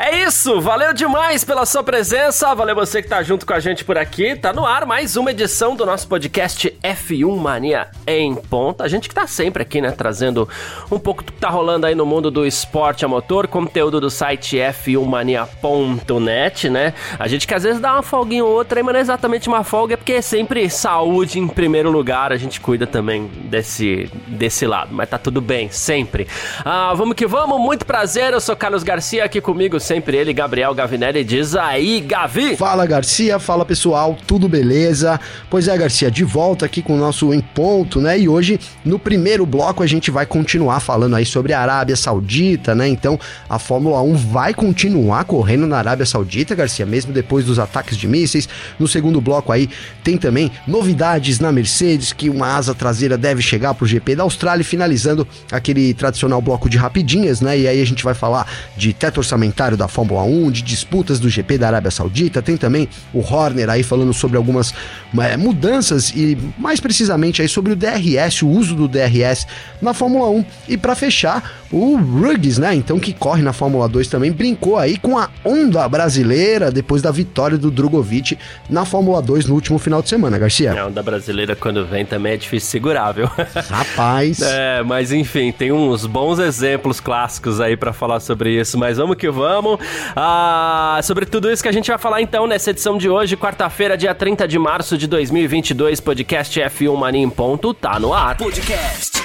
É 0.00 0.22
isso, 0.22 0.60
valeu 0.60 0.94
demais 0.94 1.42
pela 1.42 1.66
sua 1.66 1.82
presença, 1.82 2.54
valeu 2.54 2.72
você 2.72 3.02
que 3.02 3.08
tá 3.08 3.20
junto 3.20 3.44
com 3.44 3.52
a 3.52 3.58
gente 3.58 3.84
por 3.84 3.98
aqui. 3.98 4.36
Tá 4.36 4.52
no 4.52 4.64
ar 4.64 4.86
mais 4.86 5.16
uma 5.16 5.32
edição 5.32 5.74
do 5.74 5.84
nosso 5.84 6.06
podcast 6.06 6.72
F1 6.80 7.36
Mania 7.36 7.88
em 8.06 8.32
ponta. 8.32 8.84
A 8.84 8.88
gente 8.88 9.08
que 9.08 9.14
tá 9.14 9.26
sempre 9.26 9.60
aqui, 9.60 9.80
né, 9.80 9.90
trazendo 9.90 10.48
um 10.88 11.00
pouco 11.00 11.24
do 11.24 11.32
que 11.32 11.40
tá 11.40 11.48
rolando 11.48 11.84
aí 11.84 11.96
no 11.96 12.06
mundo 12.06 12.30
do 12.30 12.46
esporte 12.46 13.04
a 13.04 13.08
motor, 13.08 13.48
conteúdo 13.48 14.00
do 14.00 14.08
site 14.08 14.58
f1mania.net, 14.58 16.70
né? 16.70 16.94
A 17.18 17.26
gente 17.26 17.44
que 17.44 17.54
às 17.54 17.64
vezes 17.64 17.80
dá 17.80 17.94
uma 17.94 18.02
folguinha 18.02 18.44
ou 18.44 18.52
outra, 18.52 18.80
mas 18.84 18.92
não 18.92 19.00
é 19.00 19.02
exatamente 19.02 19.48
uma 19.48 19.64
folga, 19.64 19.94
é 19.94 19.96
porque 19.96 20.12
é 20.12 20.22
sempre 20.22 20.70
saúde 20.70 21.40
em 21.40 21.48
primeiro 21.48 21.90
lugar, 21.90 22.32
a 22.32 22.36
gente 22.36 22.60
cuida 22.60 22.86
também 22.86 23.28
desse, 23.46 24.08
desse 24.28 24.64
lado, 24.64 24.94
mas 24.94 25.10
tá 25.10 25.18
tudo 25.18 25.40
bem, 25.40 25.72
sempre. 25.72 26.28
Ah, 26.64 26.94
vamos 26.94 27.16
que 27.16 27.26
vamos, 27.26 27.60
muito 27.60 27.84
prazer, 27.84 28.32
eu 28.32 28.40
sou 28.40 28.54
Carlos 28.54 28.84
Garcia 28.84 29.24
aqui 29.24 29.40
comigo 29.40 29.80
sempre 29.88 30.18
ele, 30.18 30.34
Gabriel 30.34 30.74
Gavinelli, 30.74 31.24
diz 31.24 31.56
aí, 31.56 32.00
Gavi! 32.00 32.58
Fala 32.58 32.84
Garcia, 32.84 33.38
fala 33.38 33.64
pessoal, 33.64 34.18
tudo 34.26 34.46
beleza? 34.46 35.18
Pois 35.48 35.66
é, 35.66 35.74
Garcia, 35.78 36.10
de 36.10 36.24
volta 36.24 36.66
aqui 36.66 36.82
com 36.82 36.92
o 36.92 36.98
nosso 36.98 37.32
Em 37.32 37.40
Ponto, 37.40 37.98
né? 37.98 38.18
E 38.18 38.28
hoje, 38.28 38.60
no 38.84 38.98
primeiro 38.98 39.46
bloco, 39.46 39.82
a 39.82 39.86
gente 39.86 40.10
vai 40.10 40.26
continuar 40.26 40.80
falando 40.80 41.16
aí 41.16 41.24
sobre 41.24 41.54
a 41.54 41.60
Arábia 41.62 41.96
Saudita, 41.96 42.74
né? 42.74 42.86
Então, 42.86 43.18
a 43.48 43.58
Fórmula 43.58 44.02
1 44.02 44.14
vai 44.14 44.52
continuar 44.52 45.24
correndo 45.24 45.66
na 45.66 45.78
Arábia 45.78 46.04
Saudita, 46.04 46.54
Garcia, 46.54 46.84
mesmo 46.84 47.10
depois 47.10 47.46
dos 47.46 47.58
ataques 47.58 47.96
de 47.96 48.06
mísseis. 48.06 48.46
No 48.78 48.86
segundo 48.86 49.22
bloco 49.22 49.52
aí, 49.52 49.70
tem 50.04 50.18
também 50.18 50.52
novidades 50.66 51.40
na 51.40 51.50
Mercedes, 51.50 52.12
que 52.12 52.28
uma 52.28 52.54
asa 52.54 52.74
traseira 52.74 53.16
deve 53.16 53.40
chegar 53.40 53.72
pro 53.72 53.86
GP 53.86 54.16
da 54.16 54.22
Austrália, 54.24 54.62
finalizando 54.62 55.26
aquele 55.50 55.94
tradicional 55.94 56.42
bloco 56.42 56.68
de 56.68 56.76
rapidinhas, 56.76 57.40
né? 57.40 57.58
E 57.58 57.66
aí 57.66 57.80
a 57.80 57.86
gente 57.86 58.04
vai 58.04 58.12
falar 58.12 58.46
de 58.76 58.92
teto 58.92 59.16
orçamentário 59.16 59.77
da 59.78 59.88
Fórmula 59.88 60.22
1, 60.24 60.50
de 60.50 60.62
disputas 60.62 61.18
do 61.18 61.28
GP 61.28 61.56
da 61.56 61.68
Arábia 61.68 61.90
Saudita, 61.90 62.42
tem 62.42 62.56
também 62.56 62.88
o 63.14 63.20
Horner 63.20 63.70
aí 63.70 63.82
falando 63.82 64.12
sobre 64.12 64.36
algumas 64.36 64.74
é, 65.18 65.36
mudanças 65.36 66.10
e 66.10 66.36
mais 66.58 66.80
precisamente 66.80 67.40
aí 67.40 67.48
sobre 67.48 67.72
o 67.72 67.76
DRS, 67.76 68.42
o 68.42 68.48
uso 68.48 68.74
do 68.74 68.86
DRS 68.86 69.46
na 69.80 69.94
Fórmula 69.94 70.28
1. 70.28 70.44
E 70.68 70.76
para 70.76 70.94
fechar, 70.94 71.66
o 71.72 71.96
Ruggs, 71.96 72.60
né, 72.60 72.74
então 72.74 72.98
que 72.98 73.12
corre 73.12 73.42
na 73.42 73.52
Fórmula 73.52 73.88
2 73.88 74.08
também, 74.08 74.32
brincou 74.32 74.76
aí 74.76 74.98
com 74.98 75.16
a 75.16 75.30
onda 75.44 75.88
brasileira 75.88 76.70
depois 76.70 77.00
da 77.00 77.10
vitória 77.10 77.56
do 77.56 77.70
Drogovic 77.70 78.38
na 78.68 78.84
Fórmula 78.84 79.22
2 79.22 79.46
no 79.46 79.54
último 79.54 79.78
final 79.78 80.02
de 80.02 80.08
semana, 80.08 80.38
Garcia. 80.38 80.80
A 80.80 80.86
onda 80.86 81.02
brasileira 81.02 81.54
quando 81.54 81.86
vem 81.86 82.04
também 82.04 82.32
é 82.32 82.36
difícil 82.36 82.70
segurar, 82.70 83.12
viu? 83.12 83.30
Rapaz. 83.68 84.40
é, 84.42 84.82
mas 84.82 85.12
enfim, 85.12 85.52
tem 85.52 85.70
uns 85.70 86.06
bons 86.06 86.38
exemplos 86.38 87.00
clássicos 87.00 87.60
aí 87.60 87.76
para 87.76 87.92
falar 87.92 88.20
sobre 88.20 88.58
isso, 88.58 88.78
mas 88.78 88.96
vamos 88.96 89.16
que 89.16 89.30
vamos 89.30 89.67
vamos. 89.76 89.86
Ah, 90.16 91.00
sobre 91.02 91.26
tudo 91.26 91.50
isso 91.50 91.62
que 91.62 91.68
a 91.68 91.72
gente 91.72 91.88
vai 91.88 91.98
falar 91.98 92.22
então 92.22 92.46
nessa 92.46 92.70
edição 92.70 92.96
de 92.96 93.08
hoje, 93.08 93.36
quarta-feira, 93.36 93.96
dia 93.96 94.14
30 94.14 94.48
de 94.48 94.58
março 94.58 94.96
de 94.96 95.06
2022, 95.06 96.00
podcast 96.00 96.60
F1 96.60 96.96
Mania 96.96 97.22
em 97.22 97.30
ponto, 97.30 97.74
tá 97.74 97.98
no 97.98 98.14
ar. 98.14 98.36
Podcast 98.36 99.22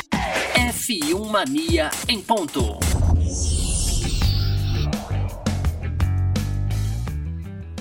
F1 0.56 1.30
Mania 1.30 1.90
em 2.08 2.20
ponto. 2.20 2.93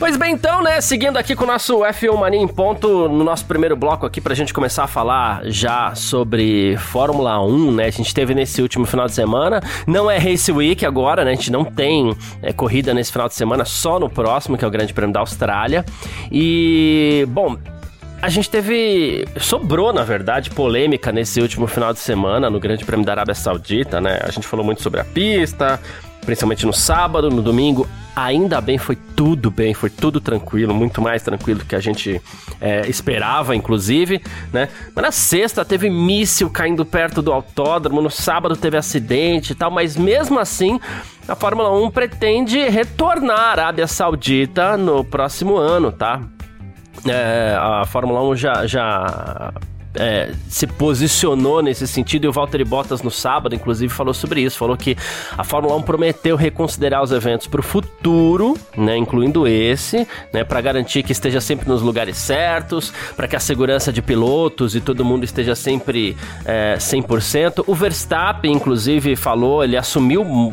Pois 0.02 0.16
bem, 0.16 0.32
então, 0.32 0.60
né, 0.64 0.80
seguindo 0.80 1.16
aqui 1.16 1.36
com 1.36 1.44
o 1.44 1.46
nosso 1.46 1.78
F1 1.78 2.18
Mania 2.18 2.40
em 2.40 2.48
ponto, 2.48 3.08
no 3.08 3.22
nosso 3.22 3.46
primeiro 3.46 3.76
bloco 3.76 4.04
aqui, 4.04 4.20
pra 4.20 4.34
gente 4.34 4.52
começar 4.52 4.82
a 4.82 4.86
falar 4.88 5.42
já 5.44 5.94
sobre 5.94 6.76
Fórmula 6.76 7.40
1, 7.40 7.70
né, 7.70 7.84
a 7.84 7.90
gente 7.90 8.12
teve 8.12 8.34
nesse 8.34 8.60
último 8.60 8.84
final 8.84 9.06
de 9.06 9.12
semana, 9.12 9.62
não 9.86 10.10
é 10.10 10.18
Race 10.18 10.50
Week 10.50 10.84
agora, 10.84 11.24
né, 11.24 11.30
a 11.30 11.34
gente 11.36 11.52
não 11.52 11.64
tem 11.64 12.16
é, 12.42 12.52
corrida 12.52 12.92
nesse 12.92 13.12
final 13.12 13.28
de 13.28 13.36
semana, 13.36 13.64
só 13.64 14.00
no 14.00 14.10
próximo, 14.10 14.58
que 14.58 14.64
é 14.64 14.68
o 14.68 14.72
Grande 14.72 14.92
Prêmio 14.92 15.12
da 15.14 15.20
Austrália, 15.20 15.84
e, 16.32 17.24
bom, 17.28 17.56
a 18.20 18.28
gente 18.28 18.50
teve. 18.50 19.24
Sobrou, 19.36 19.92
na 19.92 20.02
verdade, 20.04 20.50
polêmica 20.50 21.10
nesse 21.10 21.40
último 21.40 21.66
final 21.66 21.92
de 21.92 21.98
semana 21.98 22.48
no 22.48 22.60
Grande 22.60 22.84
Prêmio 22.84 23.04
da 23.04 23.12
Arábia 23.12 23.34
Saudita, 23.34 24.00
né? 24.00 24.20
A 24.22 24.30
gente 24.30 24.46
falou 24.46 24.64
muito 24.64 24.80
sobre 24.80 25.00
a 25.00 25.04
pista, 25.04 25.80
principalmente 26.24 26.64
no 26.66 26.72
sábado, 26.72 27.30
no 27.30 27.42
domingo. 27.42 27.86
Ainda 28.14 28.60
bem, 28.60 28.76
foi 28.76 28.94
tudo 28.94 29.50
bem, 29.50 29.72
foi 29.72 29.88
tudo 29.88 30.20
tranquilo, 30.20 30.74
muito 30.74 31.00
mais 31.00 31.22
tranquilo 31.22 31.60
do 31.60 31.64
que 31.64 31.74
a 31.74 31.80
gente 31.80 32.20
é, 32.60 32.86
esperava, 32.86 33.56
inclusive, 33.56 34.22
né? 34.52 34.68
Mas 34.94 35.02
na 35.02 35.10
sexta 35.10 35.64
teve 35.64 35.88
míssil 35.88 36.50
caindo 36.50 36.84
perto 36.84 37.22
do 37.22 37.32
autódromo, 37.32 38.02
no 38.02 38.10
sábado 38.10 38.54
teve 38.54 38.76
acidente 38.76 39.52
e 39.52 39.54
tal, 39.54 39.70
mas 39.70 39.96
mesmo 39.96 40.38
assim 40.38 40.78
a 41.26 41.34
Fórmula 41.34 41.72
1 41.72 41.90
pretende 41.90 42.58
retornar 42.68 43.38
à 43.38 43.50
Arábia 43.52 43.86
Saudita 43.86 44.76
no 44.76 45.02
próximo 45.02 45.56
ano, 45.56 45.90
tá? 45.90 46.20
É, 47.06 47.56
a 47.58 47.86
Fórmula 47.86 48.22
1 48.24 48.36
já, 48.36 48.66
já 48.66 49.54
é, 49.94 50.32
se 50.48 50.66
posicionou 50.66 51.62
nesse 51.62 51.86
sentido 51.86 52.24
e 52.24 52.28
o 52.28 52.32
Valtteri 52.32 52.64
Bottas 52.64 53.02
no 53.02 53.10
sábado, 53.10 53.54
inclusive, 53.54 53.92
falou 53.92 54.14
sobre 54.14 54.40
isso. 54.40 54.58
Falou 54.58 54.76
que 54.76 54.96
a 55.36 55.44
Fórmula 55.44 55.76
1 55.76 55.82
prometeu 55.82 56.36
reconsiderar 56.36 57.02
os 57.02 57.12
eventos 57.12 57.46
para 57.46 57.60
o 57.60 57.62
futuro, 57.62 58.56
né, 58.76 58.96
incluindo 58.96 59.46
esse, 59.46 60.06
né, 60.32 60.44
para 60.44 60.60
garantir 60.60 61.02
que 61.02 61.12
esteja 61.12 61.40
sempre 61.40 61.68
nos 61.68 61.82
lugares 61.82 62.16
certos, 62.16 62.92
para 63.16 63.28
que 63.28 63.36
a 63.36 63.40
segurança 63.40 63.92
de 63.92 64.00
pilotos 64.00 64.74
e 64.74 64.80
todo 64.80 65.04
mundo 65.04 65.24
esteja 65.24 65.54
sempre 65.54 66.16
é, 66.44 66.76
100%. 66.78 67.64
O 67.66 67.74
Verstappen, 67.74 68.52
inclusive, 68.52 69.16
falou, 69.16 69.62
ele 69.62 69.76
assumiu 69.76 70.52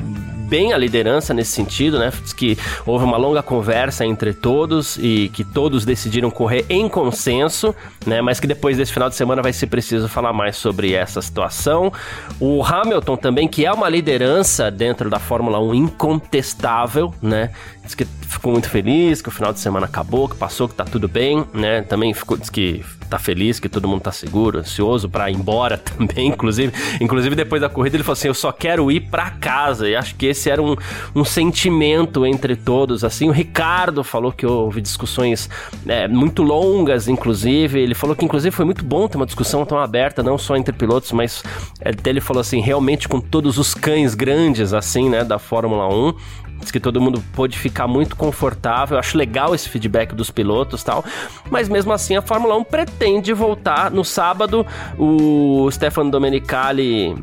bem 0.49 0.73
a 0.73 0.77
liderança 0.77 1.33
nesse 1.33 1.51
sentido, 1.51 1.99
né? 1.99 2.11
Diz 2.23 2.33
que 2.33 2.57
houve 2.85 3.05
uma 3.05 3.17
longa 3.17 3.43
conversa 3.43 4.03
entre 4.03 4.33
todos 4.33 4.97
e 4.97 5.29
que 5.31 5.43
todos 5.43 5.85
decidiram 5.85 6.31
correr 6.31 6.65
em 6.67 6.89
consenso, 6.89 7.73
né? 8.05 8.19
Mas 8.21 8.39
que 8.39 8.47
depois 8.47 8.75
desse 8.75 8.91
final 8.91 9.07
de 9.09 9.15
semana 9.15 9.43
vai 9.43 9.53
ser 9.53 9.67
preciso 9.67 10.09
falar 10.09 10.33
mais 10.33 10.57
sobre 10.57 10.93
essa 10.93 11.21
situação. 11.21 11.93
O 12.39 12.63
Hamilton 12.63 13.15
também, 13.15 13.47
que 13.47 13.65
é 13.65 13.71
uma 13.71 13.87
liderança 13.87 14.71
dentro 14.71 15.09
da 15.09 15.19
Fórmula 15.19 15.59
1 15.59 15.75
incontestável, 15.75 17.13
né? 17.21 17.51
Diz 17.89 17.95
que 17.95 18.05
ficou 18.05 18.51
muito 18.51 18.69
feliz, 18.69 19.19
que 19.19 19.29
o 19.29 19.31
final 19.31 19.51
de 19.51 19.59
semana 19.59 19.87
acabou, 19.87 20.29
que 20.29 20.35
passou, 20.35 20.69
que 20.69 20.75
tá 20.75 20.85
tudo 20.85 21.07
bem, 21.07 21.43
né? 21.51 21.81
Também 21.81 22.13
ficou, 22.13 22.37
diz 22.37 22.47
que 22.47 22.85
tá 23.09 23.17
feliz, 23.17 23.59
que 23.59 23.67
todo 23.67 23.87
mundo 23.87 24.01
tá 24.01 24.11
seguro, 24.11 24.59
ansioso 24.59 25.09
para 25.09 25.31
ir 25.31 25.35
embora 25.35 25.75
também, 25.97 26.27
inclusive. 26.27 26.71
Inclusive, 27.01 27.35
depois 27.35 27.59
da 27.59 27.67
corrida, 27.67 27.95
ele 27.95 28.03
falou 28.03 28.13
assim: 28.13 28.27
Eu 28.27 28.35
só 28.35 28.51
quero 28.51 28.91
ir 28.91 29.09
para 29.09 29.31
casa. 29.31 29.89
E 29.89 29.95
acho 29.95 30.13
que 30.13 30.27
esse 30.27 30.51
era 30.51 30.61
um, 30.61 30.75
um 31.15 31.25
sentimento 31.25 32.27
entre 32.27 32.55
todos. 32.55 33.03
Assim, 33.03 33.27
o 33.27 33.31
Ricardo 33.31 34.03
falou 34.03 34.31
que 34.31 34.45
houve 34.45 34.81
discussões 34.81 35.49
é, 35.87 36.07
muito 36.07 36.43
longas, 36.43 37.07
inclusive. 37.07 37.79
Ele 37.79 37.95
falou 37.95 38.15
que, 38.15 38.23
inclusive, 38.23 38.55
foi 38.55 38.65
muito 38.65 38.85
bom 38.85 39.07
ter 39.07 39.17
uma 39.17 39.25
discussão 39.25 39.65
tão 39.65 39.79
aberta, 39.79 40.21
não 40.21 40.37
só 40.37 40.55
entre 40.55 40.75
pilotos, 40.75 41.11
mas 41.11 41.43
é, 41.81 41.89
ele 42.05 42.21
falou 42.21 42.41
assim: 42.41 42.61
realmente 42.61 43.09
com 43.09 43.19
todos 43.19 43.57
os 43.57 43.73
cães 43.73 44.13
grandes, 44.13 44.73
assim, 44.73 45.09
né, 45.09 45.23
da 45.23 45.39
Fórmula 45.39 45.91
1. 45.91 46.13
Diz 46.59 46.71
que 46.71 46.79
todo 46.79 46.99
mundo 46.99 47.23
pôde 47.33 47.57
ficar 47.57 47.87
muito 47.87 48.15
confortável. 48.15 48.95
Eu 48.95 48.99
acho 48.99 49.17
legal 49.17 49.55
esse 49.55 49.69
feedback 49.69 50.13
dos 50.13 50.29
pilotos 50.29 50.83
tal. 50.83 51.03
Mas 51.49 51.69
mesmo 51.69 51.93
assim, 51.93 52.15
a 52.15 52.21
Fórmula 52.21 52.55
1 52.57 52.63
pretende 52.65 53.33
voltar 53.33 53.89
no 53.89 54.03
sábado. 54.03 54.65
O 54.97 55.69
Stefano 55.71 56.11
Domenicali 56.11 57.15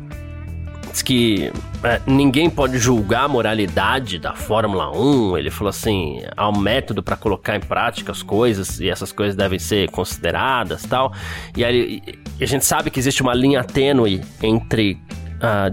diz 0.91 1.01
que 1.01 1.51
é, 1.83 2.01
ninguém 2.07 2.49
pode 2.49 2.79
julgar 2.79 3.25
a 3.25 3.27
moralidade 3.27 4.17
da 4.17 4.33
Fórmula 4.33 4.91
1. 4.91 5.37
Ele 5.37 5.51
falou 5.51 5.69
assim: 5.69 6.21
há 6.35 6.49
um 6.49 6.57
método 6.57 7.03
para 7.03 7.15
colocar 7.15 7.55
em 7.55 7.59
prática 7.59 8.11
as 8.11 8.23
coisas 8.23 8.79
e 8.79 8.89
essas 8.89 9.11
coisas 9.11 9.35
devem 9.35 9.59
ser 9.59 9.89
consideradas 9.91 10.83
tal. 10.83 11.13
E 11.55 11.63
aí, 11.63 12.01
a 12.39 12.45
gente 12.45 12.65
sabe 12.65 12.89
que 12.89 12.99
existe 12.99 13.21
uma 13.21 13.33
linha 13.33 13.63
tênue 13.63 14.21
entre 14.41 14.97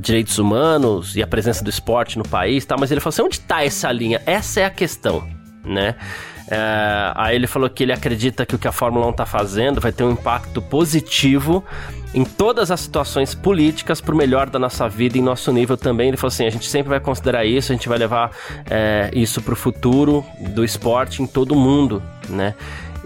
Direitos 0.00 0.38
humanos 0.38 1.16
e 1.16 1.22
a 1.22 1.26
presença 1.26 1.64
do 1.64 1.70
esporte 1.70 2.18
no 2.18 2.24
país, 2.24 2.64
tá? 2.64 2.76
Mas 2.78 2.90
ele 2.90 3.00
falou 3.00 3.14
assim, 3.14 3.22
onde 3.22 3.36
está 3.36 3.64
essa 3.64 3.90
linha? 3.90 4.20
Essa 4.26 4.60
é 4.60 4.64
a 4.64 4.70
questão, 4.70 5.26
né? 5.64 5.94
Uh, 6.44 7.12
aí 7.14 7.36
ele 7.36 7.46
falou 7.46 7.70
que 7.70 7.82
ele 7.82 7.92
acredita 7.92 8.44
que 8.44 8.54
o 8.54 8.58
que 8.58 8.68
a 8.68 8.72
Fórmula 8.72 9.06
1 9.06 9.10
está 9.10 9.24
fazendo 9.24 9.80
vai 9.80 9.92
ter 9.92 10.04
um 10.04 10.10
impacto 10.10 10.60
positivo 10.60 11.64
em 12.12 12.22
todas 12.22 12.70
as 12.70 12.80
situações 12.80 13.34
políticas 13.34 14.00
para 14.00 14.14
o 14.14 14.16
melhor 14.16 14.50
da 14.50 14.58
nossa 14.58 14.86
vida 14.86 15.16
e 15.16 15.22
nosso 15.22 15.50
nível 15.50 15.76
também. 15.76 16.08
Ele 16.08 16.16
falou 16.18 16.28
assim: 16.28 16.46
a 16.46 16.50
gente 16.50 16.68
sempre 16.68 16.90
vai 16.90 17.00
considerar 17.00 17.46
isso, 17.46 17.72
a 17.72 17.74
gente 17.74 17.88
vai 17.88 17.98
levar 17.98 18.30
é, 18.70 19.10
isso 19.14 19.40
para 19.40 19.54
o 19.54 19.56
futuro 19.56 20.24
do 20.38 20.64
esporte 20.64 21.22
em 21.22 21.26
todo 21.26 21.52
o 21.52 21.56
mundo, 21.56 22.02
né? 22.28 22.54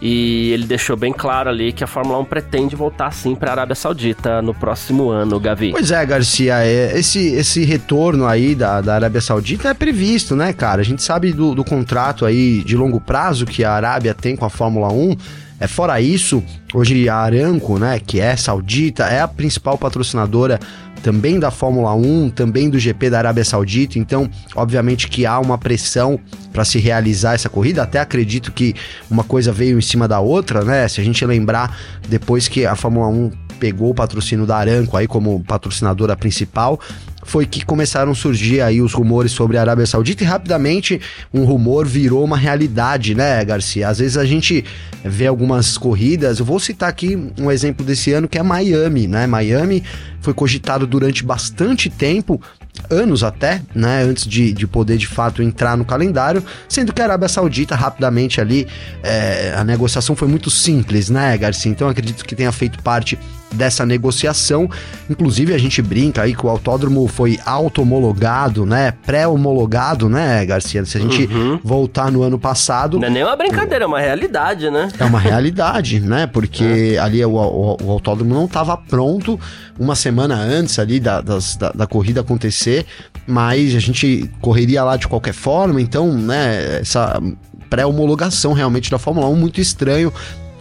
E 0.01 0.51
ele 0.53 0.65
deixou 0.65 0.97
bem 0.97 1.13
claro 1.13 1.51
ali 1.51 1.73
que 1.73 1.83
a 1.83 1.87
Fórmula 1.87 2.19
1 2.21 2.25
pretende 2.25 2.77
voltar 2.77 3.13
sim 3.13 3.35
para 3.35 3.51
a 3.51 3.53
Arábia 3.53 3.75
Saudita 3.75 4.41
no 4.41 4.55
próximo 4.55 5.11
ano, 5.11 5.41
Gavi. 5.41 5.73
Pois 5.73 5.91
é, 5.91 6.05
Garcia, 6.07 6.65
é, 6.65 6.97
esse, 6.99 7.35
esse 7.35 7.65
retorno 7.65 8.27
aí 8.27 8.55
da, 8.55 8.81
da 8.81 8.95
Arábia 8.95 9.21
Saudita 9.21 9.69
é 9.69 9.75
previsto, 9.75 10.37
né, 10.37 10.53
cara? 10.53 10.81
A 10.81 10.85
gente 10.85 11.03
sabe 11.03 11.33
do, 11.33 11.55
do 11.55 11.65
contrato 11.65 12.25
aí 12.25 12.63
de 12.63 12.77
longo 12.77 13.01
prazo 13.01 13.45
que 13.45 13.65
a 13.65 13.73
Arábia 13.73 14.15
tem 14.15 14.37
com 14.37 14.45
a 14.45 14.51
Fórmula 14.51 14.93
1. 14.93 15.17
É, 15.61 15.67
fora 15.67 16.01
isso, 16.01 16.43
hoje 16.73 17.09
a 17.09 17.17
Aramco, 17.17 17.79
né, 17.79 17.99
que 17.99 18.21
é 18.21 18.37
saudita, 18.37 19.05
é 19.05 19.21
a 19.21 19.29
principal 19.29 19.77
patrocinadora 19.77 20.61
também 21.03 21.39
da 21.39 21.51
Fórmula 21.51 21.95
1, 21.95 22.31
também 22.31 22.69
do 22.69 22.79
GP 22.79 23.11
da 23.11 23.19
Arábia 23.19 23.45
Saudita. 23.45 23.99
Então, 23.99 24.29
obviamente 24.55 25.09
que 25.09 25.25
há 25.25 25.39
uma 25.39 25.57
pressão 25.57 26.19
para 26.53 26.65
se 26.65 26.79
realizar 26.79 27.35
essa 27.35 27.49
corrida. 27.49 27.83
Até 27.83 28.01
acredito 28.01 28.53
que 28.53 28.75
uma 29.11 29.25
coisa 29.25 29.53
veio 29.53 29.79
em 29.79 29.83
cima 29.83 30.09
da 30.09 30.21
outra, 30.21 30.65
né? 30.65 30.87
Se 30.89 31.01
a 31.01 31.05
gente 31.05 31.25
lembrar 31.25 31.77
depois 32.09 32.49
que 32.49 32.67
a 32.67 32.75
Fórmula 32.75 33.07
1 33.09 33.31
pegou 33.59 33.91
o 33.91 33.95
patrocínio 33.95 34.47
da 34.47 34.57
Aramco 34.57 34.97
aí 34.97 35.07
como 35.07 35.43
patrocinadora 35.45 36.17
principal, 36.17 36.81
foi 37.29 37.45
que 37.45 37.63
começaram 37.63 38.13
a 38.13 38.15
surgir 38.15 38.63
aí 38.63 38.81
os 38.81 38.95
rumores 38.95 39.33
sobre 39.33 39.59
a 39.59 39.61
Arábia 39.61 39.85
Saudita 39.85 40.25
e 40.25 40.27
rapidamente 40.27 40.99
um 41.33 41.45
rumor 41.45 41.87
virou 41.87 42.25
uma 42.25 42.39
realidade, 42.39 43.15
né, 43.15 43.45
Garcia? 43.45 43.87
Às 43.87 43.99
vezes 43.99 44.17
a 44.17 44.25
gente 44.25 44.65
vê 45.05 45.27
algumas 45.27 45.77
corridas, 45.77 46.39
eu 46.39 46.47
vou 46.47 46.59
citar 46.59 46.89
aqui 46.89 47.31
um 47.39 47.51
exemplo 47.51 47.85
desse 47.85 48.13
ano 48.13 48.27
que 48.27 48.39
é 48.39 48.43
Miami, 48.43 49.07
né? 49.07 49.27
Miami 49.27 49.85
foi 50.23 50.33
cogitado 50.33 50.87
durante 50.87 51.23
bastante 51.23 51.91
tempo 51.91 52.41
anos 52.89 53.23
até, 53.23 53.61
né, 53.75 54.03
antes 54.03 54.27
de, 54.27 54.53
de 54.53 54.67
poder 54.67 54.97
de 54.97 55.07
fato 55.07 55.43
entrar 55.43 55.77
no 55.77 55.85
calendário, 55.85 56.43
sendo 56.69 56.93
que 56.93 57.03
a 57.03 57.05
Arábia 57.05 57.29
Saudita 57.29 57.75
rapidamente 57.75 58.41
ali, 58.41 58.67
é, 59.03 59.53
a 59.55 59.65
negociação 59.65 60.17
foi 60.17 60.29
muito 60.29 60.49
simples, 60.51 61.11
né, 61.11 61.37
Garcia? 61.37 61.71
Então 61.71 61.89
acredito 61.89 62.25
que 62.25 62.35
tenha 62.35 62.53
feito 62.53 62.83
parte 62.83 63.19
dessa 63.53 63.85
negociação. 63.87 64.69
Inclusive, 65.09 65.55
a 65.55 65.59
gente 65.59 65.81
brinca 65.81 66.23
aí 66.23 66.35
que 66.35 66.45
o 66.45 66.49
autódromo 66.49 67.07
foi 67.07 67.39
auto-homologado, 67.45 68.67
né? 68.67 68.93
Pré-homologado, 69.05 70.09
né, 70.09 70.45
Garcia? 70.45 70.85
Se 70.85 70.99
a 70.99 71.01
gente 71.01 71.25
uhum. 71.25 71.59
voltar 71.63 72.11
no 72.11 72.23
ano 72.23 72.39
passado. 72.39 72.99
Não 72.99 73.09
é 73.09 73.11
nem 73.11 73.25
uma 73.25 73.37
brincadeira, 73.37 73.85
é 73.85 73.89
uma 73.89 74.01
realidade, 74.01 74.71
né? 74.71 74.89
É 74.99 75.05
uma 75.05 75.19
realidade, 75.19 76.01
né? 76.01 76.27
Porque 76.27 76.95
é. 76.97 76.99
ali 76.99 77.25
o, 77.25 77.31
o, 77.31 77.77
o, 77.83 77.91
autódromo 77.91 78.35
não 78.35 78.45
estava 78.45 78.77
pronto 78.77 79.39
uma 79.79 79.95
semana 79.95 80.35
antes 80.37 80.79
ali 80.79 81.01
da, 81.01 81.21
das, 81.21 81.57
da, 81.57 81.71
da 81.71 81.87
corrida 81.87 82.21
acontecer, 82.21 82.85
mas 83.27 83.75
a 83.75 83.81
gente 83.81 84.31
correria 84.41 84.83
lá 84.85 84.97
de 84.97 85.07
qualquer 85.07 85.35
forma, 85.35 85.81
então, 85.81 86.13
né, 86.13 86.81
essa 86.81 87.21
pré-homologação 87.69 88.53
realmente 88.53 88.91
da 88.91 88.99
Fórmula 88.99 89.29
1 89.29 89.37
muito 89.37 89.61
estranho 89.61 90.13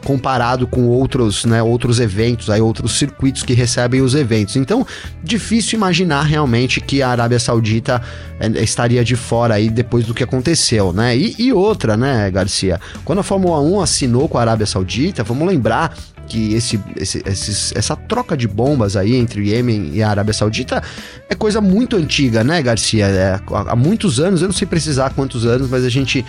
comparado 0.07 0.65
com 0.65 0.87
outros, 0.87 1.43
né, 1.43 1.61
outros 1.61 1.99
eventos, 1.99 2.49
aí 2.49 2.61
outros 2.61 2.97
circuitos 2.97 3.43
que 3.43 3.53
recebem 3.53 3.99
os 3.99 4.15
eventos. 4.15 4.55
Então, 4.55 4.87
difícil 5.21 5.75
imaginar 5.75 6.23
realmente 6.23 6.79
que 6.79 7.01
a 7.01 7.09
Arábia 7.09 7.37
Saudita 7.37 8.01
é, 8.39 8.47
estaria 8.63 9.03
de 9.03 9.17
fora 9.17 9.55
aí 9.55 9.69
depois 9.69 10.05
do 10.05 10.13
que 10.13 10.23
aconteceu, 10.23 10.93
né? 10.93 11.17
E, 11.17 11.35
e 11.37 11.51
outra, 11.51 11.97
né, 11.97 12.31
Garcia? 12.31 12.79
Quando 13.03 13.19
a 13.19 13.23
Fórmula 13.23 13.59
1 13.59 13.81
assinou 13.81 14.29
com 14.29 14.37
a 14.37 14.41
Arábia 14.41 14.65
Saudita, 14.65 15.25
vamos 15.25 15.45
lembrar 15.45 15.93
que 16.27 16.53
esse, 16.53 16.79
esse, 16.95 17.23
esses, 17.25 17.73
essa 17.75 17.95
troca 17.95 18.35
de 18.35 18.47
bombas 18.47 18.95
aí 18.95 19.15
entre 19.15 19.41
o 19.41 19.43
Iêmen 19.43 19.91
e 19.93 20.03
a 20.03 20.09
Arábia 20.09 20.33
Saudita 20.33 20.83
é 21.29 21.35
coisa 21.35 21.61
muito 21.61 21.95
antiga, 21.95 22.43
né, 22.43 22.61
Garcia? 22.61 23.05
É, 23.07 23.39
há, 23.51 23.75
muitos 23.75 24.19
anos, 24.19 24.41
eu 24.41 24.47
não 24.47 24.53
sei 24.53 24.67
precisar 24.67 25.11
quantos 25.11 25.45
anos, 25.45 25.69
mas 25.69 25.83
a 25.83 25.89
gente, 25.89 26.25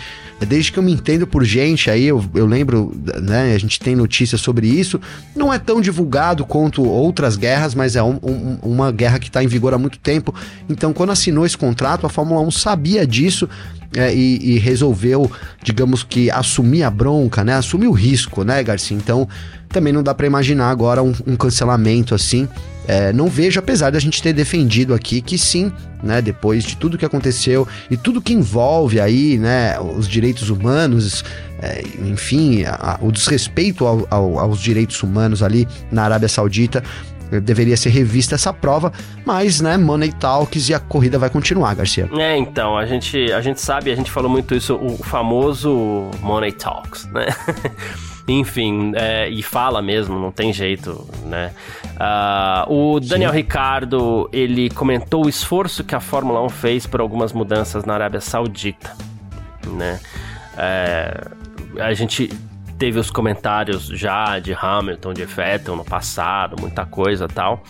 desde 0.47 0.71
que 0.71 0.79
eu 0.79 0.83
me 0.83 0.91
entendo 0.91 1.27
por 1.27 1.43
gente 1.43 1.89
aí, 1.91 2.05
eu, 2.05 2.23
eu 2.33 2.45
lembro, 2.45 2.91
né, 3.21 3.53
a 3.53 3.57
gente 3.59 3.79
tem 3.79 3.95
notícias 3.95 4.41
sobre 4.41 4.67
isso, 4.67 4.99
não 5.35 5.53
é 5.53 5.59
tão 5.59 5.81
divulgado 5.81 6.45
quanto 6.45 6.83
outras 6.83 7.35
guerras, 7.35 7.75
mas 7.75 7.95
é 7.95 8.01
um, 8.01 8.19
um, 8.23 8.57
uma 8.63 8.91
guerra 8.91 9.19
que 9.19 9.27
está 9.27 9.43
em 9.43 9.47
vigor 9.47 9.73
há 9.73 9.77
muito 9.77 9.99
tempo. 9.99 10.33
Então, 10.69 10.93
quando 10.93 11.11
assinou 11.11 11.45
esse 11.45 11.57
contrato, 11.57 12.05
a 12.05 12.09
Fórmula 12.09 12.41
1 12.41 12.51
sabia 12.51 13.05
disso 13.05 13.47
é, 13.95 14.13
e, 14.13 14.55
e, 14.55 14.59
resolveu, 14.59 15.31
digamos 15.63 16.03
que, 16.03 16.29
assumir 16.29 16.83
a 16.83 16.91
bronca, 16.91 17.43
né? 17.43 17.55
Assumir 17.55 17.87
o 17.87 17.91
risco, 17.91 18.43
né, 18.43 18.61
Garcia? 18.61 18.95
Então, 18.95 19.27
também 19.69 19.93
não 19.93 20.03
dá 20.03 20.13
para 20.13 20.27
imaginar 20.27 20.69
agora 20.69 21.01
um, 21.01 21.13
um 21.25 21.35
cancelamento 21.35 22.13
assim. 22.15 22.47
É, 22.87 23.13
não 23.13 23.27
vejo, 23.27 23.59
apesar 23.59 23.91
da 23.91 23.99
gente 23.99 24.21
ter 24.21 24.33
defendido 24.33 24.95
aqui 24.95 25.21
que 25.21 25.37
sim, 25.37 25.71
né, 26.01 26.23
depois 26.23 26.63
de 26.63 26.75
tudo 26.75 26.97
que 26.97 27.05
aconteceu 27.05 27.67
e 27.89 27.95
tudo 27.95 28.19
que 28.19 28.33
envolve 28.33 28.99
aí, 28.99 29.37
né, 29.37 29.79
os 29.79 30.07
direitos 30.07 30.49
humanos, 30.49 31.23
é, 31.61 31.83
enfim, 31.99 32.63
a, 32.63 32.95
a, 32.95 33.05
o 33.05 33.11
desrespeito 33.11 33.85
ao, 33.85 34.07
ao, 34.09 34.39
aos 34.39 34.59
direitos 34.59 35.03
humanos 35.03 35.43
ali 35.43 35.67
na 35.91 36.03
Arábia 36.03 36.27
Saudita, 36.27 36.83
deveria 37.43 37.77
ser 37.77 37.89
revista 37.89 38.33
essa 38.33 38.51
prova, 38.51 38.91
mas, 39.23 39.61
né, 39.61 39.77
Money 39.77 40.11
Talks 40.13 40.69
e 40.69 40.73
a 40.73 40.79
corrida 40.79 41.19
vai 41.19 41.29
continuar, 41.29 41.75
Garcia. 41.75 42.09
É, 42.17 42.35
então, 42.35 42.75
a 42.75 42.87
gente, 42.87 43.31
a 43.31 43.41
gente 43.41 43.61
sabe, 43.61 43.91
a 43.91 43.95
gente 43.95 44.09
falou 44.09 44.31
muito 44.31 44.55
isso, 44.55 44.75
o 44.75 44.97
famoso 44.97 46.09
Money 46.21 46.53
Talks, 46.53 47.05
né? 47.11 47.27
Enfim, 48.31 48.91
é, 48.95 49.27
e 49.27 49.41
fala 49.41 49.81
mesmo, 49.81 50.19
não 50.19 50.31
tem 50.31 50.53
jeito, 50.53 51.07
né? 51.25 51.51
Uh, 51.95 52.95
o 52.95 52.99
Daniel 52.99 53.31
Sim. 53.31 53.37
Ricardo, 53.37 54.29
ele 54.31 54.69
comentou 54.69 55.25
o 55.25 55.29
esforço 55.29 55.83
que 55.83 55.95
a 55.95 55.99
Fórmula 55.99 56.41
1 56.43 56.49
fez 56.49 56.85
por 56.85 57.01
algumas 57.01 57.33
mudanças 57.33 57.85
na 57.85 57.95
Arábia 57.95 58.21
Saudita, 58.21 58.95
né? 59.65 59.99
É, 60.55 61.27
a 61.79 61.93
gente 61.93 62.29
teve 62.77 62.99
os 62.99 63.09
comentários 63.09 63.87
já 63.87 64.37
de 64.37 64.53
Hamilton, 64.53 65.13
de 65.13 65.25
Vettel 65.25 65.75
no 65.75 65.83
passado, 65.83 66.55
muita 66.59 66.85
coisa 66.85 67.27
tal. 67.27 67.63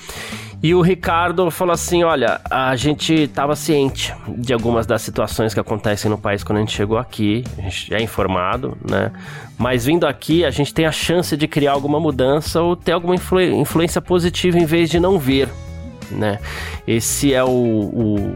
E 0.62 0.76
o 0.76 0.82
Ricardo 0.82 1.50
falou 1.50 1.74
assim: 1.74 2.04
olha, 2.04 2.42
a 2.50 2.76
gente 2.76 3.14
estava 3.14 3.56
ciente 3.56 4.14
de 4.28 4.54
algumas 4.54 4.86
das 4.86 5.02
situações 5.02 5.54
que 5.54 5.60
acontecem 5.60 6.12
no 6.12 6.18
país 6.18 6.44
quando 6.44 6.58
a 6.58 6.62
gente 6.62 6.76
chegou 6.76 6.98
aqui, 6.98 7.44
a 7.58 7.62
gente 7.62 7.94
é 7.94 8.02
informado, 8.02 8.78
né? 8.90 9.12
Mas 9.58 9.86
vindo 9.86 10.06
aqui, 10.06 10.44
a 10.44 10.52
gente 10.52 10.74
tem 10.74 10.86
a 10.86 10.92
chance 10.92 11.36
de 11.38 11.48
criar 11.48 11.72
alguma 11.72 12.00
mudança 12.00 12.62
ou 12.62 12.76
ter 12.76 12.92
alguma 12.92 13.16
influ 13.16 13.42
influência 13.42 14.02
positiva 14.02 14.58
em 14.58 14.66
vez 14.66 14.90
de 14.90 15.00
não 15.00 15.18
ver, 15.18 15.50
né? 16.12 16.40
Esse 16.86 17.34
é 17.34 17.44
o, 17.44 17.50
o 17.50 18.36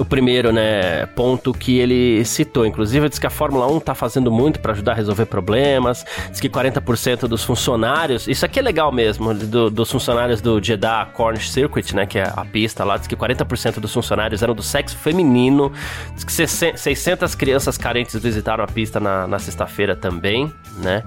o 0.00 0.04
primeiro, 0.04 0.50
né, 0.50 1.04
ponto 1.14 1.52
que 1.52 1.78
ele 1.78 2.24
citou. 2.24 2.64
Inclusive, 2.64 3.08
diz 3.08 3.18
que 3.18 3.26
a 3.26 3.30
Fórmula 3.30 3.66
1 3.70 3.78
está 3.78 3.94
fazendo 3.94 4.32
muito 4.32 4.58
para 4.58 4.72
ajudar 4.72 4.92
a 4.92 4.94
resolver 4.94 5.26
problemas. 5.26 6.06
Diz 6.30 6.40
que 6.40 6.48
40% 6.48 7.28
dos 7.28 7.44
funcionários, 7.44 8.26
isso 8.26 8.46
aqui 8.46 8.58
é 8.58 8.62
legal 8.62 8.90
mesmo, 8.90 9.34
do, 9.34 9.68
dos 9.68 9.90
funcionários 9.90 10.40
do 10.40 10.62
Jeddah 10.62 11.04
Cornish 11.12 11.50
Circuit, 11.50 11.94
né, 11.94 12.06
que 12.06 12.18
é 12.18 12.32
a 12.34 12.44
pista 12.46 12.82
lá, 12.82 12.96
diz 12.96 13.06
que 13.06 13.14
40% 13.14 13.78
dos 13.78 13.92
funcionários 13.92 14.42
eram 14.42 14.54
do 14.54 14.62
sexo 14.62 14.96
feminino. 14.96 15.70
Diz 16.14 16.24
que 16.24 16.32
600 16.32 17.34
crianças 17.34 17.76
carentes 17.76 18.14
visitaram 18.20 18.64
a 18.64 18.66
pista 18.66 18.98
na, 18.98 19.26
na 19.26 19.38
sexta-feira 19.38 19.94
também, 19.94 20.50
né? 20.78 21.04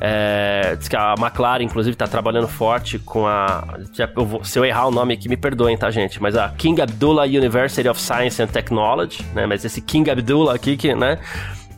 É, 0.00 0.76
diz 0.76 0.88
que 0.88 0.96
a 0.96 1.14
McLaren, 1.18 1.62
inclusive, 1.64 1.94
está 1.94 2.06
trabalhando 2.06 2.46
forte 2.46 2.98
com 2.98 3.26
a. 3.26 3.64
Eu 4.16 4.24
vou, 4.24 4.44
se 4.44 4.58
eu 4.58 4.64
errar 4.64 4.86
o 4.86 4.90
nome 4.90 5.14
aqui, 5.14 5.28
me 5.28 5.36
perdoem, 5.36 5.76
tá, 5.76 5.90
gente? 5.90 6.22
Mas 6.22 6.36
a 6.36 6.48
King 6.50 6.80
Abdullah 6.80 7.24
University 7.24 7.88
of 7.88 8.00
Science 8.00 8.40
and 8.40 8.46
Technology, 8.46 9.24
né? 9.34 9.46
Mas 9.46 9.64
esse 9.64 9.80
King 9.80 10.10
Abdullah 10.10 10.54
aqui, 10.54 10.76
que, 10.76 10.94
né? 10.94 11.18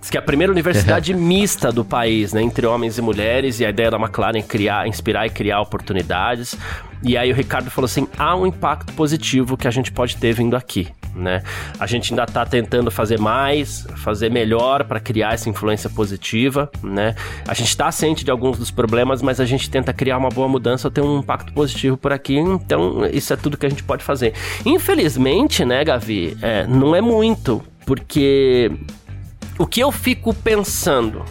Diz 0.00 0.08
que 0.08 0.16
é 0.16 0.20
a 0.20 0.22
primeira 0.22 0.52
universidade 0.52 1.12
mista 1.14 1.72
do 1.72 1.84
país, 1.84 2.32
né? 2.32 2.42
Entre 2.42 2.66
homens 2.66 2.98
e 2.98 3.02
mulheres, 3.02 3.60
e 3.60 3.66
a 3.66 3.70
ideia 3.70 3.90
da 3.90 3.98
McLaren 3.98 4.38
é 4.38 4.42
criar, 4.42 4.86
inspirar 4.86 5.26
e 5.26 5.30
criar 5.30 5.60
oportunidades. 5.60 6.56
E 7.02 7.16
aí 7.16 7.32
o 7.32 7.34
Ricardo 7.34 7.70
falou 7.70 7.86
assim: 7.86 8.06
há 8.18 8.36
um 8.36 8.46
impacto 8.46 8.92
positivo 8.92 9.56
que 9.56 9.66
a 9.66 9.70
gente 9.70 9.90
pode 9.90 10.16
ter 10.16 10.34
vindo 10.34 10.56
aqui. 10.56 10.88
Né? 11.14 11.42
A 11.78 11.86
gente 11.86 12.12
ainda 12.12 12.22
está 12.22 12.46
tentando 12.46 12.90
fazer 12.90 13.18
mais, 13.18 13.86
fazer 13.96 14.30
melhor 14.30 14.84
para 14.84 15.00
criar 15.00 15.34
essa 15.34 15.48
influência 15.48 15.90
positiva, 15.90 16.70
né? 16.82 17.16
A 17.48 17.54
gente 17.54 17.68
está 17.68 17.90
ciente 17.90 18.24
de 18.24 18.30
alguns 18.30 18.58
dos 18.58 18.70
problemas, 18.70 19.20
mas 19.20 19.40
a 19.40 19.44
gente 19.44 19.68
tenta 19.68 19.92
criar 19.92 20.18
uma 20.18 20.28
boa 20.28 20.48
mudança, 20.48 20.90
ter 20.90 21.00
um 21.00 21.18
impacto 21.18 21.52
positivo 21.52 21.96
por 21.96 22.12
aqui. 22.12 22.38
Então, 22.38 23.04
isso 23.06 23.32
é 23.32 23.36
tudo 23.36 23.56
que 23.56 23.66
a 23.66 23.68
gente 23.68 23.82
pode 23.82 24.04
fazer. 24.04 24.34
Infelizmente, 24.64 25.64
né, 25.64 25.84
Gavi, 25.84 26.36
é, 26.40 26.64
não 26.66 26.94
é 26.94 27.00
muito, 27.00 27.60
porque 27.84 28.70
o 29.58 29.66
que 29.66 29.80
eu 29.80 29.90
fico 29.90 30.32
pensando, 30.32 31.24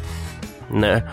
né? 0.69 1.03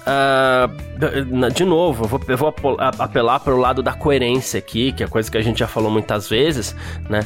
Uh, 0.00 1.50
de 1.50 1.64
novo, 1.64 2.04
vou, 2.04 2.20
eu 2.26 2.36
vou 2.36 2.54
apelar 2.78 3.38
para 3.38 3.54
o 3.54 3.58
lado 3.58 3.82
da 3.82 3.92
coerência 3.92 4.58
aqui, 4.58 4.92
que 4.92 5.04
é 5.04 5.06
coisa 5.06 5.30
que 5.30 5.38
a 5.38 5.42
gente 5.42 5.58
já 5.60 5.68
falou 5.68 5.90
muitas 5.90 6.28
vezes, 6.28 6.74
né? 7.08 7.24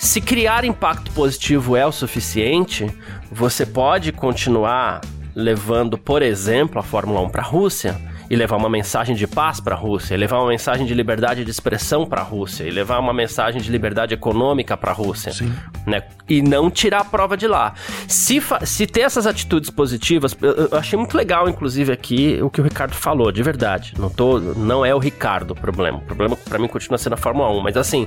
Se 0.00 0.18
criar 0.18 0.64
impacto 0.64 1.10
positivo 1.10 1.76
é 1.76 1.84
o 1.84 1.92
suficiente, 1.92 2.86
você 3.30 3.66
pode 3.66 4.10
continuar 4.12 5.02
levando, 5.34 5.98
por 5.98 6.22
exemplo, 6.22 6.80
a 6.80 6.82
Fórmula 6.82 7.20
1 7.20 7.28
para 7.28 7.42
a 7.42 7.44
Rússia 7.44 8.00
e 8.30 8.36
levar 8.36 8.56
uma 8.56 8.70
mensagem 8.70 9.16
de 9.16 9.26
paz 9.26 9.58
para 9.58 9.74
a 9.74 9.78
Rússia, 9.78 10.14
e 10.14 10.16
levar 10.16 10.38
uma 10.38 10.48
mensagem 10.48 10.86
de 10.86 10.94
liberdade 10.94 11.44
de 11.44 11.50
expressão 11.50 12.06
para 12.06 12.20
a 12.20 12.24
Rússia, 12.24 12.62
e 12.62 12.70
levar 12.70 13.00
uma 13.00 13.12
mensagem 13.12 13.60
de 13.60 13.68
liberdade 13.68 14.14
econômica 14.14 14.76
para 14.76 14.92
a 14.92 14.94
Rússia, 14.94 15.32
Sim. 15.32 15.52
né? 15.84 16.04
E 16.28 16.40
não 16.40 16.70
tirar 16.70 17.00
a 17.00 17.04
prova 17.04 17.36
de 17.36 17.48
lá. 17.48 17.74
Se, 18.06 18.40
se 18.62 18.86
ter 18.86 19.00
essas 19.00 19.26
atitudes 19.26 19.68
positivas, 19.68 20.36
eu, 20.40 20.68
eu 20.70 20.78
achei 20.78 20.96
muito 20.96 21.16
legal, 21.16 21.48
inclusive 21.48 21.92
aqui 21.92 22.38
o 22.40 22.48
que 22.48 22.60
o 22.60 22.64
Ricardo 22.64 22.94
falou, 22.94 23.32
de 23.32 23.42
verdade. 23.42 23.94
Não 23.98 24.08
tô, 24.08 24.38
não 24.38 24.86
é 24.86 24.94
o 24.94 24.98
Ricardo 24.98 25.50
o 25.50 25.54
problema. 25.56 25.98
O 25.98 26.02
problema 26.02 26.36
para 26.36 26.58
mim 26.60 26.68
continua 26.68 26.98
sendo 26.98 27.14
a 27.14 27.16
Fórmula 27.16 27.50
1, 27.50 27.60
mas 27.60 27.76
assim, 27.76 28.06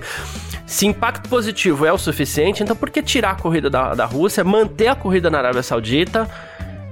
se 0.65 0.87
impacto 0.87 1.27
positivo 1.27 1.85
é 1.85 1.91
o 1.91 1.97
suficiente, 1.97 2.63
então 2.63 2.77
por 2.77 2.89
que 2.89 3.03
tirar 3.03 3.31
a 3.31 3.35
corrida 3.35 3.69
da, 3.69 3.93
da 3.93 4.05
Rússia, 4.05 4.41
manter 4.41 4.87
a 4.87 4.95
corrida 4.95 5.29
na 5.29 5.39
Arábia 5.39 5.61
Saudita? 5.61 6.29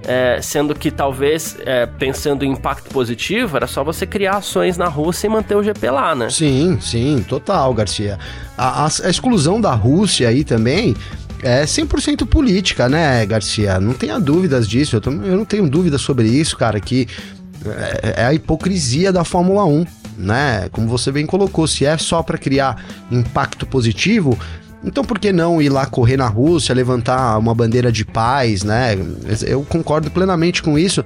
É, 0.04 0.40
sendo 0.42 0.74
que 0.74 0.90
talvez, 0.90 1.56
é, 1.64 1.86
pensando 1.86 2.44
em 2.44 2.52
impacto 2.52 2.90
positivo, 2.90 3.56
era 3.56 3.68
só 3.68 3.84
você 3.84 4.06
criar 4.08 4.38
ações 4.38 4.76
na 4.76 4.88
Rússia 4.88 5.28
e 5.28 5.30
manter 5.30 5.56
o 5.56 5.64
GP 5.64 5.92
lá, 5.92 6.16
né? 6.16 6.30
Sim, 6.30 6.80
sim, 6.82 7.24
total, 7.28 7.72
Garcia. 7.74 8.18
A, 8.58 8.86
a, 8.86 8.88
a 8.88 9.10
exclusão 9.10 9.62
da 9.62 9.74
Rússia 9.76 10.28
aí 10.28 10.44
também 10.44 10.96
é 11.44 11.64
100% 11.66 12.26
política, 12.26 12.90
né, 12.90 13.24
Garcia? 13.26 13.80
Não 13.80 13.94
tenha 13.94 14.20
dúvidas 14.20 14.68
disso. 14.68 14.96
Eu, 14.96 15.02
tô, 15.02 15.12
eu 15.12 15.38
não 15.38 15.46
tenho 15.46 15.70
dúvida 15.70 16.00
sobre 16.00 16.28
isso, 16.28 16.58
cara, 16.58 16.80
que 16.80 17.08
é, 17.66 18.22
é 18.22 18.26
a 18.26 18.34
hipocrisia 18.34 19.12
da 19.12 19.24
Fórmula 19.24 19.66
1 19.66 19.86
né? 20.18 20.70
Como 20.72 20.88
você 20.88 21.12
bem 21.12 21.26
colocou, 21.26 21.68
se 21.68 21.86
é 21.86 21.98
só 21.98 22.22
para 22.22 22.38
criar 22.38 22.84
impacto 23.10 23.66
positivo, 23.66 24.38
então 24.84 25.04
por 25.04 25.20
que 25.20 25.32
não 25.32 25.62
ir 25.62 25.70
lá 25.70 25.86
correr 25.86 26.18
na 26.18 26.28
Rússia, 26.28 26.74
levantar 26.74 27.38
uma 27.38 27.54
bandeira 27.54 27.92
de 27.92 28.04
paz, 28.04 28.64
né? 28.64 28.98
Eu 29.46 29.64
concordo 29.64 30.10
plenamente 30.10 30.64
com 30.64 30.78
isso, 30.78 31.04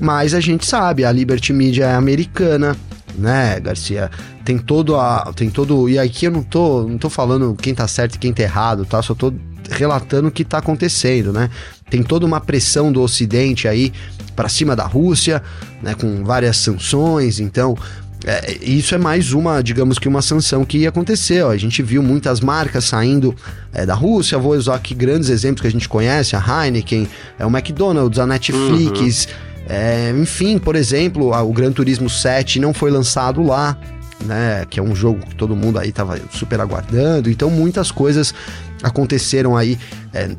mas 0.00 0.34
a 0.34 0.40
gente 0.40 0.66
sabe, 0.66 1.04
a 1.04 1.12
Liberty 1.12 1.52
Media 1.52 1.86
é 1.86 1.94
americana, 1.94 2.76
né, 3.16 3.60
Garcia? 3.60 4.10
Tem 4.44 4.58
todo 4.58 4.96
a 4.96 5.32
tem 5.36 5.48
todo 5.50 5.88
e 5.88 5.98
aqui 5.98 6.26
eu 6.26 6.32
não 6.32 6.42
tô 6.42 6.86
não 6.88 6.98
tô 6.98 7.08
falando 7.08 7.54
quem 7.60 7.74
tá 7.74 7.86
certo 7.86 8.16
e 8.16 8.18
quem 8.18 8.32
tá 8.32 8.42
errado, 8.42 8.84
tá? 8.84 9.00
Só 9.00 9.14
tô 9.14 9.32
relatando 9.70 10.28
o 10.28 10.32
que 10.32 10.44
tá 10.44 10.58
acontecendo, 10.58 11.32
né? 11.32 11.48
Tem 11.88 12.02
toda 12.02 12.26
uma 12.26 12.40
pressão 12.40 12.90
do 12.90 13.00
ocidente 13.00 13.68
aí 13.68 13.92
para 14.34 14.48
cima 14.48 14.74
da 14.74 14.84
Rússia, 14.84 15.42
né, 15.82 15.94
com 15.94 16.24
várias 16.24 16.56
sanções, 16.56 17.38
então 17.38 17.76
é, 18.24 18.58
isso 18.62 18.94
é 18.94 18.98
mais 18.98 19.32
uma, 19.32 19.62
digamos 19.62 19.98
que 19.98 20.08
uma 20.08 20.22
sanção 20.22 20.64
que 20.64 20.86
aconteceu. 20.86 21.50
A 21.50 21.56
gente 21.56 21.82
viu 21.82 22.02
muitas 22.02 22.40
marcas 22.40 22.84
saindo 22.84 23.34
é, 23.72 23.84
da 23.84 23.94
Rússia. 23.94 24.38
Vou 24.38 24.52
usar 24.52 24.76
aqui 24.76 24.94
grandes 24.94 25.28
exemplos 25.28 25.62
que 25.62 25.66
a 25.66 25.70
gente 25.70 25.88
conhece: 25.88 26.36
a 26.36 26.40
Heineken, 26.40 27.08
é, 27.38 27.46
o 27.46 27.48
McDonald's, 27.48 28.18
a 28.18 28.26
Netflix. 28.26 29.26
Uhum. 29.26 29.52
É, 29.68 30.14
enfim, 30.16 30.58
por 30.58 30.76
exemplo, 30.76 31.32
o 31.32 31.52
Gran 31.52 31.72
Turismo 31.72 32.10
7 32.10 32.58
não 32.60 32.72
foi 32.72 32.90
lançado 32.90 33.42
lá. 33.42 33.76
Né, 34.24 34.64
que 34.70 34.78
é 34.78 34.82
um 34.82 34.94
jogo 34.94 35.18
que 35.26 35.34
todo 35.34 35.56
mundo 35.56 35.80
aí 35.80 35.90
tava 35.90 36.16
super 36.30 36.60
aguardando. 36.60 37.28
Então 37.28 37.50
muitas 37.50 37.90
coisas 37.90 38.32
aconteceram 38.80 39.56
aí 39.56 39.76
é, 40.14 40.30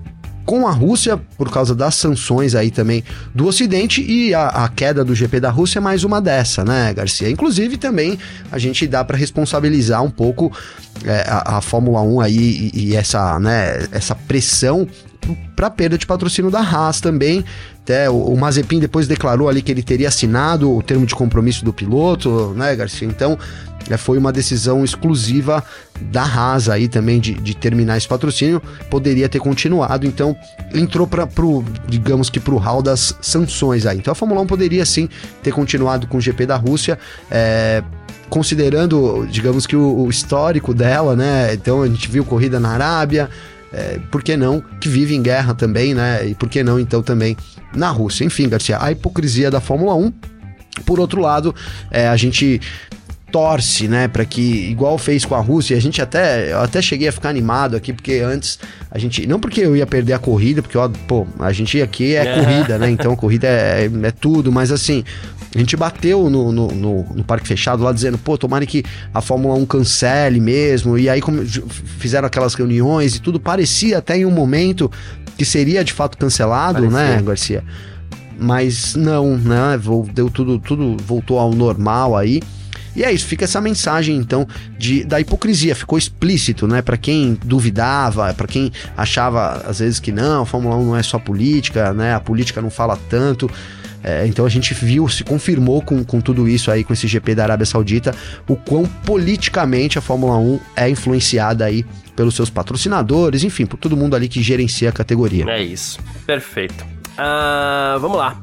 com 0.45 0.67
a 0.67 0.71
Rússia, 0.71 1.19
por 1.37 1.51
causa 1.51 1.73
das 1.73 1.95
sanções 1.95 2.55
aí 2.55 2.69
também 2.69 3.03
do 3.33 3.47
Ocidente, 3.47 4.01
e 4.01 4.33
a, 4.33 4.47
a, 4.47 4.69
queda 4.69 5.03
do 5.03 5.15
GP 5.15 5.39
da 5.39 5.49
Rússia 5.49 5.79
é 5.79 5.81
mais 5.81 6.03
uma 6.03 6.21
dessa, 6.21 6.63
né, 6.63 6.93
Garcia? 6.93 7.29
Inclusive 7.29 7.77
também 7.77 8.17
a 8.51 8.57
gente 8.57 8.87
dá 8.87 9.03
para 9.03 9.17
responsabilizar 9.17 10.03
um 10.03 10.09
pouco 10.09 10.51
é, 11.05 11.25
a, 11.27 11.57
a, 11.57 11.61
Fórmula 11.61 12.01
1 12.01 12.21
aí 12.21 12.71
e, 12.73 12.89
e, 12.89 12.95
essa, 12.95 13.39
né, 13.39 13.87
essa 13.91 14.15
pressão 14.15 14.87
para 15.55 15.69
perda 15.69 15.97
de 15.97 16.05
patrocínio 16.05 16.51
da 16.51 16.59
Haas 16.59 17.01
também. 17.01 17.43
Até 17.83 18.09
o, 18.09 18.15
o 18.15 18.37
Mazepin 18.37 18.79
depois 18.79 19.07
declarou 19.07 19.49
ali 19.49 19.61
que 19.61 19.71
ele 19.71 19.83
teria 19.83 20.07
assinado 20.07 20.71
o 20.71 20.81
termo 20.81 21.05
de 21.05 21.13
compromisso 21.13 21.65
do 21.65 21.73
piloto, 21.73 22.53
né, 22.55 22.75
Garcia? 22.75 23.07
Então, 23.07 23.37
é, 23.89 23.97
foi 23.97 24.17
uma 24.17 24.31
decisão 24.31 24.83
exclusiva 24.83 25.63
da 26.01 26.23
Haas 26.23 26.69
aí 26.69 26.87
também 26.87 27.19
de, 27.19 27.33
de 27.33 27.55
terminar 27.55 27.97
esse 27.97 28.07
patrocínio, 28.07 28.61
poderia 28.89 29.27
ter 29.27 29.39
continuado, 29.39 30.05
então 30.05 30.35
entrou 30.73 31.05
para 31.05 31.27
pro, 31.27 31.63
digamos 31.87 32.29
que 32.29 32.39
pro 32.39 32.57
hall 32.57 32.81
das 32.81 33.15
sanções 33.21 33.85
aí. 33.85 33.97
Então 33.97 34.11
a 34.11 34.15
Fórmula 34.15 34.41
1 34.41 34.47
poderia 34.47 34.85
sim 34.85 35.09
ter 35.41 35.51
continuado 35.51 36.07
com 36.07 36.17
o 36.17 36.21
GP 36.21 36.45
da 36.45 36.55
Rússia, 36.55 36.97
é, 37.29 37.83
considerando, 38.29 39.27
digamos 39.29 39.67
que 39.67 39.75
o, 39.75 40.05
o, 40.05 40.09
histórico 40.09 40.73
dela, 40.73 41.15
né? 41.15 41.53
Então 41.53 41.81
a 41.81 41.87
gente 41.87 42.09
viu 42.09 42.25
corrida 42.25 42.59
na 42.59 42.69
Arábia, 42.69 43.29
é, 43.73 43.99
por 44.11 44.21
que 44.21 44.37
não, 44.37 44.61
que 44.79 44.87
vive 44.87 45.15
em 45.15 45.21
guerra 45.21 45.53
também, 45.53 45.93
né? 45.93 46.27
E 46.27 46.35
por 46.35 46.47
que 46.47 46.63
não 46.63 46.79
então 46.79 47.01
também 47.01 47.35
na 47.75 47.89
Rússia? 47.89 48.23
Enfim, 48.23 48.47
Garcia, 48.47 48.77
a 48.79 48.91
hipocrisia 48.91 49.49
da 49.49 49.59
Fórmula 49.59 49.95
1 49.95 50.13
por 50.85 50.99
outro 50.99 51.21
lado, 51.21 51.53
é, 51.91 52.07
a 52.07 52.17
gente 52.17 52.59
torce, 53.31 53.87
né, 53.87 54.07
para 54.07 54.23
que 54.25 54.69
igual 54.69 54.95
fez 54.95 55.25
com 55.25 55.33
a 55.33 55.39
Rússia, 55.39 55.75
a 55.75 55.79
gente 55.79 55.99
até 55.99 56.51
eu 56.51 56.59
até 56.59 56.79
cheguei 56.83 57.07
a 57.07 57.11
ficar 57.11 57.29
animado 57.29 57.75
aqui 57.75 57.91
porque 57.91 58.19
antes 58.19 58.59
a 58.91 58.99
gente 58.99 59.25
não 59.25 59.39
porque 59.39 59.61
eu 59.61 59.75
ia 59.75 59.87
perder 59.87 60.13
a 60.13 60.19
corrida, 60.19 60.61
porque 60.61 60.77
ó, 60.77 60.87
pô, 61.07 61.25
a 61.39 61.51
gente 61.51 61.81
aqui 61.81 62.15
é, 62.15 62.27
é. 62.27 62.35
corrida, 62.35 62.77
né? 62.77 62.91
Então 62.91 63.15
corrida 63.15 63.47
é, 63.47 63.89
é, 64.03 64.11
tudo, 64.11 64.51
mas 64.51 64.71
assim, 64.71 65.03
a 65.55 65.59
gente 65.59 65.77
bateu 65.77 66.29
no, 66.29 66.51
no, 66.51 66.67
no, 66.69 67.03
no, 67.15 67.23
parque 67.23 67.47
fechado 67.47 67.83
lá 67.83 67.91
dizendo, 67.91 68.17
pô, 68.17 68.37
tomara 68.37 68.65
que 68.65 68.83
a 69.13 69.21
Fórmula 69.21 69.53
1 69.55 69.65
cancele 69.65 70.39
mesmo. 70.39 70.97
E 70.97 71.07
aí 71.07 71.21
como 71.21 71.43
fizeram 71.45 72.25
aquelas 72.25 72.55
reuniões 72.55 73.15
e 73.15 73.21
tudo 73.21 73.39
parecia 73.39 73.99
até 73.99 74.17
em 74.17 74.25
um 74.25 74.31
momento 74.31 74.91
que 75.37 75.45
seria 75.45 75.83
de 75.83 75.93
fato 75.93 76.17
cancelado, 76.17 76.81
né, 76.81 76.89
parecia. 76.89 77.15
né, 77.15 77.21
Garcia? 77.21 77.63
Mas 78.39 78.95
não, 78.95 79.37
né? 79.37 79.79
Deu 80.13 80.29
tudo, 80.29 80.57
tudo 80.57 80.97
voltou 81.05 81.37
ao 81.37 81.53
normal 81.53 82.17
aí. 82.17 82.41
E 82.95 83.03
é 83.03 83.11
isso, 83.11 83.25
fica 83.25 83.45
essa 83.45 83.59
mensagem 83.59 84.15
então 84.15 84.47
de, 84.77 85.03
da 85.03 85.19
hipocrisia, 85.19 85.75
ficou 85.75 85.97
explícito, 85.97 86.67
né? 86.67 86.81
Para 86.81 86.97
quem 86.97 87.37
duvidava, 87.43 88.33
para 88.33 88.47
quem 88.47 88.71
achava 88.95 89.63
às 89.65 89.79
vezes 89.79 89.99
que 89.99 90.11
não, 90.11 90.43
a 90.43 90.45
Fórmula 90.45 90.75
1 90.75 90.85
não 90.85 90.95
é 90.95 91.01
só 91.01 91.17
política, 91.17 91.91
né? 91.93 92.13
A 92.13 92.19
política 92.19 92.61
não 92.61 92.69
fala 92.69 92.97
tanto. 93.09 93.49
É, 94.03 94.27
então 94.27 94.45
a 94.45 94.49
gente 94.49 94.73
viu, 94.73 95.07
se 95.07 95.23
confirmou 95.23 95.81
com, 95.81 96.03
com 96.03 96.19
tudo 96.19 96.47
isso 96.47 96.69
aí, 96.69 96.83
com 96.83 96.91
esse 96.91 97.07
GP 97.07 97.35
da 97.35 97.43
Arábia 97.43 97.65
Saudita, 97.65 98.13
o 98.47 98.55
quão 98.55 98.85
politicamente 98.85 99.97
a 99.97 100.01
Fórmula 100.01 100.37
1 100.37 100.59
é 100.75 100.89
influenciada 100.89 101.65
aí 101.65 101.85
pelos 102.15 102.35
seus 102.35 102.49
patrocinadores, 102.49 103.43
enfim, 103.43 103.65
por 103.65 103.77
todo 103.77 103.95
mundo 103.95 104.15
ali 104.15 104.27
que 104.27 104.41
gerencia 104.41 104.89
a 104.89 104.91
categoria. 104.91 105.45
É 105.47 105.63
isso, 105.63 105.99
perfeito. 106.25 106.83
Uh, 107.13 107.99
vamos 107.99 108.17
lá. 108.17 108.41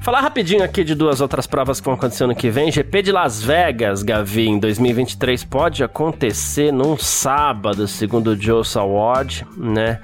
Falar 0.00 0.20
rapidinho 0.20 0.62
aqui 0.62 0.84
de 0.84 0.94
duas 0.94 1.20
outras 1.20 1.46
provas 1.46 1.80
que 1.80 1.84
vão 1.84 1.94
acontecer 1.94 2.24
ano 2.24 2.34
que 2.34 2.48
vem. 2.48 2.70
GP 2.70 3.02
de 3.02 3.12
Las 3.12 3.42
Vegas, 3.42 4.02
Gavi, 4.02 4.48
em 4.48 4.58
2023 4.58 5.44
pode 5.44 5.82
acontecer 5.82 6.72
num 6.72 6.96
sábado, 6.96 7.86
segundo 7.86 8.28
o 8.28 8.40
Joe 8.40 8.64
Saward, 8.64 9.46
né? 9.56 10.00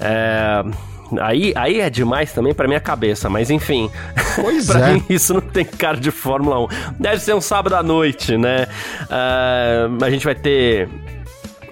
É, 0.00 0.62
aí, 1.20 1.52
aí 1.56 1.80
é 1.80 1.90
demais 1.90 2.32
também 2.32 2.54
para 2.54 2.66
minha 2.66 2.80
cabeça, 2.80 3.28
mas 3.28 3.50
enfim. 3.50 3.90
Pois 4.36 4.66
pra 4.70 4.90
é. 4.90 4.94
mim 4.94 5.04
isso 5.08 5.34
não 5.34 5.40
tem 5.40 5.64
cara 5.64 5.96
de 5.96 6.10
Fórmula 6.10 6.60
1. 6.64 6.68
Deve 6.98 7.22
ser 7.22 7.34
um 7.34 7.40
sábado 7.40 7.74
à 7.74 7.82
noite, 7.82 8.36
né? 8.36 8.66
Uh, 9.02 10.04
a 10.04 10.10
gente 10.10 10.24
vai 10.24 10.34
ter 10.34 10.88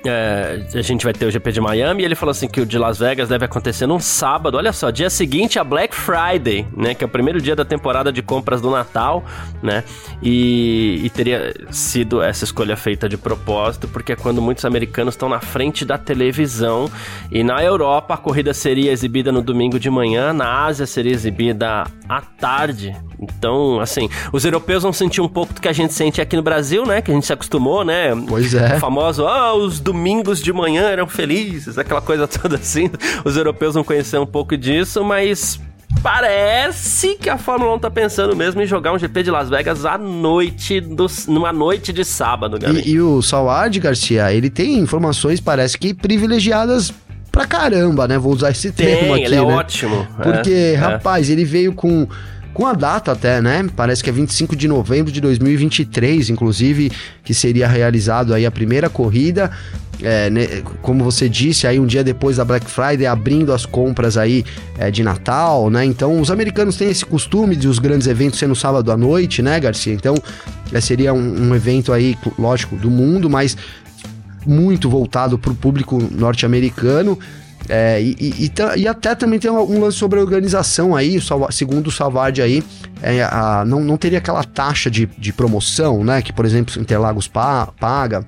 é, 0.09 0.67
a 0.75 0.83
gente 0.83 1.05
vai 1.05 1.13
ter 1.13 1.27
o 1.27 1.31
GP 1.31 1.53
de 1.53 1.61
Miami 1.61 2.03
e 2.03 2.05
ele 2.05 2.15
falou 2.15 2.31
assim 2.31 2.49
que 2.49 2.61
o 2.61 2.67
de 2.67 2.79
Las 2.79 2.99
Vegas 2.99 3.29
deve 3.29 3.45
acontecer 3.45 3.87
num 3.87 4.01
sábado. 4.01 4.57
Olha 4.57 4.73
só, 4.73 4.91
dia 4.91 5.11
seguinte 5.11 5.59
a 5.59 5.65
Black 5.65 5.95
Friday, 5.95 6.67
né? 6.77 6.95
Que 6.95 7.05
é 7.05 7.07
o 7.07 7.09
primeiro 7.09 7.41
dia 7.41 7.55
da 7.55 7.65
temporada 7.65 8.13
de 8.13 8.23
compras 8.23 8.61
do 8.61 8.71
Natal, 8.71 9.25
né? 9.63 9.85
E, 10.23 11.01
e 11.05 11.11
teria 11.11 11.55
sido 11.71 12.23
essa 12.23 12.45
escolha 12.45 12.77
feita 12.77 13.09
de 13.09 13.17
propósito, 13.17 13.89
porque 13.89 14.13
é 14.13 14.17
quando 14.17 14.41
muitos 14.43 14.65
americanos 14.65 15.15
estão 15.15 15.29
na 15.29 15.41
frente 15.41 15.85
da 15.85 15.99
televisão. 15.99 16.91
E 17.31 17.43
na 17.43 17.63
Europa 17.63 18.15
a 18.15 18.17
corrida 18.17 18.53
seria 18.55 18.93
exibida 18.93 19.31
no 19.31 19.43
domingo 19.43 19.79
de 19.79 19.91
manhã, 19.91 20.33
na 20.33 20.65
Ásia 20.65 20.87
seria 20.87 21.13
exibida 21.13 21.85
à 22.09 22.21
tarde. 22.21 22.95
Então, 23.21 23.81
assim, 23.81 24.09
os 24.33 24.45
europeus 24.45 24.83
vão 24.83 24.93
sentir 24.93 25.21
um 25.21 25.29
pouco 25.29 25.55
do 25.55 25.61
que 25.61 25.69
a 25.69 25.73
gente 25.73 25.95
sente 25.95 26.21
aqui 26.21 26.37
no 26.37 26.43
Brasil, 26.43 26.85
né? 26.85 27.01
Que 27.01 27.11
a 27.11 27.15
gente 27.15 27.27
se 27.27 27.33
acostumou, 27.33 27.85
né? 27.85 28.11
Pois 28.29 28.55
é. 28.55 28.77
O 28.77 28.81
famoso, 28.81 29.27
ah, 29.27 29.55
os 29.55 29.81
domingos 29.81 30.41
de 30.41 30.53
manhã 30.53 30.89
eram 30.89 31.07
felizes, 31.07 31.79
aquela 31.79 32.01
coisa 32.01 32.27
toda 32.29 32.57
assim. 32.57 32.91
Os 33.25 33.37
europeus 33.37 33.75
vão 33.75 33.85
conhecer 33.85 34.19
um 34.19 34.27
pouco 34.27 34.57
disso, 34.57 35.05
mas 35.05 35.61
parece 36.03 37.17
que 37.17 37.29
a 37.29 37.39
Fórmula 37.39 37.75
1 37.75 37.79
tá 37.79 37.91
pensando 37.91 38.37
mesmo 38.37 38.61
em 38.61 38.67
jogar 38.67 38.93
um 38.93 38.99
GP 38.99 39.23
de 39.23 39.31
Las 39.31 39.49
Vegas 39.49 39.85
à 39.85 39.97
noite, 39.97 40.81
do, 40.81 41.07
numa 41.29 41.53
noite 41.53 41.93
de 41.93 42.05
sábado, 42.05 42.59
galera. 42.59 42.87
E, 42.87 42.93
e 42.93 43.01
o 43.01 43.23
Salad 43.23 43.77
Garcia, 43.79 44.33
ele 44.33 44.51
tem 44.51 44.79
informações, 44.79 45.41
parece 45.41 45.77
que 45.79 45.95
privilegiadas 45.95 46.93
pra 47.37 47.47
caramba, 47.47 48.09
né? 48.09 48.17
Vou 48.17 48.33
usar 48.33 48.51
esse 48.51 48.73
tem, 48.73 48.87
termo 48.87 49.13
aqui, 49.13 49.25
ele 49.25 49.35
é 49.35 49.39
né? 49.39 49.43
ótimo. 49.43 50.09
Porque, 50.23 50.51
é, 50.51 50.75
rapaz, 50.75 51.29
é. 51.29 51.33
ele 51.33 51.45
veio 51.45 51.75
com 51.75 52.09
com 52.55 52.65
a 52.65 52.73
data 52.73 53.13
até, 53.13 53.43
né? 53.43 53.67
Parece 53.77 54.03
que 54.03 54.09
é 54.09 54.13
25 54.15 54.57
de 54.57 54.67
novembro 54.67 55.13
de 55.13 55.21
2023, 55.21 56.31
inclusive, 56.31 56.91
que 57.23 57.35
seria 57.35 57.69
realizado 57.69 58.33
aí 58.33 58.47
a 58.47 58.51
primeira 58.51 58.89
corrida. 58.89 59.51
É, 60.03 60.31
né, 60.31 60.63
como 60.81 61.05
você 61.05 61.29
disse, 61.29 61.67
aí 61.67 61.79
um 61.79 61.85
dia 61.85 62.03
depois 62.03 62.39
da 62.39 62.45
Black 62.47 62.71
Friday, 62.71 63.07
abrindo 63.07 63.53
as 63.53 63.67
compras 63.67 64.17
aí 64.17 64.43
é, 64.79 64.91
de 64.91 65.03
Natal, 65.03 65.69
né? 65.69 65.85
Então, 65.85 66.19
os 66.19 66.31
americanos 66.31 66.77
têm 66.77 66.89
esse 66.89 67.05
costume 67.05 67.55
de 67.55 67.69
os 67.69 67.79
grandes 67.79 68.07
eventos 68.07 68.39
ser 68.39 68.47
no 68.47 68.57
sábado 68.57 68.91
à 68.91 68.97
noite, 68.97 69.43
né, 69.43 69.61
Garcia? 69.61 69.93
Então, 69.93 70.15
é, 70.73 70.81
seria 70.81 71.13
um, 71.13 71.49
um 71.49 71.55
evento 71.55 71.93
aí, 71.93 72.17
lógico, 72.39 72.75
do 72.77 72.91
mundo, 72.91 73.29
mas 73.29 73.55
muito 74.47 74.89
voltado 74.89 75.39
para 75.39 75.53
o 75.53 75.55
público 75.55 76.03
norte-americano. 76.11 77.19
É, 77.69 78.01
e, 78.01 78.17
e, 78.21 78.53
e, 78.77 78.87
até 78.87 79.15
também 79.15 79.41
tem 79.41 79.51
um 79.51 79.81
lance 79.81 79.99
sobre 79.99 80.21
a 80.21 80.23
organização 80.23 80.95
aí, 80.95 81.19
segundo 81.51 81.89
o 81.89 81.91
Salvard 81.91 82.41
aí, 82.41 82.63
é, 83.03 83.25
a, 83.25 83.65
não, 83.67 83.81
não 83.81 83.97
teria 83.97 84.19
aquela 84.19 84.45
taxa 84.45 84.89
de, 84.89 85.07
de 85.19 85.33
promoção, 85.33 86.05
né? 86.05 86.23
Que, 86.23 86.33
por 86.33 86.45
exemplo, 86.45 86.81
Interlagos 86.81 87.27
pa, 87.27 87.67
paga. 87.79 88.25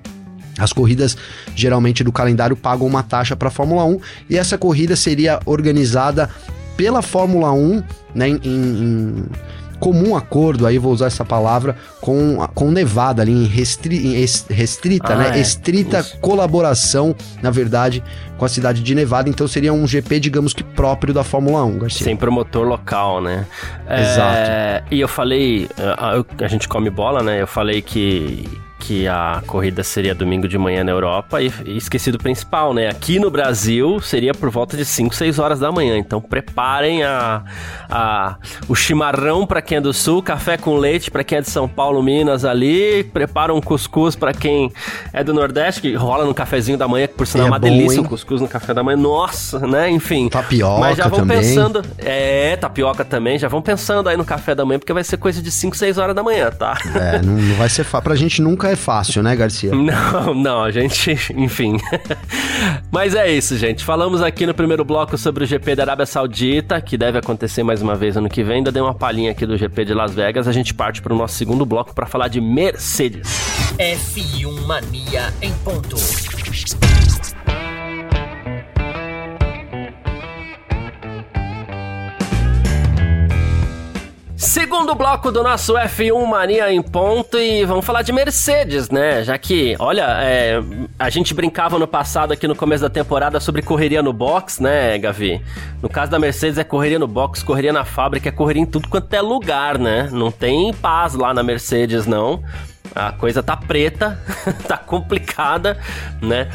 As 0.57 0.73
corridas 0.73 1.15
geralmente 1.55 2.03
do 2.03 2.11
calendário 2.11 2.55
pagam 2.55 2.85
uma 2.85 3.01
taxa 3.01 3.33
para 3.33 3.47
a 3.47 3.51
Fórmula 3.51 3.85
1 3.85 3.99
e 4.29 4.37
essa 4.37 4.57
corrida 4.57 4.93
seria 4.93 5.39
organizada 5.45 6.29
pela 6.75 7.01
Fórmula 7.01 7.53
1 7.53 7.83
né, 8.13 8.27
em, 8.27 8.39
em 8.43 9.25
comum 9.79 10.15
acordo, 10.15 10.67
aí 10.67 10.77
vou 10.77 10.91
usar 10.91 11.07
essa 11.07 11.25
palavra, 11.25 11.75
com, 12.01 12.37
com 12.53 12.71
Nevada 12.71 13.21
ali, 13.21 13.31
em 13.31 13.45
restri, 13.45 14.13
restrita, 14.49 15.15
né? 15.15 15.27
ah, 15.27 15.31
né? 15.31 15.37
É. 15.37 15.41
Estrita 15.41 15.99
Isso. 15.99 16.17
colaboração, 16.19 17.15
na 17.41 17.49
verdade, 17.49 18.03
com 18.37 18.45
a 18.45 18.49
cidade 18.49 18.83
de 18.83 18.93
Nevada. 18.95 19.29
Então 19.29 19.47
seria 19.47 19.73
um 19.73 19.87
GP, 19.87 20.19
digamos 20.19 20.53
que 20.53 20.63
próprio 20.63 21.13
da 21.13 21.23
Fórmula 21.23 21.63
1, 21.63 21.79
Garcia. 21.79 22.03
Sem 22.03 22.15
promotor 22.15 22.67
local, 22.67 23.21
né? 23.21 23.45
Exato. 23.89 24.37
É, 24.37 24.83
e 24.91 24.99
eu 24.99 25.07
falei, 25.07 25.69
a, 25.77 26.43
a 26.43 26.47
gente 26.47 26.67
come 26.67 26.89
bola, 26.89 27.23
né? 27.23 27.41
Eu 27.41 27.47
falei 27.47 27.81
que 27.81 28.47
que 28.79 29.07
a 29.07 29.43
corrida 29.45 29.83
seria 29.83 30.15
domingo 30.15 30.47
de 30.47 30.57
manhã 30.57 30.83
na 30.83 30.91
Europa 30.91 31.41
e, 31.41 31.51
e 31.65 31.77
esqueci 31.77 32.11
do 32.11 32.17
principal, 32.17 32.73
né? 32.73 32.87
Aqui 32.87 33.19
no 33.19 33.29
Brasil 33.29 33.99
seria 33.99 34.33
por 34.33 34.49
volta 34.49 34.77
de 34.77 34.85
5, 34.85 35.13
6 35.13 35.37
horas 35.37 35.59
da 35.59 35.71
manhã. 35.71 35.97
Então 35.97 36.21
preparem 36.21 37.03
a, 37.03 37.43
a 37.89 38.37
o 38.67 38.75
chimarrão 38.75 39.45
para 39.45 39.61
quem 39.61 39.77
é 39.77 39.81
do 39.81 39.93
Sul, 39.93 40.23
café 40.23 40.57
com 40.57 40.77
leite 40.77 41.11
para 41.11 41.23
quem 41.23 41.37
é 41.39 41.41
de 41.41 41.49
São 41.49 41.67
Paulo, 41.67 42.01
Minas 42.01 42.45
ali, 42.45 43.03
prepara 43.03 43.53
um 43.53 43.61
cuscuz 43.61 44.15
para 44.15 44.33
quem 44.33 44.71
é 45.11 45.23
do 45.23 45.33
Nordeste, 45.33 45.81
que 45.81 45.93
rola 45.95 46.25
no 46.25 46.33
cafezinho 46.33 46.77
da 46.77 46.87
manhã, 46.87 47.07
que 47.07 47.15
por 47.15 47.27
sinal 47.27 47.47
é, 47.47 47.49
é 47.49 47.51
uma 47.51 47.59
bom, 47.59 47.67
delícia 47.67 47.97
hein? 47.97 48.05
um 48.05 48.07
cuscuz 48.07 48.41
no 48.41 48.47
café 48.47 48.73
da 48.73 48.81
manhã. 48.81 48.97
Nossa, 48.97 49.59
né? 49.59 49.89
Enfim. 49.89 50.29
Tapioca 50.29 50.79
Mas 50.79 50.97
já 50.97 51.07
vão 51.07 51.19
também. 51.19 51.37
pensando, 51.37 51.81
é, 51.97 52.55
tapioca 52.55 53.03
também, 53.03 53.37
já 53.37 53.47
vão 53.47 53.61
pensando 53.61 54.07
aí 54.07 54.15
no 54.15 54.25
café 54.25 54.55
da 54.55 54.63
manhã, 54.63 54.79
porque 54.79 54.93
vai 54.93 55.03
ser 55.03 55.17
coisa 55.17 55.41
de 55.41 55.51
5, 55.51 55.75
6 55.75 55.97
horas 55.97 56.15
da 56.15 56.23
manhã, 56.23 56.49
tá? 56.49 56.77
É, 56.95 57.21
não, 57.21 57.33
não 57.33 57.55
vai 57.55 57.69
ser 57.69 57.83
fácil. 57.83 58.03
Pra 58.03 58.15
gente 58.15 58.41
nunca 58.41 58.68
é 58.69 58.75
fácil, 58.75 59.21
né, 59.23 59.35
Garcia? 59.35 59.71
Não, 59.75 60.33
não, 60.33 60.63
a 60.63 60.71
gente, 60.71 61.11
enfim. 61.35 61.77
Mas 62.91 63.15
é 63.15 63.31
isso, 63.31 63.57
gente. 63.57 63.83
Falamos 63.83 64.21
aqui 64.21 64.45
no 64.45 64.53
primeiro 64.53 64.83
bloco 64.83 65.17
sobre 65.17 65.43
o 65.43 65.47
GP 65.47 65.75
da 65.75 65.83
Arábia 65.83 66.05
Saudita, 66.05 66.79
que 66.81 66.97
deve 66.97 67.17
acontecer 67.17 67.63
mais 67.63 67.81
uma 67.81 67.95
vez 67.95 68.17
ano 68.17 68.29
que 68.29 68.43
vem. 68.43 68.57
Ainda 68.57 68.71
dei 68.71 68.81
uma 68.81 68.93
palhinha 68.93 69.31
aqui 69.31 69.45
do 69.45 69.57
GP 69.57 69.85
de 69.85 69.93
Las 69.93 70.13
Vegas. 70.13 70.47
A 70.47 70.51
gente 70.51 70.73
parte 70.73 71.01
para 71.01 71.13
o 71.13 71.17
nosso 71.17 71.35
segundo 71.35 71.65
bloco 71.65 71.93
para 71.93 72.05
falar 72.05 72.27
de 72.27 72.41
Mercedes. 72.41 73.27
F1 73.77 74.65
Mania 74.65 75.33
em 75.41 75.53
ponto. 75.63 75.95
Segundo 84.39 84.95
bloco 84.95 85.33
do 85.33 85.43
nosso 85.43 85.73
F1 85.73 86.25
Mania 86.25 86.71
em 86.71 86.81
ponto 86.81 87.37
e 87.37 87.65
vamos 87.65 87.83
falar 87.83 88.03
de 88.03 88.13
Mercedes, 88.13 88.89
né? 88.89 89.21
Já 89.21 89.37
que, 89.37 89.75
olha, 89.77 90.05
é, 90.21 90.63
a 90.97 91.09
gente 91.09 91.33
brincava 91.33 91.77
no 91.77 91.85
passado 91.85 92.31
aqui 92.31 92.47
no 92.47 92.55
começo 92.55 92.81
da 92.81 92.89
temporada 92.89 93.41
sobre 93.41 93.61
correria 93.61 94.01
no 94.01 94.13
box, 94.13 94.63
né, 94.63 94.97
Gavi? 94.97 95.41
No 95.81 95.89
caso 95.89 96.09
da 96.09 96.17
Mercedes 96.17 96.57
é 96.57 96.63
correria 96.63 96.97
no 96.97 97.05
box, 97.05 97.43
correria 97.43 97.73
na 97.73 97.83
fábrica, 97.83 98.29
é 98.29 98.31
correria 98.31 98.63
em 98.63 98.65
tudo 98.65 98.87
quanto 98.87 99.13
é 99.13 99.19
lugar, 99.19 99.77
né? 99.77 100.07
Não 100.09 100.31
tem 100.31 100.73
paz 100.73 101.15
lá 101.15 101.33
na 101.33 101.43
Mercedes, 101.43 102.05
não. 102.05 102.41
A 102.95 103.11
coisa 103.11 103.43
tá 103.43 103.57
preta, 103.57 104.17
tá 104.65 104.77
complicada, 104.77 105.77
né? 106.21 106.47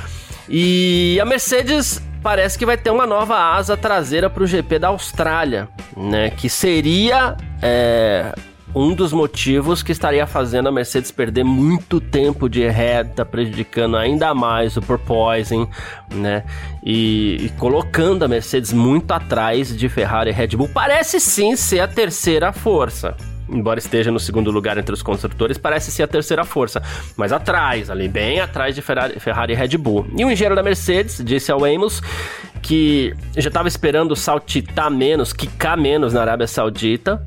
E 0.49 1.19
a 1.21 1.27
Mercedes 1.27 2.01
parece 2.25 2.59
que 2.59 2.65
vai 2.65 2.79
ter 2.79 2.89
uma 2.89 3.07
nova 3.07 3.37
asa 3.37 3.77
traseira 3.77 4.31
para 4.31 4.43
o 4.43 4.47
GP 4.47 4.79
da 4.79 4.89
Austrália, 4.89 5.69
né? 5.95 6.31
Que 6.31 6.49
seria 6.49 7.37
é, 7.61 8.35
um 8.75 8.95
dos 8.95 9.13
motivos 9.13 9.83
que 9.83 9.93
estaria 9.93 10.27
fazendo 10.27 10.71
a 10.71 10.73
Mercedes 10.73 11.11
perder 11.11 11.45
muito 11.45 12.01
tempo 12.01 12.49
de 12.49 12.67
reta, 12.67 13.27
prejudicando 13.27 13.99
ainda 13.99 14.35
mais 14.35 14.75
o 14.79 14.81
porpoising, 14.81 15.69
né? 16.15 16.45
E, 16.83 17.37
e, 17.43 17.49
colocando 17.59 18.25
a 18.25 18.29
Mercedes 18.29 18.73
muito 18.73 19.13
atrás 19.13 19.77
de 19.77 19.87
Ferrari 19.91 20.31
e 20.31 20.33
Red 20.33 20.57
Bull. 20.57 20.71
Parece 20.73 21.21
sim 21.21 21.55
ser 21.57 21.81
a 21.81 21.87
terceira 21.87 22.55
força 22.55 23.15
embora 23.49 23.79
esteja 23.79 24.11
no 24.11 24.19
segundo 24.19 24.51
lugar 24.51 24.79
entre 24.79 24.93
os 24.93 25.03
construtores, 25.03 25.59
parece 25.59 25.91
ser 25.91 26.05
a 26.05 26.09
terceira 26.09 26.45
força. 26.45 26.83
Mas 27.17 27.33
atrás, 27.33 27.91
ali, 27.91 28.09
bem 28.09 28.41
atrás 28.41 28.75
de 28.75 28.83
Ferrari, 28.83 29.19
Ferrari 29.19 29.53
e 29.53 29.57
Red 29.57 29.77
Bull. 29.79 30.07
E 30.17 30.25
o 30.25 30.31
engenheiro 30.31 30.55
da 30.55 30.63
Mercedes 30.63 31.23
disse 31.25 31.51
ao 31.51 31.65
Amos 31.65 32.03
que 32.63 33.15
já 33.37 33.49
estava 33.49 33.69
esperando 33.69 34.17
saltitar 34.17 34.91
menos, 34.91 35.33
quicar 35.33 35.77
menos 35.77 36.15
na 36.15 36.23
Arábia 36.23 36.47
Saudita, 36.47 37.23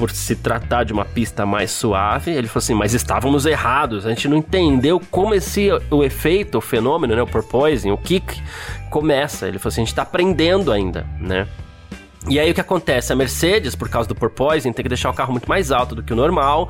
por 0.00 0.10
se 0.10 0.34
tratar 0.34 0.84
de 0.84 0.94
uma 0.94 1.04
pista 1.04 1.44
mais 1.44 1.70
suave. 1.70 2.30
Ele 2.30 2.48
falou 2.48 2.58
assim, 2.64 2.74
mas 2.74 2.94
estávamos 2.94 3.44
errados, 3.44 4.06
a 4.06 4.08
gente 4.08 4.26
não 4.28 4.38
entendeu 4.38 5.00
como 5.10 5.34
esse 5.34 5.68
o 5.90 6.02
efeito, 6.02 6.56
o 6.56 6.60
fenômeno, 6.60 7.14
né, 7.14 7.22
o 7.22 7.26
porpoising, 7.26 7.90
o 7.90 7.98
kick 7.98 8.42
começa. 8.88 9.46
Ele 9.46 9.58
falou 9.58 9.68
assim, 9.68 9.82
a 9.82 9.84
gente 9.84 9.92
está 9.92 10.02
aprendendo 10.02 10.72
ainda, 10.72 11.06
né? 11.20 11.46
E 12.28 12.38
aí 12.38 12.50
o 12.50 12.54
que 12.54 12.60
acontece? 12.60 13.12
A 13.12 13.16
Mercedes, 13.16 13.74
por 13.74 13.88
causa 13.88 14.08
do 14.08 14.14
porpoising, 14.14 14.72
tem 14.72 14.82
que 14.82 14.88
deixar 14.88 15.10
o 15.10 15.14
carro 15.14 15.32
muito 15.32 15.48
mais 15.48 15.72
alto 15.72 15.94
do 15.94 16.02
que 16.02 16.12
o 16.12 16.16
normal, 16.16 16.68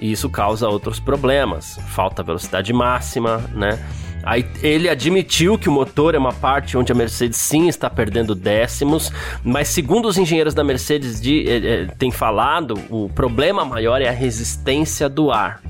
e 0.00 0.10
isso 0.10 0.28
causa 0.28 0.68
outros 0.68 0.98
problemas. 0.98 1.78
Falta 1.88 2.22
velocidade 2.22 2.72
máxima, 2.72 3.38
né? 3.54 3.78
Aí 4.24 4.44
ele 4.62 4.88
admitiu 4.88 5.56
que 5.56 5.68
o 5.68 5.72
motor 5.72 6.14
é 6.14 6.18
uma 6.18 6.32
parte 6.32 6.76
onde 6.76 6.90
a 6.90 6.94
Mercedes 6.94 7.38
sim 7.38 7.68
está 7.68 7.88
perdendo 7.88 8.34
décimos, 8.34 9.12
mas 9.44 9.68
segundo 9.68 10.08
os 10.08 10.18
engenheiros 10.18 10.52
da 10.52 10.64
Mercedes 10.64 11.20
de, 11.20 11.48
eh, 11.48 11.86
eh, 11.88 12.10
falado, 12.10 12.74
o 12.90 13.08
problema 13.08 13.64
maior 13.64 14.02
é 14.02 14.08
a 14.08 14.12
resistência 14.12 15.08
do 15.08 15.30
ar. 15.30 15.62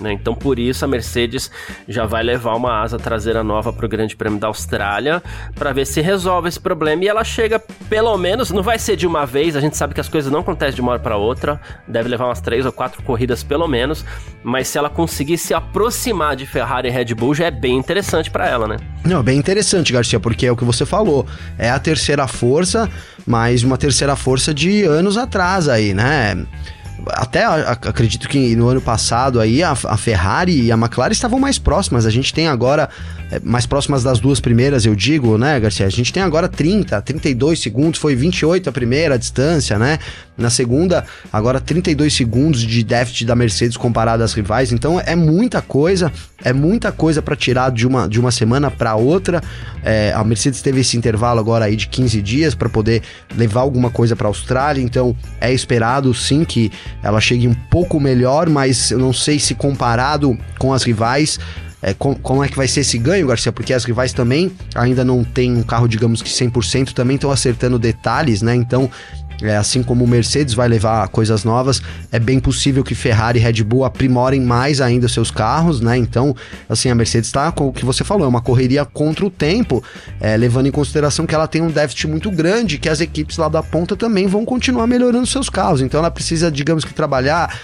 Né? 0.00 0.12
Então, 0.12 0.34
por 0.34 0.58
isso, 0.58 0.84
a 0.84 0.88
Mercedes 0.88 1.50
já 1.88 2.04
vai 2.06 2.22
levar 2.22 2.54
uma 2.54 2.82
asa 2.82 2.98
traseira 2.98 3.42
nova 3.42 3.72
para 3.72 3.86
o 3.86 3.88
Grande 3.88 4.16
Prêmio 4.16 4.38
da 4.38 4.48
Austrália 4.48 5.22
para 5.54 5.72
ver 5.72 5.86
se 5.86 6.00
resolve 6.00 6.48
esse 6.48 6.60
problema. 6.60 7.04
E 7.04 7.08
ela 7.08 7.24
chega, 7.24 7.58
pelo 7.88 8.16
menos, 8.16 8.50
não 8.50 8.62
vai 8.62 8.78
ser 8.78 8.96
de 8.96 9.06
uma 9.06 9.24
vez, 9.24 9.56
a 9.56 9.60
gente 9.60 9.76
sabe 9.76 9.94
que 9.94 10.00
as 10.00 10.08
coisas 10.08 10.30
não 10.30 10.40
acontecem 10.40 10.74
de 10.74 10.80
uma 10.80 10.92
hora 10.92 11.00
para 11.00 11.16
outra, 11.16 11.60
deve 11.86 12.08
levar 12.08 12.26
umas 12.26 12.40
três 12.40 12.66
ou 12.66 12.72
quatro 12.72 13.02
corridas 13.02 13.42
pelo 13.42 13.66
menos, 13.66 14.04
mas 14.42 14.68
se 14.68 14.78
ela 14.78 14.90
conseguir 14.90 15.38
se 15.38 15.54
aproximar 15.54 16.36
de 16.36 16.46
Ferrari 16.46 16.88
e 16.88 16.90
Red 16.90 17.14
Bull, 17.14 17.34
já 17.34 17.46
é 17.46 17.50
bem 17.50 17.76
interessante 17.76 18.30
para 18.30 18.48
ela, 18.48 18.68
né? 18.68 18.76
Não, 19.04 19.22
bem 19.22 19.38
interessante, 19.38 19.92
Garcia, 19.92 20.20
porque 20.20 20.46
é 20.46 20.52
o 20.52 20.56
que 20.56 20.64
você 20.64 20.84
falou, 20.84 21.26
é 21.58 21.70
a 21.70 21.78
terceira 21.78 22.26
força, 22.26 22.90
mas 23.26 23.62
uma 23.62 23.78
terceira 23.78 24.16
força 24.16 24.52
de 24.52 24.84
anos 24.84 25.16
atrás 25.16 25.68
aí, 25.68 25.94
né? 25.94 26.46
Até 27.08 27.44
acredito 27.44 28.28
que 28.28 28.56
no 28.56 28.68
ano 28.68 28.80
passado 28.80 29.40
aí 29.40 29.62
a, 29.62 29.72
a, 29.72 29.96
Ferrari 29.96 30.62
e 30.62 30.72
a 30.72 30.76
McLaren 30.76 31.12
estavam 31.12 31.38
mais 31.38 31.58
próximas. 31.58 32.06
A 32.06 32.10
gente 32.10 32.32
tem 32.32 32.48
agora, 32.48 32.88
mais 33.42 33.66
próximas 33.66 34.02
das 34.02 34.20
duas 34.20 34.40
primeiras, 34.40 34.86
eu 34.86 34.94
digo, 34.94 35.36
né, 35.36 35.58
Garcia? 35.58 35.86
A 35.86 35.90
gente 35.90 36.12
tem 36.12 36.22
agora 36.22 36.48
30, 36.48 37.00
32 37.02 37.60
segundos, 37.60 38.00
foi 38.00 38.14
28 38.14 38.68
a 38.68 38.72
primeira 38.72 39.18
distância, 39.18 39.78
né? 39.78 39.98
Na 40.38 40.50
segunda, 40.50 41.04
agora 41.32 41.60
32 41.60 42.12
segundos 42.12 42.60
de 42.60 42.84
déficit 42.84 43.24
da 43.24 43.34
Mercedes 43.34 43.76
comparado 43.76 44.22
às 44.22 44.34
rivais. 44.34 44.70
Então 44.70 45.00
é 45.00 45.16
muita 45.16 45.62
coisa, 45.62 46.12
é 46.44 46.52
muita 46.52 46.92
coisa 46.92 47.22
para 47.22 47.34
tirar 47.34 47.70
de 47.72 47.86
uma, 47.86 48.06
de 48.08 48.20
uma 48.20 48.30
semana 48.30 48.70
para 48.70 48.94
outra. 48.94 49.42
É, 49.82 50.12
a 50.14 50.22
Mercedes 50.22 50.60
teve 50.60 50.80
esse 50.80 50.96
intervalo 50.96 51.40
agora 51.40 51.64
aí 51.64 51.74
de 51.74 51.88
15 51.88 52.20
dias 52.20 52.54
para 52.54 52.68
poder 52.68 53.02
levar 53.34 53.62
alguma 53.62 53.90
coisa 53.90 54.14
para 54.14 54.26
a 54.26 54.30
Austrália. 54.30 54.82
Então 54.82 55.16
é 55.40 55.52
esperado 55.52 56.12
sim 56.12 56.44
que 56.44 56.70
ela 57.02 57.20
chegue 57.20 57.48
um 57.48 57.54
pouco 57.54 57.98
melhor, 57.98 58.48
mas 58.50 58.90
eu 58.90 58.98
não 58.98 59.12
sei 59.12 59.38
se 59.38 59.54
comparado 59.54 60.38
com 60.58 60.72
as 60.72 60.82
rivais. 60.82 61.40
É, 61.82 61.92
com, 61.92 62.14
como 62.14 62.42
é 62.42 62.48
que 62.48 62.56
vai 62.56 62.66
ser 62.66 62.80
esse 62.80 62.98
ganho, 62.98 63.26
Garcia? 63.26 63.52
Porque 63.52 63.72
as 63.72 63.84
rivais 63.84 64.12
também 64.12 64.50
ainda 64.74 65.04
não 65.04 65.22
tem 65.22 65.52
um 65.52 65.62
carro, 65.62 65.86
digamos 65.86 66.22
que 66.22 66.30
100%, 66.30 66.92
também 66.92 67.16
estão 67.16 67.30
acertando 67.30 67.78
detalhes, 67.78 68.42
né? 68.42 68.54
Então 68.54 68.90
é, 69.42 69.56
assim 69.56 69.82
como 69.82 70.04
o 70.04 70.08
Mercedes 70.08 70.54
vai 70.54 70.68
levar 70.68 71.06
coisas 71.08 71.44
novas, 71.44 71.82
é 72.10 72.18
bem 72.18 72.40
possível 72.40 72.82
que 72.82 72.94
Ferrari 72.94 73.38
e 73.38 73.42
Red 73.42 73.62
Bull 73.62 73.84
aprimorem 73.84 74.40
mais 74.40 74.80
ainda 74.80 75.08
seus 75.08 75.30
carros, 75.30 75.80
né? 75.80 75.96
Então, 75.96 76.34
assim, 76.68 76.88
a 76.88 76.94
Mercedes 76.94 77.28
está 77.28 77.52
com 77.52 77.68
o 77.68 77.72
que 77.72 77.84
você 77.84 78.02
falou, 78.02 78.24
é 78.24 78.28
uma 78.28 78.40
correria 78.40 78.84
contra 78.84 79.26
o 79.26 79.30
tempo, 79.30 79.82
é, 80.20 80.36
levando 80.36 80.66
em 80.66 80.70
consideração 80.70 81.26
que 81.26 81.34
ela 81.34 81.46
tem 81.46 81.60
um 81.60 81.70
déficit 81.70 82.06
muito 82.06 82.30
grande, 82.30 82.78
que 82.78 82.88
as 82.88 83.00
equipes 83.00 83.36
lá 83.36 83.48
da 83.48 83.62
ponta 83.62 83.94
também 83.96 84.26
vão 84.26 84.44
continuar 84.44 84.86
melhorando 84.86 85.26
seus 85.26 85.50
carros. 85.50 85.80
Então, 85.80 85.98
ela 86.00 86.10
precisa, 86.10 86.50
digamos 86.50 86.84
que, 86.84 86.94
trabalhar 86.94 87.54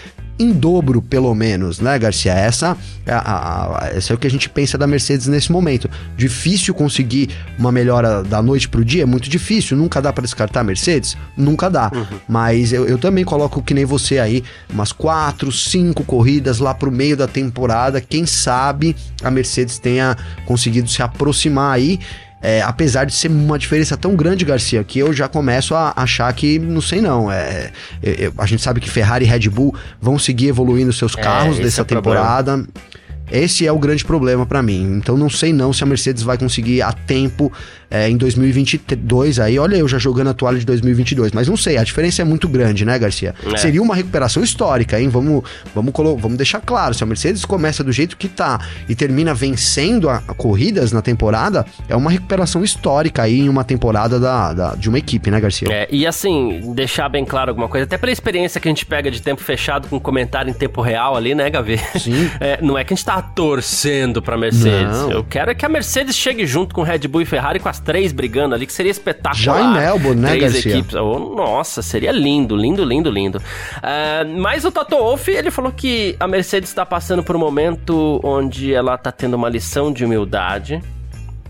em 0.42 0.52
dobro, 0.52 1.00
pelo 1.00 1.34
menos, 1.34 1.80
né, 1.80 1.98
Garcia? 1.98 2.32
Essa 2.32 2.76
é, 3.06 3.12
a, 3.12 3.18
a, 3.18 3.90
essa 3.94 4.12
é 4.12 4.14
o 4.14 4.18
que 4.18 4.26
a 4.26 4.30
gente 4.30 4.48
pensa 4.48 4.76
da 4.76 4.86
Mercedes 4.86 5.26
nesse 5.26 5.50
momento. 5.50 5.88
Difícil 6.16 6.74
conseguir 6.74 7.30
uma 7.58 7.72
melhora 7.72 8.22
da 8.22 8.42
noite 8.42 8.68
pro 8.68 8.84
dia, 8.84 9.02
é 9.02 9.06
muito 9.06 9.28
difícil. 9.28 9.76
Nunca 9.76 10.00
dá 10.00 10.12
para 10.12 10.22
descartar 10.22 10.60
a 10.60 10.64
Mercedes? 10.64 11.16
Nunca 11.36 11.68
dá. 11.68 11.90
Uhum. 11.94 12.18
Mas 12.28 12.72
eu, 12.72 12.86
eu 12.86 12.98
também 12.98 13.24
coloco 13.24 13.62
que 13.62 13.74
nem 13.74 13.84
você 13.84 14.18
aí, 14.18 14.42
umas 14.72 14.92
quatro, 14.92 15.50
cinco 15.50 16.04
corridas 16.04 16.58
lá 16.58 16.74
pro 16.74 16.90
meio 16.90 17.16
da 17.16 17.26
temporada. 17.26 18.00
Quem 18.00 18.26
sabe 18.26 18.96
a 19.22 19.30
Mercedes 19.30 19.78
tenha 19.78 20.16
conseguido 20.44 20.88
se 20.88 21.02
aproximar 21.02 21.74
aí 21.74 22.00
é, 22.42 22.60
apesar 22.60 23.04
de 23.04 23.14
ser 23.14 23.28
uma 23.28 23.58
diferença 23.58 23.96
tão 23.96 24.16
grande, 24.16 24.44
Garcia, 24.44 24.82
que 24.82 24.98
eu 24.98 25.12
já 25.12 25.28
começo 25.28 25.74
a 25.74 25.92
achar 25.94 26.32
que 26.32 26.58
não 26.58 26.80
sei 26.80 27.00
não. 27.00 27.30
É, 27.30 27.70
é, 28.02 28.24
é 28.24 28.32
a 28.36 28.46
gente 28.46 28.60
sabe 28.62 28.80
que 28.80 28.90
Ferrari 28.90 29.24
e 29.24 29.28
Red 29.28 29.48
Bull 29.48 29.74
vão 30.00 30.18
seguir 30.18 30.48
evoluindo 30.48 30.92
seus 30.92 31.16
é, 31.16 31.22
carros 31.22 31.58
dessa 31.58 31.84
temporada. 31.84 32.58
Problema. 32.58 32.92
Esse 33.32 33.66
é 33.66 33.72
o 33.72 33.78
grande 33.78 34.04
problema 34.04 34.44
para 34.44 34.62
mim. 34.62 34.98
Então 34.98 35.16
não 35.16 35.30
sei 35.30 35.54
não 35.54 35.72
se 35.72 35.82
a 35.82 35.86
Mercedes 35.86 36.22
vai 36.22 36.36
conseguir 36.36 36.82
a 36.82 36.92
tempo 36.92 37.50
é, 37.90 38.08
em 38.08 38.16
2022 38.16 39.38
aí. 39.38 39.58
Olha 39.58 39.76
eu 39.76 39.88
já 39.88 39.98
jogando 39.98 40.28
a 40.28 40.34
toalha 40.34 40.58
de 40.58 40.66
2022, 40.66 41.32
mas 41.32 41.48
não 41.48 41.56
sei, 41.56 41.78
a 41.78 41.84
diferença 41.84 42.20
é 42.20 42.24
muito 42.24 42.46
grande, 42.46 42.84
né, 42.84 42.98
Garcia? 42.98 43.34
É. 43.52 43.56
Seria 43.56 43.82
uma 43.82 43.94
recuperação 43.94 44.42
histórica, 44.42 45.00
hein? 45.00 45.08
Vamos, 45.08 45.44
vamos, 45.74 45.92
vamos 45.94 46.36
deixar 46.36 46.60
claro, 46.60 46.94
se 46.94 47.02
a 47.02 47.06
Mercedes 47.06 47.44
começa 47.44 47.82
do 47.82 47.90
jeito 47.90 48.16
que 48.16 48.28
tá 48.28 48.60
e 48.88 48.94
termina 48.94 49.32
vencendo 49.32 50.10
a, 50.10 50.22
a 50.28 50.34
corridas 50.34 50.92
na 50.92 51.00
temporada, 51.00 51.64
é 51.88 51.96
uma 51.96 52.10
recuperação 52.10 52.62
histórica 52.62 53.22
aí 53.22 53.40
em 53.40 53.48
uma 53.48 53.64
temporada 53.64 54.20
da, 54.20 54.52
da, 54.52 54.74
de 54.74 54.88
uma 54.88 54.98
equipe, 54.98 55.30
né, 55.30 55.40
Garcia? 55.40 55.68
É, 55.70 55.88
e 55.90 56.06
assim, 56.06 56.72
deixar 56.74 57.08
bem 57.08 57.24
claro 57.24 57.50
alguma 57.50 57.68
coisa, 57.68 57.84
até 57.84 57.96
pela 57.96 58.12
experiência 58.12 58.60
que 58.60 58.68
a 58.68 58.70
gente 58.70 58.84
pega 58.84 59.10
de 59.10 59.22
tempo 59.22 59.42
fechado 59.42 59.88
com 59.88 59.98
comentário 59.98 60.50
em 60.50 60.54
tempo 60.54 60.80
real 60.80 61.16
ali, 61.16 61.34
né, 61.34 61.48
Gavi? 61.48 61.78
Sim. 61.98 62.30
É, 62.40 62.60
não 62.60 62.76
é 62.76 62.82
que 62.82 62.92
a 62.92 62.96
gente 62.96 63.04
tá 63.04 63.21
torcendo 63.22 64.20
pra 64.20 64.36
Mercedes. 64.36 64.98
Não. 64.98 65.10
Eu 65.10 65.24
quero 65.24 65.50
é 65.50 65.54
que 65.54 65.64
a 65.64 65.68
Mercedes 65.68 66.16
chegue 66.16 66.46
junto 66.46 66.74
com 66.74 66.82
Red 66.82 67.06
Bull 67.08 67.22
e 67.22 67.24
Ferrari 67.24 67.58
com 67.58 67.68
as 67.68 67.78
três 67.78 68.12
brigando 68.12 68.54
ali, 68.54 68.66
que 68.66 68.72
seria 68.72 68.90
espetacular. 68.90 69.34
Já 69.34 69.60
em 69.60 69.72
Melbourne, 69.72 70.20
né, 70.20 70.28
três 70.36 70.52
Garcia? 70.52 70.72
equipes. 70.72 70.94
Oh, 70.94 71.34
nossa, 71.34 71.82
seria 71.82 72.12
lindo, 72.12 72.56
lindo, 72.56 72.84
lindo, 72.84 73.10
lindo. 73.10 73.38
Uh, 73.38 74.40
mas 74.40 74.64
o 74.64 74.72
Toto 74.72 74.96
Wolff, 74.96 75.30
ele 75.30 75.50
falou 75.50 75.72
que 75.72 76.16
a 76.20 76.26
Mercedes 76.26 76.68
está 76.68 76.84
passando 76.84 77.22
por 77.22 77.36
um 77.36 77.38
momento 77.38 78.20
onde 78.22 78.72
ela 78.72 78.94
está 78.94 79.12
tendo 79.12 79.34
uma 79.34 79.48
lição 79.48 79.92
de 79.92 80.04
humildade 80.04 80.82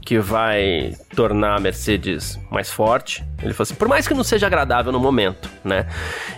que 0.04 0.18
vai 0.18 0.94
tornar 1.14 1.56
a 1.56 1.61
Mercedes 1.61 2.38
mais 2.50 2.70
forte. 2.70 3.24
Ele 3.42 3.54
falou 3.54 3.62
assim, 3.62 3.74
por 3.74 3.88
mais 3.88 4.06
que 4.06 4.14
não 4.14 4.24
seja 4.24 4.46
agradável 4.46 4.92
no 4.92 4.98
momento, 4.98 5.48
né? 5.64 5.87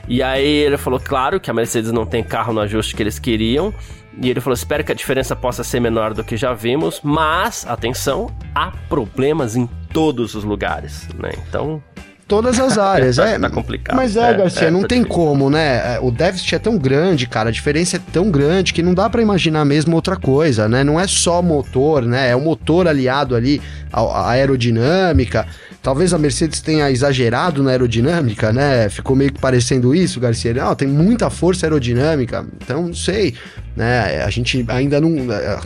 E 0.06 0.22
aí 0.22 0.46
ele 0.46 0.76
falou, 0.76 1.00
claro, 1.00 1.40
que 1.40 1.50
a 1.50 1.54
Mercedes 1.54 1.90
não 1.90 2.04
tem 2.04 2.22
carro 2.22 2.52
no 2.52 2.60
ajuste 2.60 2.94
que 2.94 3.02
eles 3.02 3.18
queriam, 3.18 3.72
e 4.20 4.30
ele 4.30 4.40
falou: 4.40 4.54
espero 4.54 4.84
que 4.84 4.92
a 4.92 4.94
diferença 4.94 5.34
possa 5.34 5.64
ser 5.64 5.80
menor 5.80 6.14
do 6.14 6.24
que 6.24 6.36
já 6.36 6.52
vimos, 6.52 7.00
mas, 7.02 7.66
atenção, 7.66 8.34
há 8.54 8.70
problemas 8.88 9.56
em 9.56 9.66
todos 9.92 10.34
os 10.34 10.44
lugares, 10.44 11.08
né? 11.14 11.32
Então. 11.48 11.82
Todas 12.26 12.58
as 12.58 12.78
áreas, 12.78 13.18
é. 13.20 13.38
tá 13.38 13.50
complicado. 13.50 13.96
Mas 13.96 14.16
é, 14.16 14.30
é 14.30 14.34
Garcia, 14.34 14.68
é, 14.68 14.70
não 14.70 14.82
tá 14.82 14.88
tem 14.88 15.02
difícil. 15.02 15.22
como, 15.22 15.50
né? 15.50 15.96
É, 15.96 15.98
o 16.00 16.10
déficit 16.10 16.54
é 16.54 16.58
tão 16.58 16.78
grande, 16.78 17.26
cara, 17.26 17.50
a 17.50 17.52
diferença 17.52 17.96
é 17.96 18.00
tão 18.12 18.30
grande 18.30 18.72
que 18.72 18.82
não 18.82 18.94
dá 18.94 19.10
para 19.10 19.20
imaginar 19.20 19.64
mesmo 19.64 19.94
outra 19.94 20.16
coisa, 20.16 20.68
né? 20.68 20.82
Não 20.82 20.98
é 20.98 21.06
só 21.06 21.42
motor, 21.42 22.02
né? 22.02 22.30
É 22.30 22.36
o 22.36 22.40
motor 22.40 22.88
aliado 22.88 23.36
ali 23.36 23.60
à 23.92 24.30
aerodinâmica. 24.30 25.46
Talvez 25.82 26.14
a 26.14 26.18
Mercedes 26.18 26.62
tenha 26.62 26.90
exagerado 26.90 27.62
na 27.62 27.70
aerodinâmica, 27.70 28.52
né? 28.54 28.88
Ficou 28.88 29.14
meio 29.14 29.30
que 29.30 29.38
parecendo 29.38 29.94
isso, 29.94 30.18
Garcia. 30.18 30.54
Não, 30.54 30.74
tem 30.74 30.88
muita 30.88 31.28
força 31.28 31.66
aerodinâmica, 31.66 32.46
então 32.56 32.86
não 32.86 32.94
sei. 32.94 33.34
Né? 33.76 34.22
A 34.24 34.30
gente 34.30 34.64
ainda 34.68 34.98
não. 34.98 35.30
É, 35.30 35.58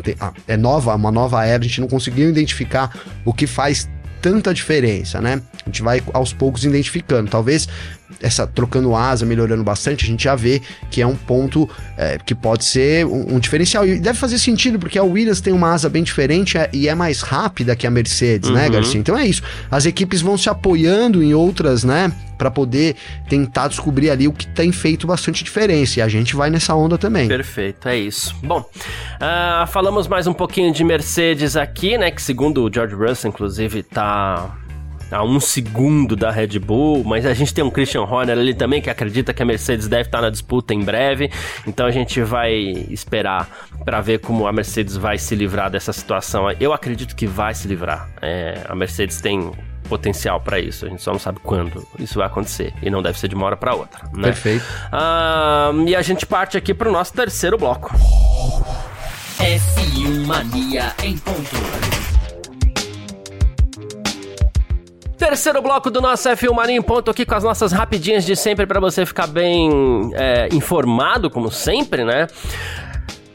é 0.49 0.57
nova, 0.57 0.93
uma 0.97 1.13
nova 1.13 1.45
era, 1.47 1.63
a 1.63 1.67
gente 1.67 1.81
não 1.81 1.87
conseguiu 1.87 2.29
identificar 2.29 2.91
o 3.25 3.33
que 3.33 3.47
faz 3.47 3.89
tanta 4.21 4.53
diferença, 4.55 5.21
né? 5.21 5.41
A 5.65 5.69
gente 5.69 5.83
vai 5.83 6.03
aos 6.13 6.33
poucos 6.33 6.65
identificando. 6.65 7.31
Talvez 7.31 7.69
essa 8.21 8.47
trocando 8.47 8.95
asa, 8.95 9.25
melhorando 9.25 9.63
bastante, 9.63 10.05
a 10.05 10.09
gente 10.09 10.25
já 10.25 10.35
vê 10.35 10.61
que 10.91 11.01
é 11.01 11.07
um 11.07 11.17
ponto 11.17 11.69
é, 11.97 12.19
que 12.19 12.35
pode 12.35 12.65
ser 12.65 13.07
um, 13.07 13.37
um, 13.37 13.39
diferencial. 13.39 13.87
E 13.87 13.99
deve 13.99 14.19
fazer 14.19 14.39
sentido, 14.39 14.79
porque 14.79 14.99
a 14.99 15.05
Williams 15.05 15.41
tem 15.41 15.53
uma 15.53 15.73
asa 15.73 15.89
bem 15.89 16.03
diferente 16.03 16.59
é, 16.59 16.69
e 16.73 16.89
é 16.89 16.95
mais 16.95 17.21
rápida 17.21 17.77
que 17.77 17.87
a 17.87 17.91
Mercedes, 17.91 18.51
né, 18.51 18.57
uhum. 18.57 18.63
né, 18.63 18.71
Garcia? 18.71 19.01
Então 19.01 19.17
é 19.17 19.27
isso. 19.27 19.43
As 19.71 19.87
equipes 19.87 20.21
vão 20.21 20.37
se 20.37 20.49
apoiando 20.49 21.23
em 21.23 21.35
outras, 21.35 21.85
né? 21.85 22.13
para 22.39 22.51
poder 22.53 22.95
tentar 23.29 23.67
descobrir 23.67 24.11
ali 24.11 24.29
o 24.29 24.33
que 24.33 24.47
tem 24.47 24.71
feito 24.71 25.09
bastante 25.09 25.43
diferença. 25.43 25.99
E 25.99 26.03
a 26.03 26.07
gente 26.07 26.37
vai 26.37 26.49
nessa 26.49 26.73
onda 26.73 26.97
também. 26.97 27.27
Perfeito, 27.27 27.89
é 27.89 27.99
isso. 27.99 28.35
Bom, 28.43 28.61
uh, 28.61 29.67
falamos 29.67 30.07
mais 30.07 30.29
um 30.29 30.33
pouquinho 30.33 30.73
de 30.73 30.85
Mercedes 30.85 31.57
aqui, 31.57 31.99
né? 31.99 32.13
Que 32.13 32.23
segundo 32.23 32.63
o 32.63 32.73
George 32.73 32.95
Russell, 32.95 33.31
inclusive, 33.31 33.83
tá 33.83 34.57
a 35.11 35.23
um 35.23 35.41
segundo 35.41 36.15
da 36.15 36.31
Red 36.31 36.59
Bull, 36.59 37.05
mas 37.05 37.25
a 37.27 37.35
gente 37.35 37.53
tem 37.55 37.65
um 37.65 37.71
Christian 37.71 38.03
Horner 38.03 38.39
ali 38.39 38.55
também 38.55 38.81
que 38.81 38.91
acredita 38.91 39.33
que 39.33 39.43
a 39.43 39.47
Mercedes 39.47 39.89
deve 39.89 40.03
estar 40.03 40.21
na 40.21 40.31
disputa 40.31 40.75
em 40.75 40.83
breve, 40.83 41.31
então 41.67 41.87
a 41.87 41.91
gente 41.91 42.21
vai 42.23 42.53
esperar 42.91 43.49
para 43.85 44.01
ver 44.01 44.21
como 44.21 44.47
a 44.47 44.53
Mercedes 44.53 44.97
vai 44.97 45.19
se 45.19 45.35
livrar 45.35 45.71
dessa 45.71 45.93
situação. 45.93 46.51
Eu 46.61 46.73
acredito 46.73 47.17
que 47.17 47.27
vai 47.27 47.55
se 47.55 47.67
livrar. 47.67 48.09
É, 48.21 48.63
a 48.69 48.75
Mercedes 48.75 49.21
tem 49.21 49.51
potencial 49.89 50.41
para 50.41 50.61
isso. 50.61 50.87
A 50.87 50.89
gente 50.89 51.03
só 51.03 51.13
não 51.13 51.19
sabe 51.19 51.41
quando 51.43 51.87
isso 51.99 52.19
vai 52.19 52.27
acontecer. 52.27 52.75
E 52.83 52.91
não 52.91 53.03
deve 53.03 53.19
ser 53.19 53.29
de 53.29 53.35
uma 53.35 53.47
hora 53.47 53.57
para 53.57 53.75
outra. 53.75 54.05
Né? 54.13 54.25
Perfeito. 54.25 54.65
Ah, 54.93 55.73
e 55.87 55.97
a 55.97 56.03
gente 56.03 56.27
parte 56.27 56.57
aqui 56.57 56.75
para 56.75 56.89
o 56.89 56.93
nosso 56.93 57.15
terceiro 57.15 57.57
bloco. 57.57 57.91
F1 59.39 60.27
Mania 60.27 60.93
em 61.03 61.17
ponto. 61.17 62.08
Terceiro 65.29 65.61
bloco 65.61 65.91
do 65.91 66.01
nosso 66.01 66.27
F1 66.27 66.55
Marinho 66.55 66.83
ponto 66.83 67.11
aqui 67.11 67.27
com 67.27 67.35
as 67.35 67.45
nossas 67.45 67.71
rapidinhas 67.71 68.25
de 68.25 68.35
sempre 68.35 68.67
para 68.67 68.81
você 68.81 69.05
ficar 69.05 69.27
bem 69.27 70.11
é, 70.15 70.49
informado, 70.55 71.29
como 71.29 71.51
sempre, 71.51 72.03
né? 72.03 72.27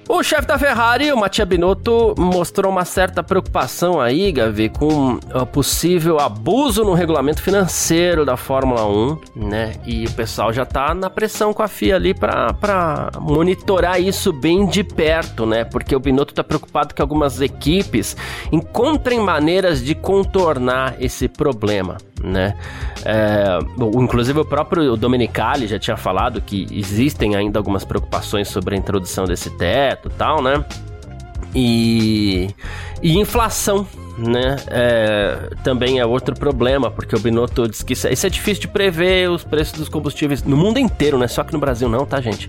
O 0.07 0.21
chefe 0.21 0.45
da 0.45 0.59
Ferrari, 0.59 1.11
o 1.13 1.17
Mattia 1.17 1.45
Binotto, 1.45 2.13
mostrou 2.17 2.69
uma 2.69 2.83
certa 2.83 3.23
preocupação 3.23 4.01
aí, 4.01 4.31
Gavi, 4.33 4.67
com 4.67 5.17
o 5.33 5.45
possível 5.45 6.19
abuso 6.19 6.83
no 6.83 6.93
regulamento 6.93 7.41
financeiro 7.41 8.25
da 8.25 8.35
Fórmula 8.35 8.85
1, 8.85 9.17
né? 9.35 9.75
E 9.85 10.05
o 10.05 10.11
pessoal 10.11 10.51
já 10.51 10.65
tá 10.65 10.93
na 10.93 11.09
pressão 11.09 11.53
com 11.53 11.63
a 11.63 11.69
FIA 11.69 11.95
ali 11.95 12.13
para 12.13 13.11
monitorar 13.19 13.99
isso 13.99 14.33
bem 14.33 14.65
de 14.65 14.83
perto, 14.83 15.45
né? 15.45 15.63
Porque 15.63 15.95
o 15.95 15.99
Binotto 15.99 16.33
tá 16.33 16.43
preocupado 16.43 16.93
que 16.93 17.01
algumas 17.01 17.39
equipes 17.39 18.15
encontrem 18.51 19.19
maneiras 19.21 19.81
de 19.81 19.95
contornar 19.95 20.95
esse 20.99 21.29
problema, 21.29 21.97
né? 22.23 22.55
É, 23.05 23.59
inclusive 23.95 24.39
o 24.39 24.45
próprio 24.45 24.95
Domenicali 24.95 25.67
já 25.67 25.77
tinha 25.77 25.97
falado 25.97 26.41
que 26.41 26.67
existem 26.71 27.35
ainda 27.35 27.59
algumas 27.59 27.83
preocupações 27.83 28.47
sobre 28.47 28.75
a 28.75 28.77
introdução 28.77 29.25
desse 29.25 29.49
teto 29.51 30.09
e 30.09 30.13
tal, 30.13 30.41
né? 30.41 30.63
E, 31.53 32.49
e 33.01 33.19
inflação, 33.19 33.85
né? 34.17 34.57
É, 34.67 35.49
também 35.63 35.99
é 35.99 36.05
outro 36.05 36.35
problema, 36.35 36.91
porque 36.91 37.15
o 37.15 37.19
Binotto 37.19 37.67
diz 37.67 37.81
que 37.81 37.93
isso, 37.93 38.07
é, 38.07 38.13
isso, 38.13 38.25
é 38.25 38.29
difícil 38.29 38.61
de 38.61 38.67
prever 38.67 39.29
os 39.29 39.43
preços 39.43 39.77
dos 39.77 39.89
combustíveis 39.89 40.43
no 40.43 40.55
mundo 40.55 40.77
inteiro, 40.77 41.17
não 41.17 41.25
é 41.25 41.27
só 41.27 41.43
que 41.43 41.53
no 41.53 41.59
Brasil 41.59 41.89
não, 41.89 42.05
tá, 42.05 42.21
gente? 42.21 42.47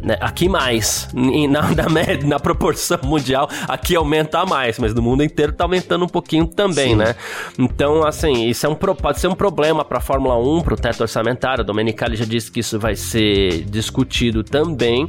Né? 0.00 0.16
Aqui 0.20 0.48
mais, 0.48 1.08
na, 1.12 1.70
na, 1.74 1.88
média, 1.88 2.26
na 2.26 2.40
proporção 2.40 2.98
mundial, 3.02 3.48
aqui 3.68 3.94
aumenta 3.94 4.44
mais, 4.46 4.78
mas 4.78 4.94
no 4.94 5.02
mundo 5.02 5.22
inteiro 5.22 5.52
tá 5.52 5.64
aumentando 5.64 6.04
um 6.04 6.08
pouquinho 6.08 6.46
também, 6.46 6.90
Sim. 6.90 6.96
né? 6.96 7.14
Então, 7.58 8.04
assim, 8.04 8.48
isso 8.48 8.66
é 8.66 8.68
um, 8.68 8.74
pode 8.74 9.20
ser 9.20 9.28
um 9.28 9.34
problema 9.34 9.84
para 9.84 9.98
a 9.98 10.00
Fórmula 10.00 10.36
1, 10.36 10.62
para 10.62 10.74
o 10.74 10.76
teto 10.76 11.02
orçamentário. 11.02 11.62
O 11.62 11.66
Domenicali 11.66 12.16
já 12.16 12.24
disse 12.24 12.50
que 12.50 12.60
isso 12.60 12.78
vai 12.78 12.96
ser 12.96 13.64
discutido 13.64 14.42
também. 14.42 15.08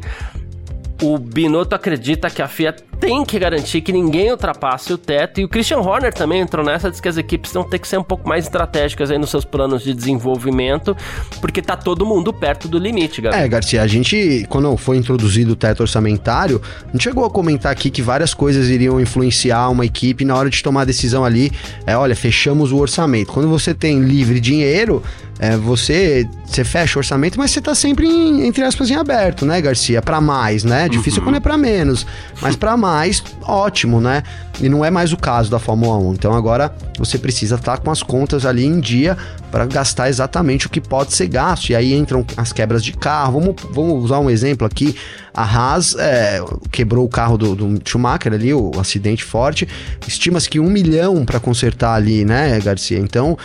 O 1.01 1.17
Binotto 1.17 1.75
acredita 1.75 2.29
que 2.29 2.41
a 2.41 2.47
FIA 2.47 2.75
tem 3.03 3.25
que 3.25 3.37
garantir 3.37 3.81
que 3.81 3.91
ninguém 3.91 4.31
ultrapasse 4.31 4.93
o 4.93 4.97
teto. 4.97 5.41
E 5.41 5.43
o 5.43 5.49
Christian 5.49 5.79
Horner 5.79 6.13
também 6.13 6.39
entrou 6.39 6.65
nessa, 6.65 6.89
diz 6.89 7.01
que 7.01 7.09
as 7.09 7.17
equipes 7.17 7.51
vão 7.51 7.65
ter 7.65 7.77
que 7.77 7.87
ser 7.87 7.99
um 7.99 8.03
pouco 8.03 8.29
mais 8.29 8.45
estratégicas 8.45 9.11
aí 9.11 9.17
nos 9.17 9.29
seus 9.29 9.43
planos 9.43 9.83
de 9.83 9.93
desenvolvimento, 9.93 10.95
porque 11.41 11.61
tá 11.61 11.75
todo 11.75 12.05
mundo 12.05 12.31
perto 12.31 12.69
do 12.69 12.79
limite, 12.79 13.21
galera. 13.21 13.43
É, 13.43 13.47
Garcia, 13.47 13.81
a 13.81 13.87
gente, 13.87 14.45
quando 14.47 14.75
foi 14.77 14.95
introduzido 14.95 15.51
o 15.51 15.55
teto 15.55 15.81
orçamentário, 15.81 16.61
a 16.87 16.91
gente 16.93 17.03
chegou 17.03 17.25
a 17.25 17.29
comentar 17.29 17.73
aqui 17.73 17.89
que 17.89 18.01
várias 18.01 18.33
coisas 18.33 18.69
iriam 18.69 19.01
influenciar 19.01 19.69
uma 19.69 19.85
equipe 19.85 20.23
na 20.23 20.37
hora 20.37 20.49
de 20.49 20.63
tomar 20.63 20.83
a 20.83 20.85
decisão 20.85 21.25
ali. 21.25 21.51
É, 21.85 21.97
olha, 21.97 22.15
fechamos 22.15 22.71
o 22.71 22.77
orçamento. 22.77 23.33
Quando 23.33 23.49
você 23.49 23.73
tem 23.73 23.99
livre 23.99 24.39
dinheiro, 24.39 25.03
é, 25.39 25.57
você, 25.57 26.27
você 26.45 26.63
fecha 26.63 26.97
o 26.97 26.99
orçamento, 26.99 27.37
mas 27.37 27.51
você 27.51 27.59
tá 27.59 27.73
sempre, 27.73 28.07
em, 28.07 28.45
entre 28.45 28.63
aspas, 28.63 28.89
em 28.89 28.95
aberto, 28.95 29.45
né, 29.45 29.59
Garcia? 29.59 30.01
Para 30.01 30.21
mais, 30.21 30.63
né? 30.63 30.87
Difícil 30.87 31.19
uhum. 31.19 31.25
quando 31.25 31.35
é 31.35 31.39
para 31.39 31.57
menos, 31.57 32.05
mas 32.43 32.57
para 32.57 32.75
mais, 32.75 33.23
ótimo, 33.41 34.01
né? 34.01 34.21
E 34.59 34.67
não 34.67 34.83
é 34.83 34.91
mais 34.91 35.13
o 35.13 35.17
caso 35.17 35.49
da 35.49 35.57
Fórmula 35.57 35.97
1. 35.97 36.13
Então 36.13 36.33
agora 36.33 36.75
você 36.99 37.17
precisa 37.17 37.55
estar 37.55 37.77
tá 37.77 37.83
com 37.83 37.89
as 37.89 38.03
contas 38.03 38.45
ali 38.45 38.65
em 38.65 38.81
dia 38.81 39.17
para 39.49 39.65
gastar 39.65 40.09
exatamente 40.09 40.67
o 40.67 40.69
que 40.69 40.81
pode 40.81 41.13
ser 41.13 41.27
gasto. 41.27 41.69
E 41.69 41.75
aí 41.75 41.93
entram 41.93 42.25
as 42.35 42.51
quebras 42.51 42.83
de 42.83 42.91
carro. 42.91 43.39
Vamos, 43.39 43.55
vamos 43.71 44.03
usar 44.03 44.19
um 44.19 44.29
exemplo 44.29 44.67
aqui. 44.67 44.93
A 45.33 45.43
Haas 45.43 45.95
é, 45.95 46.43
quebrou 46.69 47.05
o 47.05 47.09
carro 47.09 47.37
do, 47.37 47.55
do, 47.55 47.89
Schumacher 47.89 48.33
ali, 48.33 48.53
o 48.53 48.71
acidente 48.77 49.23
forte. 49.23 49.65
Estima-se 50.05 50.49
que 50.49 50.59
um 50.59 50.69
milhão 50.69 51.25
para 51.25 51.39
consertar 51.39 51.95
ali, 51.95 52.25
né, 52.25 52.59
Garcia? 52.59 52.99
Então 52.99 53.37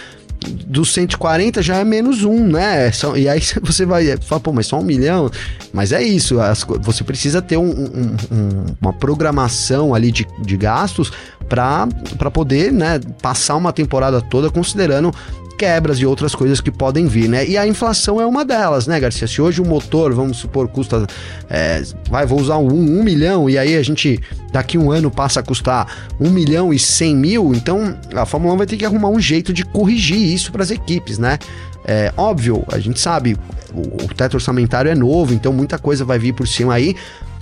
dos 0.66 0.92
140 0.92 1.62
já 1.62 1.76
é 1.76 1.84
menos 1.84 2.24
um, 2.24 2.46
né? 2.46 2.90
E 3.16 3.28
aí 3.28 3.40
você 3.62 3.84
vai 3.84 4.16
falar, 4.18 4.40
pô, 4.40 4.52
mas 4.52 4.66
só 4.66 4.78
um 4.78 4.84
milhão? 4.84 5.30
Mas 5.72 5.92
é 5.92 6.02
isso, 6.02 6.40
as, 6.40 6.64
você 6.80 7.04
precisa 7.04 7.42
ter 7.42 7.56
um, 7.56 7.70
um, 7.70 8.16
um, 8.30 8.64
uma 8.80 8.92
programação 8.92 9.94
ali 9.94 10.10
de, 10.10 10.26
de 10.42 10.56
gastos 10.56 11.12
para 11.48 12.30
poder 12.30 12.72
né, 12.72 13.00
passar 13.22 13.56
uma 13.56 13.72
temporada 13.72 14.20
toda 14.20 14.50
considerando 14.50 15.14
quebras 15.58 15.98
e 15.98 16.06
outras 16.06 16.34
coisas 16.34 16.60
que 16.60 16.70
podem 16.70 17.06
vir, 17.06 17.28
né? 17.28 17.44
E 17.44 17.58
a 17.58 17.66
inflação 17.66 18.20
é 18.20 18.24
uma 18.24 18.44
delas, 18.44 18.86
né, 18.86 19.00
Garcia? 19.00 19.26
Se 19.26 19.42
hoje 19.42 19.60
o 19.60 19.66
motor, 19.66 20.14
vamos 20.14 20.36
supor, 20.36 20.68
custa. 20.68 21.04
É, 21.50 21.82
vai, 22.08 22.24
vou 22.24 22.40
usar 22.40 22.58
um, 22.58 22.68
um 22.68 23.02
milhão, 23.02 23.50
e 23.50 23.58
aí 23.58 23.76
a 23.76 23.82
gente 23.82 24.20
daqui 24.52 24.78
um 24.78 24.92
ano 24.92 25.10
passa 25.10 25.40
a 25.40 25.42
custar 25.42 26.08
um 26.20 26.30
milhão 26.30 26.72
e 26.72 26.78
cem 26.78 27.16
mil, 27.16 27.52
então 27.52 27.98
a 28.14 28.24
Fórmula 28.24 28.54
1 28.54 28.56
vai 28.56 28.66
ter 28.66 28.76
que 28.76 28.84
arrumar 28.84 29.08
um 29.08 29.20
jeito 29.20 29.52
de 29.52 29.64
corrigir 29.64 30.18
isso 30.18 30.52
para 30.52 30.62
as 30.62 30.70
equipes, 30.70 31.18
né? 31.18 31.38
É 31.84 32.12
óbvio, 32.16 32.64
a 32.70 32.78
gente 32.78 33.00
sabe, 33.00 33.36
o, 33.74 34.04
o 34.04 34.14
teto 34.14 34.34
orçamentário 34.34 34.90
é 34.90 34.94
novo, 34.94 35.34
então 35.34 35.52
muita 35.52 35.78
coisa 35.78 36.04
vai 36.04 36.18
vir 36.18 36.34
por 36.34 36.46
cima 36.46 36.74
aí, 36.74 36.94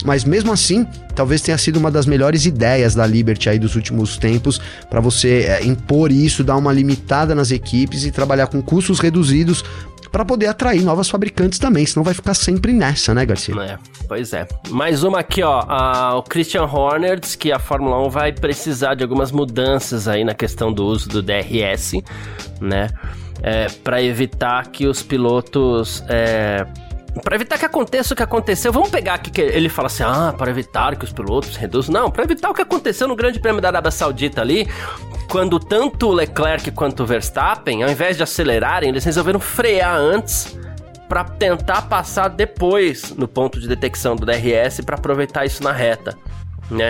mas 0.05 0.23
mesmo 0.23 0.51
assim, 0.51 0.85
talvez 1.15 1.41
tenha 1.41 1.57
sido 1.57 1.77
uma 1.77 1.91
das 1.91 2.05
melhores 2.05 2.45
ideias 2.45 2.95
da 2.95 3.05
Liberty 3.05 3.49
aí 3.49 3.59
dos 3.59 3.75
últimos 3.75 4.17
tempos 4.17 4.59
para 4.89 4.99
você 4.99 5.45
é, 5.47 5.65
impor 5.65 6.11
isso, 6.11 6.43
dar 6.43 6.55
uma 6.55 6.71
limitada 6.71 7.33
nas 7.33 7.51
equipes 7.51 8.05
e 8.05 8.11
trabalhar 8.11 8.47
com 8.47 8.61
custos 8.61 8.99
reduzidos 8.99 9.63
para 10.11 10.23
poder 10.23 10.47
atrair 10.47 10.83
novas 10.83 11.09
fabricantes 11.09 11.59
também, 11.59 11.85
senão 11.85 12.03
vai 12.03 12.13
ficar 12.13 12.33
sempre 12.33 12.71
nessa, 12.73 13.13
né, 13.13 13.25
Garcia? 13.25 13.53
É, 13.61 13.77
pois 14.07 14.33
é. 14.33 14.47
Mais 14.69 15.03
uma 15.03 15.19
aqui, 15.19 15.43
ó, 15.43 15.63
a, 15.67 16.15
o 16.17 16.23
Christian 16.23 16.63
Horner 16.63 17.19
diz 17.19 17.35
que 17.35 17.51
a 17.51 17.59
Fórmula 17.59 18.05
1 18.07 18.09
vai 18.09 18.31
precisar 18.31 18.95
de 18.95 19.03
algumas 19.03 19.31
mudanças 19.31 20.07
aí 20.07 20.23
na 20.23 20.33
questão 20.33 20.71
do 20.71 20.85
uso 20.85 21.09
do 21.09 21.21
DRS, 21.21 21.93
né? 22.61 22.89
É, 23.43 23.67
para 23.83 24.01
evitar 24.01 24.67
que 24.71 24.87
os 24.87 25.03
pilotos 25.03 26.03
é, 26.07 26.65
para 27.17 27.35
evitar 27.35 27.57
que 27.57 27.65
aconteça 27.65 28.13
o 28.13 28.17
que 28.17 28.23
aconteceu, 28.23 28.71
vamos 28.71 28.89
pegar 28.89 29.15
aqui 29.15 29.29
que 29.29 29.41
ele 29.41 29.69
fala 29.69 29.87
assim: 29.87 30.03
ah, 30.03 30.33
para 30.37 30.49
evitar 30.49 30.95
que 30.95 31.05
os 31.05 31.11
pilotos 31.11 31.55
reduzam. 31.55 31.93
Não, 31.93 32.11
para 32.11 32.23
evitar 32.23 32.49
o 32.49 32.53
que 32.53 32.61
aconteceu 32.61 33.07
no 33.07 33.15
Grande 33.15 33.39
Prêmio 33.39 33.61
da 33.61 33.67
Arábia 33.69 33.91
Saudita 33.91 34.41
ali, 34.41 34.67
quando 35.29 35.59
tanto 35.59 36.07
o 36.07 36.11
Leclerc 36.11 36.71
quanto 36.71 37.03
o 37.03 37.05
Verstappen, 37.05 37.83
ao 37.83 37.89
invés 37.89 38.17
de 38.17 38.23
acelerarem, 38.23 38.89
eles 38.89 39.03
resolveram 39.03 39.39
frear 39.39 39.95
antes 39.95 40.57
para 41.07 41.23
tentar 41.23 41.83
passar 41.83 42.27
depois 42.27 43.15
no 43.15 43.27
ponto 43.27 43.59
de 43.59 43.67
detecção 43.67 44.15
do 44.15 44.25
DRS 44.25 44.81
para 44.85 44.97
aproveitar 44.97 45.45
isso 45.45 45.63
na 45.63 45.71
reta, 45.71 46.17
né? 46.69 46.89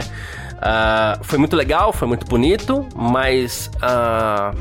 Uh, 0.58 1.24
foi 1.24 1.38
muito 1.38 1.56
legal, 1.56 1.94
foi 1.94 2.08
muito 2.08 2.26
bonito, 2.26 2.88
mas 2.96 3.70
uh, 3.76 4.58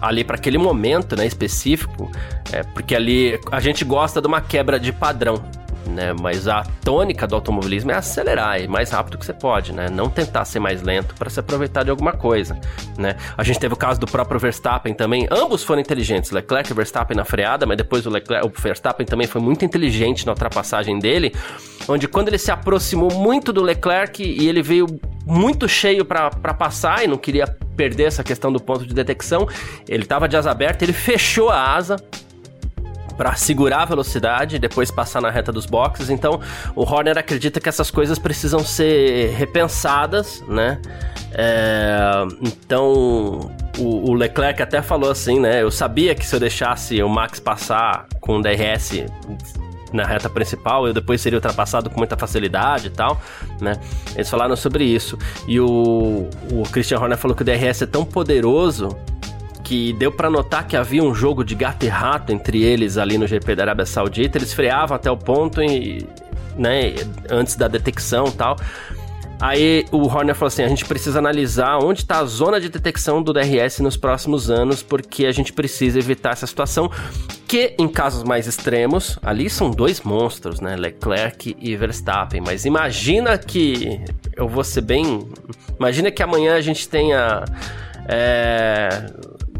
ali 0.00 0.24
para 0.24 0.36
aquele 0.36 0.58
momento, 0.58 1.16
né, 1.16 1.26
específico, 1.26 2.10
é, 2.52 2.62
porque 2.62 2.94
ali 2.94 3.38
a 3.50 3.60
gente 3.60 3.84
gosta 3.84 4.20
de 4.20 4.26
uma 4.26 4.40
quebra 4.40 4.78
de 4.78 4.92
padrão, 4.92 5.42
né? 5.88 6.14
Mas 6.20 6.46
a 6.46 6.62
tônica 6.84 7.26
do 7.26 7.34
automobilismo 7.34 7.90
é 7.90 7.94
acelerar, 7.94 8.60
e 8.60 8.68
mais 8.68 8.90
rápido 8.90 9.18
que 9.18 9.26
você 9.26 9.32
pode, 9.32 9.72
né? 9.72 9.88
Não 9.90 10.08
tentar 10.08 10.44
ser 10.44 10.60
mais 10.60 10.82
lento 10.82 11.14
para 11.14 11.30
se 11.30 11.40
aproveitar 11.40 11.82
de 11.82 11.90
alguma 11.90 12.12
coisa, 12.12 12.58
né? 12.96 13.16
A 13.36 13.42
gente 13.42 13.58
teve 13.58 13.74
o 13.74 13.76
caso 13.76 13.98
do 13.98 14.06
próprio 14.06 14.38
Verstappen 14.38 14.94
também. 14.94 15.26
Ambos 15.30 15.64
foram 15.64 15.80
inteligentes, 15.80 16.30
Leclerc 16.30 16.70
e 16.70 16.74
Verstappen 16.74 17.16
na 17.16 17.24
freada, 17.24 17.66
mas 17.66 17.76
depois 17.76 18.06
o, 18.06 18.10
Leclerc, 18.10 18.46
o 18.46 18.52
Verstappen 18.60 19.06
também 19.06 19.26
foi 19.26 19.40
muito 19.40 19.64
inteligente 19.64 20.26
na 20.26 20.32
ultrapassagem 20.32 20.98
dele, 20.98 21.34
onde 21.88 22.06
quando 22.06 22.28
ele 22.28 22.38
se 22.38 22.50
aproximou 22.50 23.12
muito 23.12 23.52
do 23.52 23.62
Leclerc 23.62 24.22
e 24.22 24.48
ele 24.48 24.62
veio 24.62 24.86
muito 25.26 25.68
cheio 25.68 26.04
para 26.04 26.30
passar 26.54 27.04
e 27.04 27.06
não 27.06 27.18
queria 27.18 27.46
perder 27.76 28.04
essa 28.04 28.24
questão 28.24 28.50
do 28.52 28.60
ponto 28.60 28.86
de 28.86 28.94
detecção. 28.94 29.46
Ele 29.88 30.02
estava 30.02 30.28
de 30.28 30.36
asa 30.36 30.50
aberta, 30.50 30.84
ele 30.84 30.92
fechou 30.92 31.50
a 31.50 31.74
asa 31.74 31.96
para 33.18 33.34
segurar 33.34 33.82
a 33.82 33.84
velocidade 33.84 34.56
e 34.56 34.58
depois 34.60 34.92
passar 34.92 35.20
na 35.20 35.28
reta 35.28 35.50
dos 35.50 35.66
boxes. 35.66 36.08
Então, 36.08 36.40
o 36.74 36.82
Horner 36.82 37.18
acredita 37.18 37.60
que 37.60 37.68
essas 37.68 37.90
coisas 37.90 38.16
precisam 38.16 38.60
ser 38.60 39.34
repensadas, 39.34 40.42
né? 40.46 40.80
É, 41.32 41.98
então, 42.40 43.50
o, 43.76 44.10
o, 44.10 44.14
Leclerc 44.14 44.62
até 44.62 44.80
falou 44.80 45.10
assim, 45.10 45.40
né? 45.40 45.60
Eu 45.62 45.70
sabia 45.70 46.14
que 46.14 46.24
se 46.24 46.34
eu 46.34 46.38
deixasse 46.40 47.02
o 47.02 47.08
Max 47.08 47.40
passar 47.40 48.06
com 48.20 48.36
o 48.36 48.42
DRS 48.42 49.04
na 49.92 50.04
reta 50.04 50.30
principal, 50.30 50.86
eu 50.86 50.94
depois 50.94 51.20
seria 51.20 51.38
ultrapassado 51.38 51.90
com 51.90 51.98
muita 51.98 52.16
facilidade 52.16 52.86
e 52.86 52.90
tal, 52.90 53.20
né? 53.60 53.72
Eles 54.14 54.30
falaram 54.30 54.54
sobre 54.54 54.84
isso. 54.84 55.18
E 55.46 55.58
o, 55.58 56.28
o 56.52 56.62
Christian 56.70 57.00
Horner 57.00 57.18
falou 57.18 57.36
que 57.36 57.42
o 57.42 57.44
DRS 57.44 57.82
é 57.82 57.86
tão 57.86 58.04
poderoso 58.04 58.96
que 59.68 59.92
deu 59.92 60.10
para 60.10 60.30
notar 60.30 60.66
que 60.66 60.74
havia 60.74 61.02
um 61.04 61.14
jogo 61.14 61.44
de 61.44 61.54
gato 61.54 61.84
e 61.84 61.88
rato 61.88 62.32
entre 62.32 62.62
eles 62.62 62.96
ali 62.96 63.18
no 63.18 63.26
GP 63.26 63.54
da 63.54 63.64
Arábia 63.64 63.84
Saudita. 63.84 64.38
Eles 64.38 64.54
freavam 64.54 64.96
até 64.96 65.10
o 65.10 65.16
ponto 65.16 65.62
e, 65.62 66.06
né, 66.56 66.94
antes 67.28 67.54
da 67.54 67.68
detecção 67.68 68.28
e 68.28 68.32
tal. 68.32 68.56
Aí 69.38 69.84
o 69.92 70.06
Horner 70.06 70.34
falou 70.34 70.48
assim: 70.48 70.62
a 70.62 70.68
gente 70.68 70.86
precisa 70.86 71.18
analisar 71.18 71.76
onde 71.84 72.00
está 72.00 72.20
a 72.20 72.24
zona 72.24 72.58
de 72.58 72.70
detecção 72.70 73.22
do 73.22 73.30
DRS 73.30 73.80
nos 73.80 73.94
próximos 73.94 74.50
anos, 74.50 74.82
porque 74.82 75.26
a 75.26 75.32
gente 75.32 75.52
precisa 75.52 75.98
evitar 75.98 76.30
essa 76.30 76.46
situação. 76.46 76.90
Que 77.46 77.74
em 77.78 77.88
casos 77.88 78.24
mais 78.24 78.46
extremos, 78.46 79.18
ali 79.22 79.50
são 79.50 79.70
dois 79.70 80.00
monstros, 80.00 80.60
né? 80.60 80.76
Leclerc 80.76 81.54
e 81.60 81.76
Verstappen. 81.76 82.40
Mas 82.40 82.64
imagina 82.64 83.36
que. 83.36 84.00
Eu 84.34 84.48
vou 84.48 84.64
ser 84.64 84.80
bem. 84.80 85.28
Imagina 85.78 86.10
que 86.10 86.22
amanhã 86.22 86.54
a 86.54 86.60
gente 86.62 86.88
tenha. 86.88 87.44
É, 88.08 89.06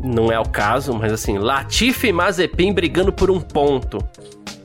não 0.03 0.31
é 0.31 0.39
o 0.39 0.45
caso, 0.45 0.95
mas 0.95 1.13
assim, 1.13 1.39
Latifi 1.39 2.09
e 2.09 2.13
Mazepin 2.13 2.73
brigando 2.73 3.13
por 3.13 3.31
um 3.31 3.41
ponto 3.41 3.99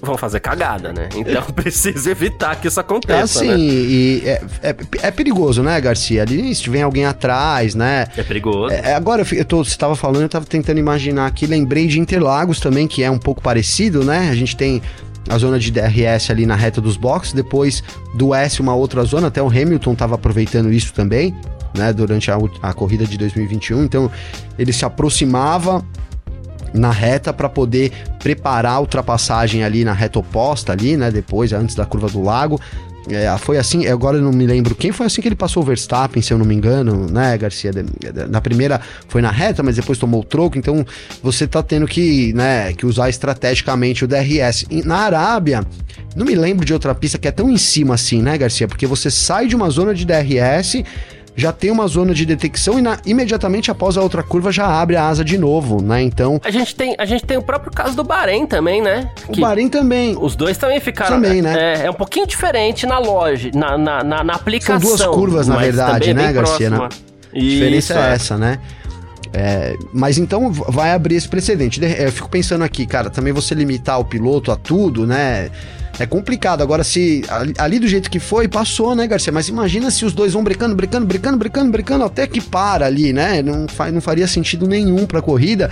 vão 0.02 0.18
fazer 0.18 0.40
cagada, 0.42 0.92
né? 0.92 1.08
Então 1.16 1.44
precisa 1.56 2.12
evitar 2.12 2.56
que 2.58 2.68
isso 2.68 2.80
aconteça. 2.80 3.20
É 3.20 3.22
assim, 3.22 3.48
né? 3.48 3.58
e 3.58 4.22
é, 4.26 4.42
é, 4.62 4.76
é, 5.04 5.12
perigoso, 5.12 5.64
né, 5.64 5.80
Garcia? 5.80 6.22
Ali, 6.22 6.54
se 6.54 6.70
vem 6.70 6.82
alguém 6.82 7.06
atrás, 7.06 7.74
né? 7.74 8.08
É 8.16 8.24
perigoso. 8.24 8.74
É, 8.74 8.92
é 8.92 8.96
agora, 8.96 9.22
eu, 9.22 9.38
eu 9.38 9.46
tô, 9.46 9.64
você 9.64 9.72
estava 9.72 9.96
falando, 9.96 10.22
eu 10.22 10.26
estava 10.28 10.46
tentando 10.46 10.80
imaginar 10.80 11.26
aqui, 11.26 11.46
lembrei 11.46 11.88
de 11.88 12.00
Interlagos 12.00 12.60
também, 12.60 12.88
que 12.88 13.02
é 13.02 13.10
um 13.10 13.18
pouco 13.18 13.42
parecido, 13.42 14.04
né? 14.04 14.30
A 14.30 14.36
gente 14.36 14.58
tem 14.58 14.82
a 15.30 15.38
zona 15.38 15.58
de 15.58 15.72
DRS 15.72 16.30
ali 16.30 16.46
na 16.46 16.56
reta 16.56 16.82
dos 16.82 16.98
boxes, 16.98 17.34
depois 17.34 17.82
do 18.14 18.36
S 18.36 18.60
uma 18.62 18.76
outra 18.76 19.04
zona, 19.04 19.28
até 19.28 19.42
o 19.42 19.48
Hamilton 19.48 19.94
estava 19.94 20.16
aproveitando 20.16 20.72
isso 20.72 20.94
também, 20.94 21.34
né, 21.76 21.92
durante 21.94 22.32
a, 22.32 22.38
a 22.62 22.74
corrida 22.74 23.06
de 23.06 23.18
2021, 23.18 23.84
então 23.84 24.12
ele 24.58 24.74
se 24.74 24.86
aproximava 24.86 25.84
na 26.74 26.92
reta 26.92 27.32
para 27.32 27.48
poder 27.48 27.92
preparar 28.20 28.74
a 28.74 28.80
ultrapassagem 28.80 29.64
ali 29.64 29.86
na 29.86 29.94
reta 29.94 30.20
oposta 30.20 30.72
ali, 30.72 30.98
né? 30.98 31.12
Depois, 31.12 31.54
antes 31.54 31.76
da 31.76 31.86
curva 31.86 32.10
do 32.10 32.22
lago. 32.22 32.60
É, 33.10 33.38
foi 33.38 33.58
assim, 33.58 33.86
agora 33.86 34.18
eu 34.18 34.22
não 34.22 34.32
me 34.32 34.48
lembro 34.48 34.74
quem 34.74 34.94
foi 34.94 35.06
assim 35.06 35.22
que 35.22 35.28
ele 35.28 35.36
passou 35.36 35.62
o 35.62 35.66
Verstappen, 35.66 36.22
se 36.22 36.32
eu 36.32 36.38
não 36.38 36.46
me 36.46 36.56
engano, 36.56 37.06
né, 37.12 37.38
Garcia? 37.38 37.70
Na 38.30 38.40
primeira 38.40 38.80
foi 39.10 39.22
na 39.22 39.30
reta, 39.30 39.62
mas 39.62 39.76
depois 39.76 39.98
tomou 39.98 40.22
o 40.22 40.24
troco, 40.24 40.58
então 40.58 40.86
você 41.22 41.46
tá 41.46 41.62
tendo 41.62 41.86
que, 41.86 42.32
né, 42.32 42.72
que 42.72 42.86
usar 42.86 43.10
estrategicamente 43.10 44.06
o 44.06 44.08
DRS. 44.08 44.66
Na 44.86 45.00
Arábia, 45.00 45.66
não 46.16 46.26
me 46.26 46.34
lembro 46.34 46.66
de 46.66 46.72
outra 46.72 46.96
pista 46.96 47.18
que 47.18 47.28
é 47.28 47.32
tão 47.32 47.50
em 47.50 47.58
cima 47.58 47.96
assim, 47.96 48.22
né, 48.22 48.38
Garcia? 48.38 48.70
Porque 48.70 48.88
você 48.88 49.12
sai 49.12 49.48
de 49.48 49.56
uma 49.56 49.70
zona 49.70 49.94
de 49.94 50.06
DRS 50.06 50.82
já 51.36 51.52
tem 51.52 51.72
uma 51.72 51.88
zona 51.88 52.14
de 52.14 52.26
detecção 52.26 52.78
e 52.78 52.82
na, 52.82 52.98
imediatamente 53.06 53.72
após 53.72 53.98
a 53.98 54.02
outra 54.02 54.22
curva 54.22 54.52
já 54.52 54.68
abre 54.68 54.96
a 54.96 55.08
asa 55.08 55.24
de 55.24 55.38
novo, 55.38 55.82
né? 55.82 56.02
Então. 56.02 56.40
A 56.44 56.52
gente 56.52 56.76
tem, 56.76 56.96
a 56.98 57.06
gente 57.06 57.26
tem 57.26 57.38
o 57.38 57.42
próprio 57.42 57.72
caso 57.72 57.96
do 57.96 58.04
Bahrein 58.04 58.46
também, 58.46 58.82
né? 58.82 59.12
Que 59.32 59.40
o 59.40 59.42
Bahrein 59.42 59.68
também. 59.68 60.16
Os 60.20 60.36
dois 60.36 60.58
também 60.58 60.80
ficaram. 60.80 61.16
Também, 61.16 61.42
né? 61.42 61.82
É, 61.82 61.86
é 61.86 61.90
um 61.90 61.96
pouquinho 61.96 62.28
diferente 62.28 62.86
na 62.86 63.00
loja, 63.00 63.50
na, 63.54 63.78
na, 63.78 64.04
na, 64.04 64.24
na 64.24 64.34
aplicação. 64.34 64.80
São 64.80 64.98
duas 64.98 65.16
curvas, 65.16 65.48
na 65.48 65.58
verdade, 65.58 66.14
né, 66.14 66.32
Garcia? 66.32 66.70
Né? 66.70 66.90
A 67.36 67.40
diferença 67.40 67.94
é, 67.96 67.98
é 67.98 68.14
essa, 68.14 68.38
né? 68.38 68.60
É, 69.36 69.76
mas 69.92 70.20
então 70.20 70.52
vai 70.52 70.92
abrir 70.92 71.16
esse 71.16 71.28
precedente. 71.28 71.82
Eu 71.84 72.12
fico 72.12 72.30
pensando 72.30 72.64
aqui, 72.64 72.86
cara, 72.86 73.10
também 73.10 73.34
você 73.34 73.56
limitar 73.56 74.00
o 74.00 74.06
piloto 74.06 74.52
a 74.52 74.56
tudo, 74.56 75.08
né? 75.08 75.50
É 76.00 76.06
complicado. 76.06 76.62
Agora, 76.62 76.84
se 76.84 77.24
ali 77.58 77.80
do 77.80 77.88
jeito 77.88 78.10
que 78.10 78.20
foi, 78.20 78.48
passou, 78.48 78.96
né, 78.96 79.06
Garcia? 79.06 79.32
Mas 79.32 79.48
imagina 79.48 79.92
se 79.92 80.06
os 80.06 80.14
dois 80.14 80.34
vão 80.34 80.44
brecando, 80.44 80.76
brecando, 80.76 81.06
brecando, 81.06 81.38
brecando, 81.38 81.72
brecando, 81.72 82.04
até 82.04 82.26
que 82.26 82.42
para 82.42 82.86
ali, 82.86 83.14
né? 83.14 83.42
Não, 83.42 83.68
fa 83.68 83.92
não 83.92 84.02
faria 84.02 84.28
sentido 84.28 84.68
nenhum 84.68 85.06
pra 85.06 85.22
corrida. 85.22 85.70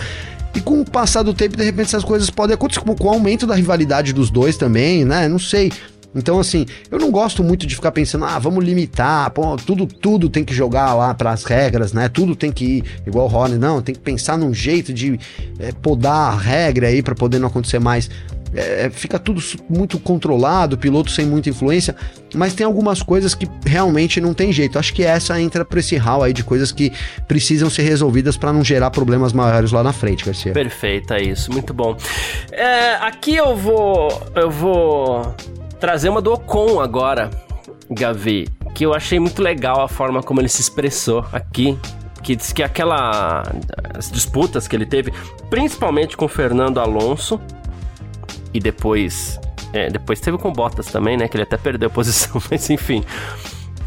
E 0.54 0.60
com 0.60 0.82
o 0.82 0.86
passar 0.86 1.24
do 1.24 1.34
tempo, 1.34 1.58
de 1.58 1.64
repente, 1.64 1.88
essas 1.88 2.04
coisas 2.04 2.30
podem 2.30 2.54
acontecer 2.54 2.82
com 2.82 2.96
o 3.04 3.10
aumento 3.10 3.48
da 3.48 3.56
rivalidade 3.56 4.14
dos 4.14 4.30
dois 4.30 4.58
também, 4.58 5.06
né? 5.06 5.28
Não 5.28 5.40
sei. 5.40 5.72
Então, 6.14 6.40
assim, 6.40 6.66
eu 6.90 7.00
não 7.00 7.10
gosto 7.10 7.42
muito 7.42 7.66
de 7.66 7.74
ficar 7.74 7.92
pensando, 7.92 8.26
ah, 8.26 8.38
vamos 8.38 8.64
limitar, 8.64 9.32
pô, 9.32 9.56
tudo, 9.56 9.88
tudo 9.88 10.30
tem 10.30 10.44
que 10.44 10.54
jogar 10.54 10.94
lá 10.94 11.14
para 11.14 11.32
as 11.32 11.46
regras, 11.46 11.94
né? 11.94 12.10
Tudo 12.10 12.36
tem 12.36 12.52
que 12.52 12.66
ir 12.66 12.84
igual 13.08 13.26
o 13.26 13.30
Rony, 13.30 13.58
não, 13.58 13.82
tem 13.82 13.96
que 13.96 14.02
pensar 14.02 14.38
num 14.38 14.54
jeito 14.54 14.94
de 14.94 15.18
é, 15.58 15.72
podar 15.72 16.34
a 16.34 16.36
regra 16.36 16.88
aí 16.88 17.02
para 17.02 17.16
poder 17.16 17.40
não 17.40 17.48
acontecer 17.48 17.80
mais. 17.80 18.10
É, 18.54 18.90
fica 18.90 19.18
tudo 19.18 19.42
muito 19.70 19.98
controlado, 19.98 20.78
piloto 20.78 21.10
sem 21.10 21.26
muita 21.26 21.50
influência, 21.50 21.96
mas 22.36 22.54
tem 22.54 22.66
algumas 22.66 23.02
coisas 23.02 23.34
que 23.34 23.48
realmente 23.66 24.20
não 24.20 24.34
tem 24.34 24.52
jeito. 24.52 24.78
Acho 24.78 24.94
que 24.94 25.04
essa 25.04 25.40
entra 25.40 25.64
para 25.64 25.80
esse 25.80 25.96
hall 25.96 26.24
aí 26.24 26.34
de 26.34 26.44
coisas 26.44 26.72
que 26.72 26.92
precisam 27.28 27.70
ser 27.70 27.84
resolvidas 27.84 28.36
para 28.36 28.52
não 28.52 28.64
gerar 28.64 28.92
problemas 28.92 29.32
maiores 29.32 29.72
lá 29.72 29.82
na 29.84 29.94
frente, 29.94 30.26
Garcia. 30.26 30.52
Perfeito, 30.52 31.14
é 31.14 31.22
isso, 31.22 31.52
muito 31.52 31.74
bom. 31.74 31.96
É, 32.52 32.96
aqui 32.96 33.36
eu 33.36 33.56
vou, 33.56 34.22
eu 34.36 34.52
vou 34.52 35.34
trazer 35.80 36.10
uma 36.10 36.22
do 36.22 36.34
Ocon 36.34 36.80
agora, 36.80 37.30
Gavi, 37.90 38.48
que 38.76 38.86
eu 38.86 38.94
achei 38.94 39.20
muito 39.20 39.42
legal 39.42 39.82
a 39.82 39.88
forma 39.88 40.22
como 40.22 40.42
ele 40.42 40.50
se 40.50 40.62
expressou 40.62 41.26
aqui. 41.32 41.78
Que 42.22 42.36
disse 42.36 42.54
que 42.54 42.62
aquela. 42.62 43.42
As 43.98 44.12
disputas 44.12 44.68
que 44.68 44.76
ele 44.76 44.86
teve, 44.86 45.12
principalmente 45.50 46.16
com 46.16 46.28
Fernando 46.28 46.80
Alonso, 46.80 47.42
e 48.54 48.60
depois. 48.60 49.40
É, 49.74 49.90
depois 49.90 50.20
teve 50.20 50.38
com 50.38 50.52
Bottas 50.52 50.88
também, 50.88 51.16
né? 51.16 51.28
Que 51.28 51.38
ele 51.38 51.44
até 51.44 51.58
perdeu 51.58 51.88
a 51.88 51.92
posição, 51.92 52.42
mas 52.50 52.70
enfim. 52.70 53.04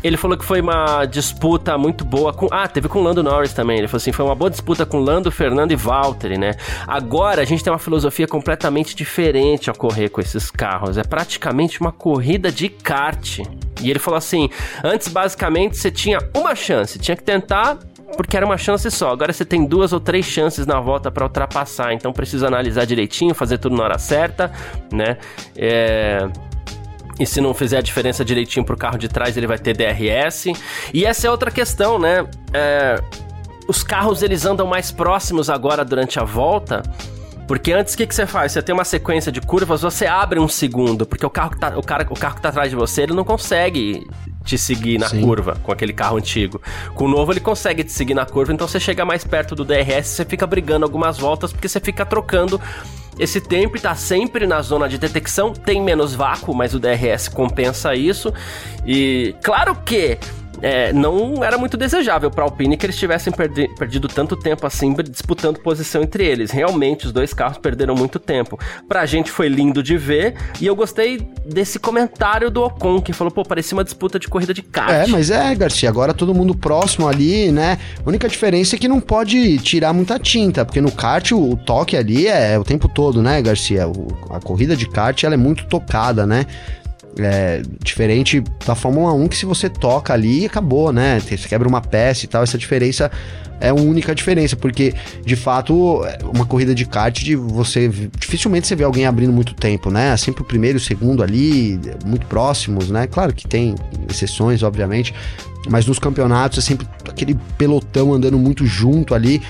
Ele 0.05 0.19
falou 0.19 0.37
que 0.37 0.45
foi 0.45 0.61
uma 0.61 1.07
disputa 1.07 1.79
muito 1.79 2.05
boa 2.05 2.31
com. 2.31 2.47
Ah, 2.51 2.69
teve 2.69 2.89
com 2.89 3.03
Lando 3.03 3.23
Norris 3.23 3.55
também. 3.55 3.79
Ele 3.79 3.89
falou 3.89 3.97
assim: 3.97 4.13
foi 4.13 4.23
uma 4.23 4.35
boa 4.35 4.51
disputa 4.51 4.85
com 4.85 4.99
Lando, 4.99 5.31
Fernando 5.31 5.73
e 5.73 5.77
Valtteri, 5.77 6.37
né? 6.37 6.53
Agora 6.87 7.41
a 7.41 7.45
gente 7.47 7.65
tem 7.65 7.73
uma 7.73 7.79
filosofia 7.79 8.29
completamente 8.29 8.95
diferente 8.95 9.71
a 9.71 9.73
correr 9.73 10.11
com 10.11 10.21
esses 10.21 10.51
carros. 10.51 10.99
É 10.99 11.03
praticamente 11.03 11.81
uma 11.81 11.91
corrida 11.91 12.53
de 12.53 12.69
kart. 12.69 13.39
E 13.81 13.91
ele 13.91 13.99
falou 13.99 14.19
assim: 14.19 14.51
antes 14.85 15.09
basicamente 15.09 15.79
você 15.79 15.91
tinha 15.91 16.19
uma 16.37 16.55
chance, 16.55 16.99
tinha 16.99 17.17
que 17.17 17.25
tentar 17.25 17.79
porque 18.17 18.37
era 18.37 18.45
uma 18.45 18.57
chance 18.57 18.91
só. 18.91 19.11
Agora 19.11 19.33
você 19.33 19.45
tem 19.45 19.67
duas 19.67 19.93
ou 19.93 20.01
três 20.01 20.27
chances 20.27 20.67
na 20.67 20.81
volta 20.81 21.11
para 21.11 21.25
ultrapassar, 21.25 21.93
então 21.93 22.13
precisa 22.13 22.47
analisar 22.47 22.85
direitinho, 22.85 23.35
fazer 23.35 23.59
tudo 23.59 23.77
na 23.77 23.85
hora 23.85 23.99
certa, 23.99 24.53
né? 24.93 25.19
É... 25.57 26.29
E 27.19 27.25
se 27.25 27.41
não 27.41 27.55
fizer 27.55 27.79
a 27.79 27.81
diferença 27.81 28.25
direitinho 28.25 28.65
pro 28.65 28.77
carro 28.77 28.99
de 28.99 29.09
trás, 29.09 29.37
ele 29.37 29.47
vai 29.47 29.59
ter 29.59 29.77
DRS. 29.77 30.47
E 30.93 31.05
essa 31.05 31.29
é 31.29 31.31
outra 31.31 31.51
questão, 31.51 31.97
né? 31.97 32.27
É, 32.53 33.01
os 33.69 33.85
carros 33.85 34.21
eles 34.21 34.45
andam 34.45 34.67
mais 34.67 34.91
próximos 34.91 35.49
agora 35.49 35.85
durante 35.85 36.19
a 36.19 36.25
volta. 36.25 36.83
Porque 37.47 37.73
antes 37.73 37.95
o 37.95 37.97
que, 37.97 38.07
que 38.07 38.15
você 38.15 38.27
faz? 38.27 38.53
Você 38.53 38.63
tem 38.63 38.75
uma 38.75 38.85
sequência 38.85 39.31
de 39.31 39.41
curvas, 39.41 39.83
você 39.83 40.07
abre 40.07 40.41
um 40.41 40.49
segundo, 40.49 41.05
porque 41.05 41.27
o 41.27 41.31
carro 41.31 41.51
que 41.51 41.59
tá, 41.59 41.79
o 41.79 41.83
cara, 41.83 42.07
o 42.11 42.19
carro 42.19 42.37
que 42.37 42.43
tá 42.43 42.49
atrás 42.49 42.71
de 42.71 42.77
você, 42.77 43.03
ele 43.03 43.13
não 43.13 43.25
consegue 43.25 44.07
te 44.45 44.59
seguir 44.59 44.99
na 44.99 45.09
Sim. 45.09 45.23
curva 45.23 45.57
com 45.63 45.73
aquele 45.73 45.93
carro 45.93 46.19
antigo. 46.19 46.61
Com 46.95 47.07
o 47.07 47.09
novo 47.09 47.33
ele 47.33 47.41
consegue 47.41 47.83
te 47.83 47.93
seguir 47.93 48.15
na 48.15 48.27
curva, 48.27 48.53
então 48.53 48.69
você 48.69 48.79
chega 48.79 49.05
mais 49.05 49.25
perto 49.25 49.55
do 49.55 49.65
DRS, 49.65 50.09
você 50.09 50.25
fica 50.25 50.47
brigando 50.47 50.85
algumas 50.85 51.19
voltas 51.19 51.53
porque 51.53 51.69
você 51.69 51.81
fica 51.81 52.05
trocando 52.05 52.61
esse 53.19 53.41
tempo 53.41 53.77
está 53.77 53.95
sempre 53.95 54.47
na 54.47 54.61
zona 54.61 54.89
de 54.89 54.99
detecção, 54.99 55.53
tem 55.53 55.81
menos 55.81 56.15
vácuo, 56.15 56.55
mas 56.55 56.75
o 56.75 56.81
DRS 56.81 57.29
compensa 57.29 57.95
isso. 57.95 58.33
E 58.85 59.35
claro 59.43 59.77
que 59.85 60.19
é, 60.65 60.95
não 60.95 61.45
era 61.45 61.59
muito 61.59 61.77
desejável 61.77 62.31
para 62.31 62.43
Alpine 62.43 62.79
que 62.79 62.87
eles 62.87 62.97
tivessem 62.97 63.31
perdi 63.31 63.69
perdido 63.79 64.09
tanto 64.09 64.35
tempo 64.35 64.67
assim 64.67 64.95
disputando 64.95 65.59
posição 65.59 66.03
entre 66.03 66.25
eles. 66.25 66.51
Realmente, 66.51 67.05
os 67.05 67.13
dois 67.13 67.35
carros 67.35 67.59
perderam 67.59 67.95
muito 67.95 68.19
tempo. 68.19 68.59
Para 68.89 69.03
a 69.03 69.07
gente 69.07 69.31
foi 69.31 69.47
lindo 69.47 69.83
de 69.83 69.99
ver 69.99 70.35
e 70.59 70.67
eu 70.67 70.75
gostei 70.75 71.21
desse 71.45 71.79
comentário 71.79 72.51
do 72.51 72.63
Ocon 72.63 73.03
que 73.03 73.13
falou: 73.13 73.31
pô, 73.31 73.43
parecia 73.43 73.77
uma 73.77 73.85
disputa 73.85 74.19
de 74.19 74.27
corrida 74.27 74.55
de 74.55 74.63
kart. 74.63 74.91
É, 74.91 75.07
mas 75.07 75.31
é, 75.31 75.55
Garcia, 75.55 75.91
agora 75.91 76.15
todo 76.15 76.33
mundo 76.33 76.55
próximo 76.55 77.07
ali, 77.07 77.53
né? 77.53 77.79
A 78.03 78.09
única 78.09 78.27
diferença 78.27 78.75
é 78.75 78.79
que 78.79 78.89
não 78.89 79.03
pode 79.03 79.59
tirar 79.59 79.93
muita 79.93 80.19
tinta, 80.19 80.65
porque 80.65 80.81
no 80.81 80.91
kart 80.91 81.33
o, 81.33 81.51
o 81.51 81.57
toque 81.59 81.95
ali 81.95 82.27
é 82.27 82.59
o 82.59 82.65
tempo 82.65 82.89
todo, 82.89 83.21
né, 83.21 83.43
Garcia? 83.43 83.87
O, 83.87 84.09
a 84.31 84.41
corrida 84.41 84.75
de 84.75 84.89
kart 84.89 85.25
ela 85.25 85.35
é 85.35 85.39
muito 85.39 85.67
tocada, 85.67 86.27
né? 86.27 86.47
É, 87.17 87.63
diferente 87.81 88.43
da 88.67 88.75
Fórmula 88.75 89.13
1, 89.13 89.29
que 89.29 89.37
se 89.37 89.47
você 89.47 89.69
toca 89.69 90.13
ali, 90.13 90.47
acabou, 90.47 90.93
né? 90.93 91.21
Você 91.21 91.37
quebra 91.49 91.69
uma 91.69 91.81
peça 91.81 92.25
e 92.25 92.29
tal. 92.29 92.43
Essa 92.43 92.59
diferença 92.59 93.11
é 93.61 93.69
a 93.69 93.75
única 93.75 94.15
diferença, 94.15 94.57
porque 94.57 94.95
de 95.25 95.37
fato, 95.37 96.03
uma 96.35 96.45
corrida 96.45 96.75
de 96.75 96.85
kart, 96.85 97.23
de 97.23 97.37
você 97.37 97.89
dificilmente 98.19 98.67
você 98.67 98.75
vê 98.75 98.85
alguém 98.85 99.07
abrindo 99.07 99.33
muito 99.33 99.55
tempo, 99.55 99.91
né? 99.91 100.13
É 100.13 100.17
sempre 100.17 100.43
o 100.43 100.45
primeiro 100.45 100.77
e 100.77 100.81
o 100.81 100.85
segundo 100.85 101.23
ali, 101.23 101.81
muito 102.05 102.27
próximos, 102.27 102.91
né? 102.91 103.07
Claro 103.07 103.33
que 103.33 103.47
tem 103.47 103.75
exceções, 104.11 104.63
obviamente, 104.63 105.15
mas 105.69 105.87
nos 105.87 105.99
campeonatos 105.99 106.59
é 106.59 106.61
sempre 106.61 106.87
aquele 107.09 107.35
pelotão 107.57 108.13
andando 108.13 108.39
muito 108.39 108.67
junto 108.67 109.15
ali. 109.15 109.41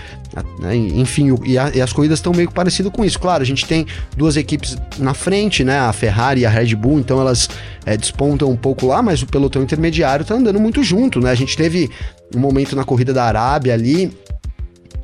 Né? 0.58 0.76
Enfim, 0.76 1.34
e, 1.44 1.56
a, 1.58 1.70
e, 1.74 1.80
as 1.80 1.92
corridas 1.92 2.18
estão 2.18 2.32
meio 2.32 2.50
parecido 2.50 2.90
com 2.90 3.04
isso. 3.04 3.18
Claro, 3.18 3.42
a 3.42 3.46
gente 3.46 3.66
tem 3.66 3.86
duas 4.16 4.36
equipes 4.36 4.76
na 4.98 5.14
frente, 5.14 5.62
né? 5.62 5.78
A 5.78 5.92
Ferrari 5.92 6.40
e 6.40 6.46
a 6.46 6.50
Red 6.50 6.74
Bull, 6.74 6.98
então 6.98 7.20
elas 7.20 7.48
é, 7.86 7.96
despontam 7.96 8.50
um 8.50 8.56
pouco 8.56 8.86
lá, 8.86 9.02
mas 9.02 9.22
o 9.22 9.26
pelotão 9.26 9.62
intermediário 9.62 10.22
está 10.22 10.34
andando 10.34 10.58
muito 10.58 10.82
junto, 10.82 11.20
né? 11.20 11.30
A 11.30 11.34
gente 11.34 11.56
teve 11.56 11.90
um 12.34 12.38
momento 12.38 12.74
na 12.74 12.84
corrida 12.84 13.12
da 13.12 13.24
Arábia 13.24 13.74
ali, 13.74 14.12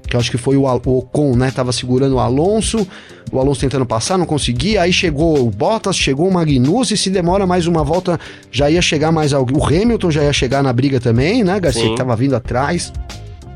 que 0.08 0.16
eu 0.16 0.20
acho 0.20 0.30
que 0.30 0.38
foi 0.38 0.56
o, 0.56 0.62
o 0.64 0.98
Ocon, 0.98 1.36
né? 1.36 1.50
Tava 1.50 1.72
segurando 1.72 2.16
o 2.16 2.18
Alonso, 2.18 2.86
o 3.30 3.38
Alonso 3.38 3.60
tentando 3.60 3.86
passar, 3.86 4.18
não 4.18 4.26
conseguia, 4.26 4.82
aí 4.82 4.92
chegou 4.92 5.46
o 5.46 5.50
Bottas, 5.50 5.96
chegou 5.96 6.28
o 6.28 6.32
Magnussen, 6.32 6.96
se 6.96 7.10
demora 7.10 7.46
mais 7.46 7.66
uma 7.66 7.84
volta, 7.84 8.18
já 8.50 8.68
ia 8.68 8.82
chegar 8.82 9.12
mais 9.12 9.32
alguém. 9.32 9.56
O 9.56 9.64
Hamilton 9.64 10.10
já 10.10 10.24
ia 10.24 10.32
chegar 10.32 10.62
na 10.62 10.72
briga 10.72 10.98
também, 10.98 11.44
né, 11.44 11.60
Garcia, 11.60 11.82
Sim. 11.82 11.90
que 11.90 11.96
tava 11.96 12.16
vindo 12.16 12.34
atrás. 12.34 12.92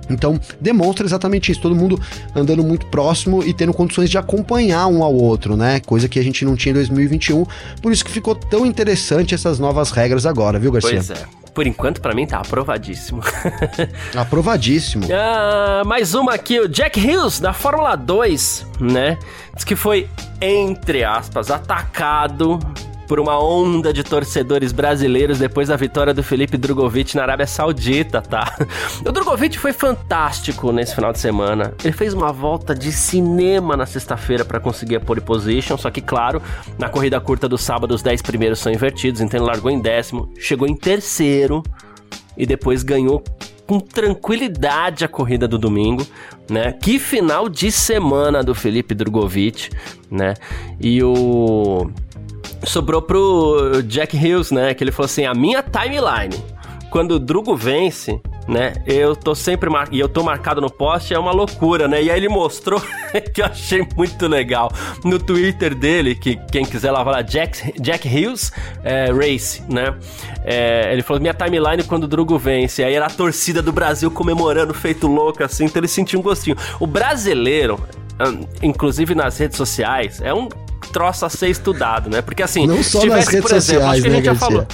Então, 0.09 0.39
demonstra 0.61 1.07
exatamente 1.07 1.51
isso, 1.51 1.61
todo 1.61 1.75
mundo 1.75 2.01
andando 2.35 2.63
muito 2.63 2.87
próximo 2.87 3.43
e 3.43 3.53
tendo 3.53 3.73
condições 3.73 4.11
de 4.11 4.19
acompanhar 4.19 4.87
um 4.87 5.03
ao 5.03 5.15
outro, 5.15 5.57
né? 5.57 5.81
Coisa 5.81 6.09
que 6.09 6.19
a 6.19 6.23
gente 6.23 6.45
não 6.45 6.57
tinha 6.57 6.71
em 6.71 6.75
2021. 6.75 7.47
Por 7.81 7.93
isso 7.93 8.05
que 8.05 8.11
ficou 8.11 8.35
tão 8.35 8.67
interessante 8.67 9.35
essas 9.35 9.59
novas 9.59 9.91
regras 9.91 10.27
agora, 10.27 10.59
viu, 10.59 10.73
Garcia? 10.73 11.03
Pois 11.05 11.11
é. 11.11 11.45
Por 11.55 11.69
enquanto, 11.69 12.01
para 12.01 12.13
mim, 12.13 12.27
tá 12.27 12.39
aprovadíssimo. 12.39 13.23
aprovadíssimo. 14.17 15.07
Ah, 15.13 15.83
mais 15.87 16.13
uma 16.13 16.35
aqui, 16.35 16.59
o 16.59 16.69
Jack 16.69 16.99
Hughes, 17.01 17.39
da 17.39 17.53
Fórmula 17.53 17.95
2, 17.95 18.67
né? 18.81 19.17
Diz 19.55 19.63
que 19.63 19.77
foi, 19.77 20.09
entre 20.41 21.05
aspas, 21.05 21.53
atacado 21.53 22.59
por 23.07 23.21
uma 23.21 23.39
onda 23.39 23.93
de 23.93 24.03
torcedores 24.03 24.73
brasileiros 24.73 25.39
depois 25.39 25.69
da 25.69 25.77
vitória 25.77 26.15
do 26.15 26.23
Felipe 26.23 26.57
Drogovic 26.57 27.17
na 27.17 27.23
Arábia 27.23 27.47
Saudita, 27.47 28.21
tá? 28.21 28.57
O 29.07 29.13
Drogovic 29.13 29.59
foi 29.59 29.73
fantástico 29.73 30.73
nesse 30.73 30.95
final 30.95 31.13
de 31.13 31.19
semana. 31.19 31.75
Ele 31.83 31.93
fez 31.93 32.15
uma 32.15 32.33
volta 32.33 32.75
de 32.75 32.93
cinema 32.93 33.77
na 33.77 33.87
sexta-feira 33.87 34.45
para 34.45 34.61
conseguir 34.61 34.97
a 34.97 35.01
pole 35.01 35.21
position, 35.21 35.77
só 35.77 35.91
que, 35.91 36.01
claro, 36.01 36.41
na 36.79 36.89
corrida 36.89 37.21
curta 37.21 37.49
do 37.49 37.59
sábado, 37.59 37.95
os 37.95 38.03
10 38.03 38.23
primeiros 38.23 38.59
são 38.59 38.73
invertidos, 38.73 39.21
então 39.21 39.39
ele 39.39 39.47
largou 39.47 39.71
em 39.71 39.81
décimo, 39.81 40.33
chegou 40.39 40.67
em 40.67 40.77
terceiro 40.77 41.63
e 42.37 42.47
depois 42.47 42.83
ganhou 42.83 43.23
com 43.67 43.81
tranquilidade 43.81 45.05
a 45.05 45.09
corrida 45.09 45.49
do 45.49 45.59
domingo, 45.59 46.07
né? 46.51 46.73
Que 46.73 46.99
final 46.99 47.49
de 47.49 47.73
semana 47.73 48.43
do 48.43 48.55
Felipe 48.55 48.95
Drogovic, 48.95 49.71
né? 50.11 50.35
E 50.79 51.03
o 51.03 51.91
sobrou 52.67 53.03
pro 53.03 53.83
Jack 53.83 54.17
Hills, 54.17 54.55
né? 54.55 54.75
Que 54.75 54.85
ele 54.85 54.93
falou 54.93 55.07
assim: 55.07 55.25
a 55.25 55.35
minha 55.35 55.63
timeline. 55.63 56.43
Quando 56.91 57.13
o 57.13 57.19
Drugo 57.19 57.57
vence, 57.57 58.21
né? 58.47 58.75
Eu 58.87 59.17
tô 59.17 59.35
sempre 59.35 59.69
mar... 59.69 59.89
e 59.91 59.99
eu 59.99 60.09
tô 60.09 60.23
marcado 60.23 60.61
no 60.61 60.71
post, 60.71 61.13
é 61.13 61.19
uma 61.19 61.33
loucura, 61.33 61.89
né? 61.89 62.03
E 62.03 62.11
aí 62.11 62.17
ele 62.17 62.29
mostrou 62.29 62.81
que 63.35 63.43
eu 63.43 63.47
achei 63.47 63.87
muito 63.97 64.29
legal 64.29 64.71
no 65.05 65.19
Twitter 65.19 65.75
dele, 65.75 66.15
que 66.15 66.37
quem 66.53 66.65
quiser 66.65 66.93
lá 66.93 67.03
vai 67.03 67.15
lá, 67.15 67.23
Jack, 67.23 67.81
Jack 67.81 68.07
Hills 68.07 68.53
é, 68.85 69.11
Race, 69.11 69.63
né? 69.69 69.95
É, 70.45 70.93
ele 70.93 71.03
falou: 71.03 71.21
minha 71.21 71.35
timeline 71.35 71.83
quando 71.83 72.05
o 72.05 72.09
Drugo 72.09 72.39
vence. 72.39 72.85
Aí 72.85 72.95
era 72.95 73.07
a 73.07 73.11
torcida 73.11 73.61
do 73.61 73.73
Brasil 73.73 74.11
comemorando, 74.11 74.73
feito 74.73 75.07
louco, 75.07 75.43
assim, 75.43 75.65
então 75.65 75.81
ele 75.81 75.89
sentiu 75.89 76.21
um 76.21 76.23
gostinho. 76.23 76.57
O 76.79 76.87
brasileiro, 76.87 77.83
inclusive 78.63 79.15
nas 79.15 79.39
redes 79.39 79.57
sociais, 79.57 80.21
é 80.21 80.33
um 80.33 80.49
troço 80.85 81.25
a 81.27 81.31
ser 81.31 81.49
estudado, 81.49 82.11
né? 82.11 82.23
Porque 82.23 82.43
assim, 82.43 82.67
não 82.67 82.83
só 82.83 83.01
tivesse, 83.01 83.27
nas 83.27 83.35
redes 83.35 83.51
por 83.51 83.57
exemplo, 83.57 83.83
sociais, 83.83 83.93
acho 83.93 84.03
que 84.03 84.09
a 84.09 84.11
gente 84.11 84.27
né, 84.27 84.35
já 84.35 84.35
falou. 84.35 84.67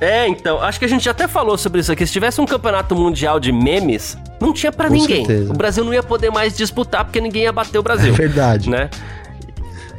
É, 0.00 0.28
então, 0.28 0.60
acho 0.60 0.78
que 0.78 0.84
a 0.84 0.88
gente 0.88 1.08
até 1.08 1.26
falou 1.26 1.56
sobre 1.56 1.80
isso 1.80 1.90
aqui. 1.90 2.06
Se 2.06 2.12
tivesse 2.12 2.40
um 2.40 2.46
campeonato 2.46 2.94
mundial 2.94 3.38
de 3.38 3.52
memes, 3.52 4.18
não 4.40 4.52
tinha 4.52 4.72
para 4.72 4.90
ninguém. 4.90 5.24
Certeza. 5.24 5.52
O 5.52 5.56
Brasil 5.56 5.84
não 5.84 5.94
ia 5.94 6.02
poder 6.02 6.30
mais 6.30 6.56
disputar 6.56 7.04
porque 7.04 7.20
ninguém 7.20 7.44
ia 7.44 7.52
bater 7.52 7.78
o 7.78 7.82
Brasil. 7.82 8.12
É 8.12 8.16
verdade. 8.16 8.68
Né? 8.68 8.90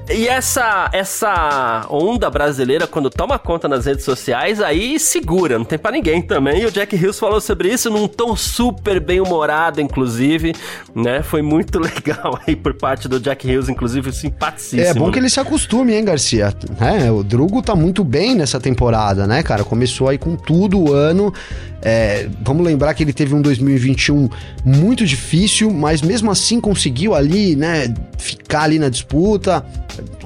E 0.08 0.28
essa, 0.28 0.89
essa 0.94 1.88
onda 1.89 2.30
brasileira, 2.30 2.86
quando 2.86 3.10
toma 3.10 3.39
conta 3.39 3.68
nas 3.68 3.86
redes 3.86 4.06
sociais, 4.06 4.62
aí 4.62 5.00
segura, 5.00 5.58
não 5.58 5.65
tem 5.65 5.80
para 5.80 5.91
ninguém 5.91 6.22
também. 6.22 6.62
E 6.62 6.65
o 6.65 6.72
Jack 6.72 6.96
Hills 6.96 7.20
falou 7.20 7.41
sobre 7.41 7.70
isso 7.70 7.89
num 7.89 8.08
tom 8.08 8.36
super 8.36 9.00
bem 9.00 9.20
humorado, 9.20 9.82
inclusive, 9.82 10.54
né? 10.94 11.24
Foi 11.24 11.41
muito 11.41 11.80
legal 11.82 12.39
aí 12.46 12.56
por 12.56 12.76
parte 12.76 13.08
do 13.08 13.20
Jack 13.20 13.48
Hills, 13.48 13.72
inclusive 13.72 14.12
simpaticíssimo. 14.13 14.86
É 14.86 14.94
bom 14.94 15.12
que 15.12 15.17
ele 15.17 15.29
se 15.29 15.40
acostume, 15.40 15.96
hein, 15.96 16.06
Garcia? 16.06 16.54
É, 16.79 17.12
o 17.12 17.23
Drugo 17.23 17.62
tá 17.63 17.75
muito 17.75 18.04
bem 18.04 18.36
nessa 18.36 18.60
temporada, 18.60 19.25
né, 19.25 19.42
cara? 19.42 19.63
Começou 19.63 20.08
aí 20.08 20.19
com 20.19 20.36
tudo 20.36 20.79
o 20.79 20.94
ano. 20.94 21.34
É, 21.88 22.27
vamos 22.42 22.65
lembrar 22.65 22.96
que 22.96 23.04
ele 23.04 23.13
teve 23.13 23.36
um 23.36 23.42
2021 23.44 24.27
muito 24.65 25.06
difícil, 25.06 25.71
mas 25.71 26.02
mesmo 26.02 26.31
assim 26.31 26.60
conseguiu 26.60 27.13
ali, 27.13 27.56
né, 27.56 27.94
ficar 28.17 28.63
ali 28.63 28.79
na 28.79 28.90
disputa 28.90 29.63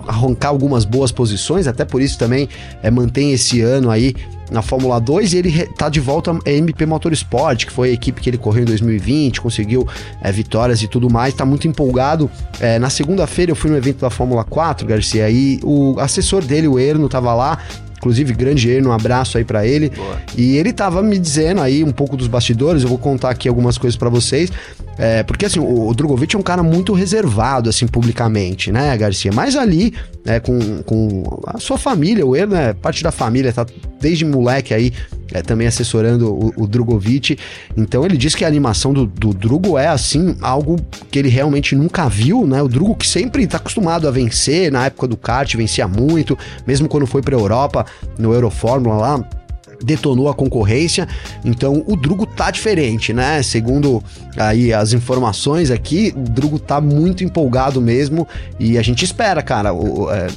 arrancar 0.08 0.48
algumas 0.48 0.86
boas 0.86 1.12
posições, 1.12 1.68
até 1.68 1.86
por 1.86 2.02
isso 2.02 2.18
também 2.18 2.48
é, 2.82 2.90
mantém 2.90 3.34
esse 3.34 3.62
ano 3.62 3.92
aí 3.92 4.16
na 4.50 4.62
Fórmula 4.62 5.00
2 5.00 5.34
e 5.34 5.38
ele 5.38 5.66
tá 5.68 5.90
de 5.90 6.00
volta 6.00 6.32
a 6.32 6.50
MP 6.50 6.86
Motorsport, 6.86 7.66
que 7.66 7.72
foi 7.72 7.90
a 7.90 7.94
equipe 7.94 8.20
que 8.20 8.30
ele 8.30 8.38
correu 8.38 8.64
em 8.64 8.66
2020, 8.66 9.42
conseguiu 9.42 9.88
é, 10.22 10.32
vitórias 10.32 10.82
e 10.82 10.88
tudo 10.88 11.10
mais, 11.10 11.34
tá 11.34 11.46
muito 11.46 11.68
empolgado. 11.68 12.32
É, 12.60 12.80
na 12.80 12.90
segunda-feira 12.90 13.52
eu 13.52 13.56
fui 13.56 13.70
no 13.70 13.78
evento 13.78 14.00
da 14.00 14.10
Fórmula 14.10 14.44
4, 14.44 14.88
Garcia, 14.88 15.30
e 15.30 15.60
o 15.64 16.00
assessor 16.00 16.44
dele, 16.44 16.68
o 16.68 16.80
Erno, 16.80 17.08
tava 17.08 17.34
lá, 17.34 17.60
Inclusive, 18.00 18.34
grande 18.34 18.72
Erno, 18.72 18.90
um 18.90 18.94
abraço 18.94 19.38
aí 19.38 19.44
para 19.44 19.68
ele. 19.68 19.90
Boa. 19.90 20.22
E 20.38 20.56
ele 20.56 20.72
tava 20.72 21.04
me 21.04 21.20
dizendo 21.20 21.62
aí 21.62 21.84
um 21.84 21.92
pouco 21.92 22.16
dos 22.16 22.28
bastidores, 22.28 22.82
eu 22.84 22.90
vou 22.90 22.98
contar 22.98 23.30
aqui 23.30 23.48
algumas 23.48 23.78
coisas 23.78 23.98
para 23.98 24.10
vocês. 24.10 24.50
É, 25.00 25.24
porque 25.24 25.46
assim, 25.46 25.62
o, 25.62 25.88
o 25.88 25.94
Drogovic 25.94 26.36
é 26.36 26.40
um 26.40 26.44
cara 26.44 26.62
muito 26.62 26.92
reservado, 26.92 27.70
assim, 27.70 27.88
publicamente, 27.88 28.70
né, 28.70 28.98
Garcia? 28.98 29.32
Mas 29.34 29.56
ali, 29.56 29.94
né, 30.26 30.42
com, 30.42 30.84
com 30.84 31.42
a 31.48 31.58
sua 31.58 31.78
família, 31.78 32.26
o 32.26 32.36
Erno 32.36 32.54
é 32.54 32.74
parte 32.74 33.02
da 33.02 33.10
família, 33.10 33.54
tá 33.54 33.66
desde 34.02 34.26
moleque 34.26 34.74
aí 34.74 34.92
é, 35.34 35.42
também 35.42 35.68
assessorando 35.68 36.34
o, 36.34 36.54
o 36.58 36.68
Drogovic. 36.68 37.38
Então 37.78 38.06
ele 38.06 38.18
diz 38.18 38.36
que 38.36 38.44
a 38.44 38.48
animação 38.48 38.92
do, 38.92 39.06
do 39.06 39.78
é 39.78 39.88
assim, 39.88 40.36
algo 40.42 40.76
que 41.10 41.18
ele 41.18 41.30
realmente 41.30 41.76
nunca 41.76 42.10
viu, 42.10 42.46
né? 42.46 42.62
O 42.62 42.68
Drugo 42.68 42.94
que 42.94 43.08
sempre 43.08 43.48
tá 43.48 43.56
acostumado 43.56 44.06
a 44.06 44.12
vencer, 44.12 44.70
na 44.70 44.86
época 44.86 45.08
do 45.08 45.16
kart 45.16 45.56
vencia 45.56 45.88
muito, 45.88 46.38
mesmo 46.68 46.90
quando 46.90 47.08
foi 47.08 47.22
pra 47.22 47.36
Europa, 47.36 47.86
no 48.18 48.34
Eurofórmula 48.34 48.98
lá, 48.98 49.30
detonou 49.84 50.30
a 50.30 50.34
concorrência. 50.34 51.08
Então 51.44 51.84
o 51.88 51.96
Drugo 51.96 52.26
tá 52.26 52.52
diferente, 52.52 53.14
né? 53.14 53.42
Segundo 53.42 54.04
aí 54.38 54.74
as 54.74 54.94
informações 54.94 55.72
aqui, 55.72 56.14
o 56.16 56.22
Drugo 56.22 56.60
tá 56.60 56.80
muito 56.82 57.24
empolgado 57.24 57.82
mesmo 57.82 58.28
e 58.60 58.78
a 58.78 58.82
gente 58.82 59.04
espera, 59.04 59.42
cara. 59.42 59.74
O, 59.74 60.12
é, 60.12 60.28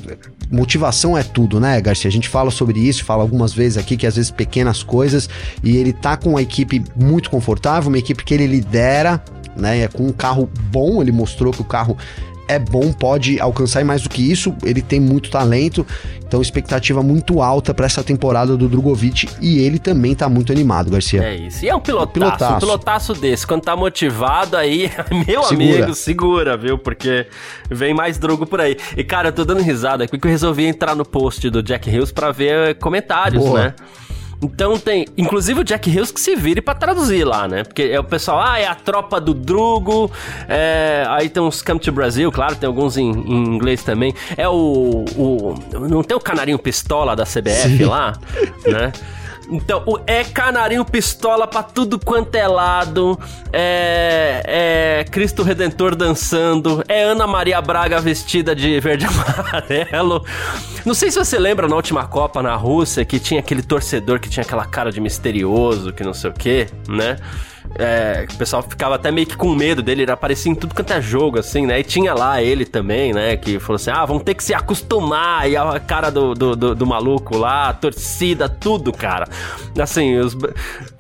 motivação 0.51 1.17
é 1.17 1.23
tudo, 1.23 1.59
né, 1.59 1.81
Garcia? 1.81 2.09
A 2.09 2.13
gente 2.13 2.29
fala 2.29 2.51
sobre 2.51 2.79
isso, 2.79 3.05
fala 3.05 3.23
algumas 3.23 3.53
vezes 3.53 3.79
aqui 3.79 3.97
que 3.97 4.07
às 4.07 4.17
vezes 4.17 4.31
pequenas 4.31 4.83
coisas 4.83 5.29
e 5.65 5.77
ele 5.77 5.93
tá 5.93 6.17
com 6.17 6.31
uma 6.31 6.43
equipe 6.43 6.83
muito 6.95 7.31
confortável, 7.31 7.89
uma 7.89 7.99
equipe 7.99 8.23
que 8.23 8.35
ele 8.35 8.47
lidera, 8.47 9.23
né? 9.57 9.81
É 9.81 9.89
com 9.89 10.07
um 10.07 10.13
carro 10.13 10.49
bom, 10.71 11.01
ele 11.01 11.13
mostrou 11.13 11.53
que 11.53 11.61
o 11.61 11.65
carro 11.65 11.97
é 12.53 12.59
bom, 12.59 12.93
pode 12.93 13.41
alcançar 13.41 13.85
mais 13.85 14.03
do 14.03 14.09
que 14.09 14.31
isso, 14.31 14.55
ele 14.63 14.83
tem 14.83 15.01
muito 15.01 15.31
talento, 15.31 15.87
então 16.27 16.41
expectativa 16.41 17.03
muito 17.03 17.41
alta 17.41 17.73
para 17.73 17.87
essa 17.87 18.03
temporada 18.03 18.57
do 18.57 18.69
Drogovic 18.69 19.29
e 19.41 19.59
ele 19.59 19.79
também 19.79 20.15
tá 20.15 20.29
muito 20.29 20.53
animado, 20.53 20.91
Garcia. 20.91 21.23
É 21.23 21.35
isso. 21.35 21.65
E 21.65 21.69
é 21.69 21.75
um 21.75 21.81
pilotaço, 21.81 22.13
pilotaço. 22.13 22.55
um 22.55 22.59
pilotaço 22.61 23.15
desse, 23.15 23.47
quando 23.47 23.63
tá 23.63 23.75
motivado 23.75 24.57
aí, 24.57 24.91
meu 25.27 25.43
segura. 25.45 25.77
amigo, 25.77 25.95
segura, 25.95 26.57
viu? 26.57 26.79
Porque 26.79 27.27
vem 27.71 27.95
mais 27.95 28.19
Drogo 28.19 28.47
por 28.47 28.61
aí. 28.61 28.77
E 28.97 29.03
cara, 29.03 29.29
eu 29.29 29.33
tô 29.33 29.45
dando 29.45 29.63
risada 29.63 30.05
aqui 30.05 30.13
porque 30.13 30.27
eu 30.27 30.31
resolvi 30.31 30.65
entrar 30.65 30.95
no 30.95 31.05
post 31.05 31.49
do 31.49 31.63
Jack 31.63 31.89
Hills 31.89 32.13
para 32.13 32.31
ver 32.31 32.77
comentários, 32.77 33.43
Boa. 33.43 33.65
né? 33.65 33.75
Então 34.43 34.77
tem, 34.77 35.07
inclusive 35.17 35.61
o 35.61 35.65
Jack 35.65 35.89
Hills 35.89 36.13
que 36.13 36.21
se 36.21 36.35
vire 36.35 36.61
para 36.61 36.75
traduzir 36.75 37.25
lá, 37.25 37.47
né? 37.47 37.63
Porque 37.63 37.83
é 37.83 38.01
o 38.01 38.05
pessoal, 38.05 38.43
ah, 38.43 38.59
é 38.59 38.67
a 38.67 38.75
tropa 38.75 39.21
do 39.21 39.33
Drugo, 39.33 40.11
é, 40.49 41.05
aí 41.09 41.29
tem 41.29 41.43
uns 41.43 41.63
Come 41.63 41.79
to 41.79 41.93
Brasil, 41.93 42.31
claro, 42.33 42.57
tem 42.57 42.67
alguns 42.67 42.97
em, 42.97 43.11
em 43.11 43.55
inglês 43.55 43.85
também. 43.85 44.13
É 44.37 44.49
o, 44.49 45.05
o, 45.17 45.55
não 45.89 46.03
tem 46.03 46.17
o 46.17 46.21
canarinho 46.21 46.59
pistola 46.59 47.15
da 47.15 47.25
CBF 47.25 47.79
Sim. 47.79 47.85
lá, 47.85 48.13
né? 48.67 48.93
Então, 49.51 49.85
é 50.07 50.25
canarinho 50.25 50.85
pistola 50.85 51.47
pra 51.47 51.63
tudo 51.63 51.99
quanto 51.99 52.35
é 52.35 52.47
lado. 52.47 53.19
É, 53.53 55.01
é 55.01 55.05
Cristo 55.11 55.43
Redentor 55.43 55.95
dançando. 55.95 56.83
É 56.89 57.03
Ana 57.03 57.27
Maria 57.27 57.61
Braga 57.61 58.01
vestida 58.01 58.55
de 58.55 58.79
verde 58.81 59.05
e 59.05 59.09
amarelo. 59.41 60.25
Não 60.85 60.95
sei 60.95 61.11
se 61.11 61.19
você 61.19 61.39
lembra 61.39 61.69
na 61.69 61.77
última 61.77 62.07
Copa 62.07 62.43
na 62.43 62.55
Rússia 62.57 63.05
que 63.05 63.19
tinha 63.19 63.41
aquele 63.41 63.63
torcedor 63.63 64.19
que 64.21 64.29
tinha 64.29 64.43
aquela 64.43 64.65
cara 64.65 64.91
de 64.91 65.01
misterioso, 65.01 65.93
que 65.93 66.03
não 66.03 66.15
sei 66.15 66.31
o 66.31 66.33
que, 66.33 66.67
né? 66.89 67.17
É, 67.79 68.27
o 68.31 68.37
pessoal 68.37 68.63
ficava 68.63 68.97
até 68.97 69.11
meio 69.11 69.27
que 69.27 69.37
com 69.37 69.55
medo 69.55 69.83
dele, 69.83 70.03
ele 70.03 70.11
aparecia 70.11 70.53
em 70.53 70.55
tudo 70.55 70.75
quanto 70.75 70.93
é 70.93 71.01
jogo, 71.01 71.39
assim, 71.39 71.67
né? 71.67 71.81
E 71.81 71.85
tinha 71.85 72.13
lá 72.13 72.43
ele 72.43 72.65
também, 72.65 73.13
né? 73.13 73.37
Que 73.37 73.59
falou 73.59 73.77
assim: 73.77 73.91
ah, 73.91 74.05
vamos 74.05 74.23
ter 74.23 74.35
que 74.35 74.45
se 74.45 74.53
acostumar. 74.53 75.49
E 75.49 75.57
a 75.57 75.81
cara 75.81 76.11
do, 76.11 76.35
do, 76.35 76.55
do, 76.55 76.75
do 76.75 76.87
maluco 76.87 77.37
lá, 77.37 77.71
a 77.71 77.73
torcida, 77.73 78.49
tudo, 78.49 78.93
cara. 78.93 79.27
Assim, 79.79 80.19
os, 80.19 80.37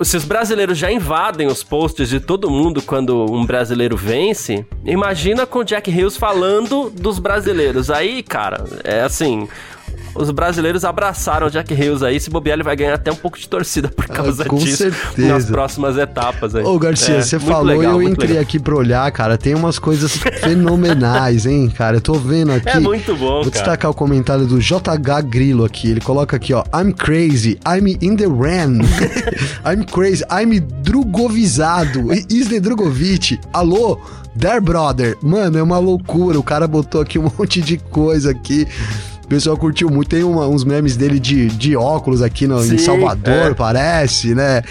se 0.02 0.16
os 0.16 0.24
brasileiros 0.24 0.78
já 0.78 0.90
invadem 0.90 1.46
os 1.46 1.62
posts 1.62 2.08
de 2.08 2.20
todo 2.20 2.50
mundo 2.50 2.80
quando 2.80 3.26
um 3.30 3.44
brasileiro 3.44 3.96
vence, 3.96 4.64
imagina 4.84 5.46
com 5.46 5.58
o 5.58 5.64
Jack 5.64 5.90
Hills 5.90 6.18
falando 6.18 6.90
dos 6.90 7.18
brasileiros. 7.18 7.90
Aí, 7.90 8.22
cara, 8.22 8.64
é 8.84 9.02
assim 9.02 9.48
os 10.14 10.30
brasileiros 10.30 10.84
abraçaram 10.84 11.46
o 11.46 11.50
Jack 11.50 11.72
Hills 11.72 12.04
aí. 12.04 12.20
Se 12.20 12.30
bobear, 12.30 12.56
ele 12.56 12.62
vai 12.62 12.76
ganhar 12.76 12.94
até 12.94 13.10
um 13.10 13.16
pouco 13.16 13.38
de 13.38 13.48
torcida 13.48 13.88
por 13.88 14.04
ah, 14.08 14.14
causa 14.14 14.42
ah, 14.42 14.46
com 14.46 14.56
disso 14.56 14.76
certeza. 14.76 15.28
nas 15.28 15.46
próximas 15.46 15.96
etapas 15.96 16.54
aí. 16.54 16.64
Ô, 16.64 16.78
Garcia, 16.78 17.16
é, 17.16 17.22
você 17.22 17.38
falou 17.38 17.82
e 17.82 17.84
eu 17.84 18.02
entrei 18.02 18.28
legal. 18.28 18.42
aqui 18.42 18.58
pra 18.58 18.74
olhar, 18.74 19.10
cara. 19.12 19.38
Tem 19.38 19.54
umas 19.54 19.78
coisas 19.78 20.16
fenomenais, 20.16 21.46
hein, 21.46 21.70
cara. 21.70 21.96
Eu 21.96 22.00
tô 22.00 22.14
vendo 22.14 22.52
aqui. 22.52 22.68
É 22.68 22.78
muito 22.78 23.16
bom, 23.16 23.42
Vou 23.42 23.50
cara. 23.50 23.50
destacar 23.50 23.90
o 23.90 23.94
comentário 23.94 24.46
do 24.46 24.58
JH 24.58 25.22
Grilo 25.24 25.64
aqui. 25.64 25.90
Ele 25.90 26.00
coloca 26.00 26.36
aqui, 26.36 26.52
ó. 26.52 26.64
I'm 26.74 26.92
crazy. 26.92 27.58
I'm 27.66 27.96
in 28.00 28.16
the 28.16 28.26
ran. 28.26 28.78
I'm 29.64 29.84
crazy. 29.84 30.24
I'm 30.30 30.60
drugovizado. 30.60 32.12
Is 32.12 32.48
the 32.48 32.60
Drogovic. 32.60 33.40
Alô? 33.52 33.98
There 34.36 34.60
Brother. 34.60 35.16
Mano, 35.22 35.58
é 35.58 35.62
uma 35.62 35.78
loucura. 35.78 36.38
O 36.38 36.42
cara 36.42 36.66
botou 36.66 37.00
aqui 37.00 37.18
um 37.18 37.30
monte 37.38 37.60
de 37.60 37.76
coisa 37.78 38.30
aqui 38.30 38.66
pessoal 39.32 39.56
curtiu 39.56 39.88
muito. 39.88 40.08
Tem 40.08 40.22
uma, 40.22 40.46
uns 40.46 40.62
memes 40.62 40.96
dele 40.96 41.18
de, 41.18 41.48
de 41.48 41.74
óculos 41.74 42.20
aqui 42.20 42.46
no, 42.46 42.60
Sim, 42.62 42.74
em 42.74 42.78
Salvador, 42.78 43.52
é. 43.52 43.54
parece, 43.54 44.34
né? 44.34 44.62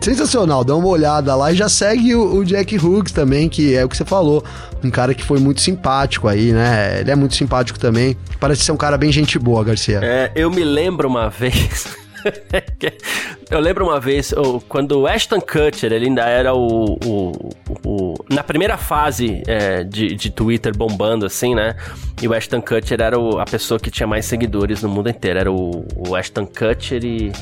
Sensacional, 0.00 0.62
dá 0.62 0.74
uma 0.74 0.88
olhada 0.88 1.34
lá 1.34 1.52
e 1.52 1.56
já 1.56 1.68
segue 1.68 2.14
o, 2.14 2.36
o, 2.36 2.44
Jack 2.44 2.76
Hughes 2.78 3.12
também, 3.12 3.48
que 3.48 3.74
é 3.74 3.84
o 3.84 3.88
que 3.88 3.96
você 3.96 4.04
falou. 4.04 4.42
Um 4.82 4.90
cara 4.90 5.14
que 5.14 5.24
foi 5.24 5.38
muito 5.38 5.60
simpático 5.60 6.28
aí, 6.28 6.52
né? 6.52 7.00
Ele 7.00 7.10
é 7.10 7.16
muito 7.16 7.34
simpático 7.34 7.78
também. 7.78 8.16
Parece 8.38 8.64
ser 8.64 8.72
um 8.72 8.76
cara 8.76 8.96
bem 8.96 9.10
gente 9.10 9.38
boa, 9.38 9.64
Garcia. 9.64 10.00
É, 10.02 10.30
eu 10.34 10.50
me 10.50 10.64
lembro 10.64 11.08
uma 11.08 11.28
vez. 11.30 11.86
eu 13.50 13.60
lembro 13.60 13.84
uma 13.84 14.00
vez, 14.00 14.34
quando 14.68 15.00
o 15.00 15.06
Ashton 15.06 15.40
Kutcher, 15.40 15.92
ele 15.92 16.06
ainda 16.06 16.22
era 16.22 16.54
o. 16.54 16.98
o, 17.04 17.50
o 17.84 18.14
na 18.30 18.42
primeira 18.42 18.76
fase 18.76 19.42
é, 19.46 19.84
de, 19.84 20.14
de 20.14 20.30
Twitter 20.30 20.76
bombando, 20.76 21.26
assim, 21.26 21.54
né? 21.54 21.76
E 22.20 22.28
o 22.28 22.34
Ashton 22.34 22.60
Kutcher 22.60 23.00
era 23.00 23.18
o, 23.18 23.38
a 23.38 23.44
pessoa 23.44 23.78
que 23.78 23.90
tinha 23.90 24.06
mais 24.06 24.24
seguidores 24.26 24.82
no 24.82 24.88
mundo 24.88 25.08
inteiro. 25.08 25.38
Era 25.38 25.52
o, 25.52 25.86
o 25.96 26.14
Ashton 26.14 26.46
Kutcher 26.46 27.04
e. 27.04 27.32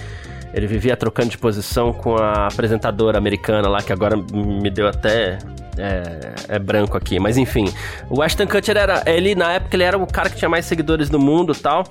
Ele 0.52 0.68
vivia 0.68 0.96
trocando 0.96 1.30
de 1.30 1.38
posição 1.38 1.92
com 1.92 2.14
a 2.14 2.46
apresentadora 2.46 3.18
americana 3.18 3.68
lá, 3.68 3.82
que 3.82 3.92
agora 3.92 4.16
me 4.16 4.70
deu 4.70 4.86
até 4.86 5.36
é, 5.76 6.34
é, 6.48 6.58
branco 6.60 6.96
aqui, 6.96 7.18
mas 7.18 7.36
enfim. 7.36 7.72
O 8.08 8.22
Ashton 8.22 8.46
Kutcher 8.46 8.76
era. 8.76 9.02
Ele, 9.04 9.34
na 9.34 9.52
época, 9.52 9.74
ele 9.74 9.82
era 9.82 9.98
o 9.98 10.06
cara 10.06 10.30
que 10.30 10.36
tinha 10.36 10.48
mais 10.48 10.64
seguidores 10.64 11.10
no 11.10 11.18
mundo 11.18 11.52
tal. 11.54 11.84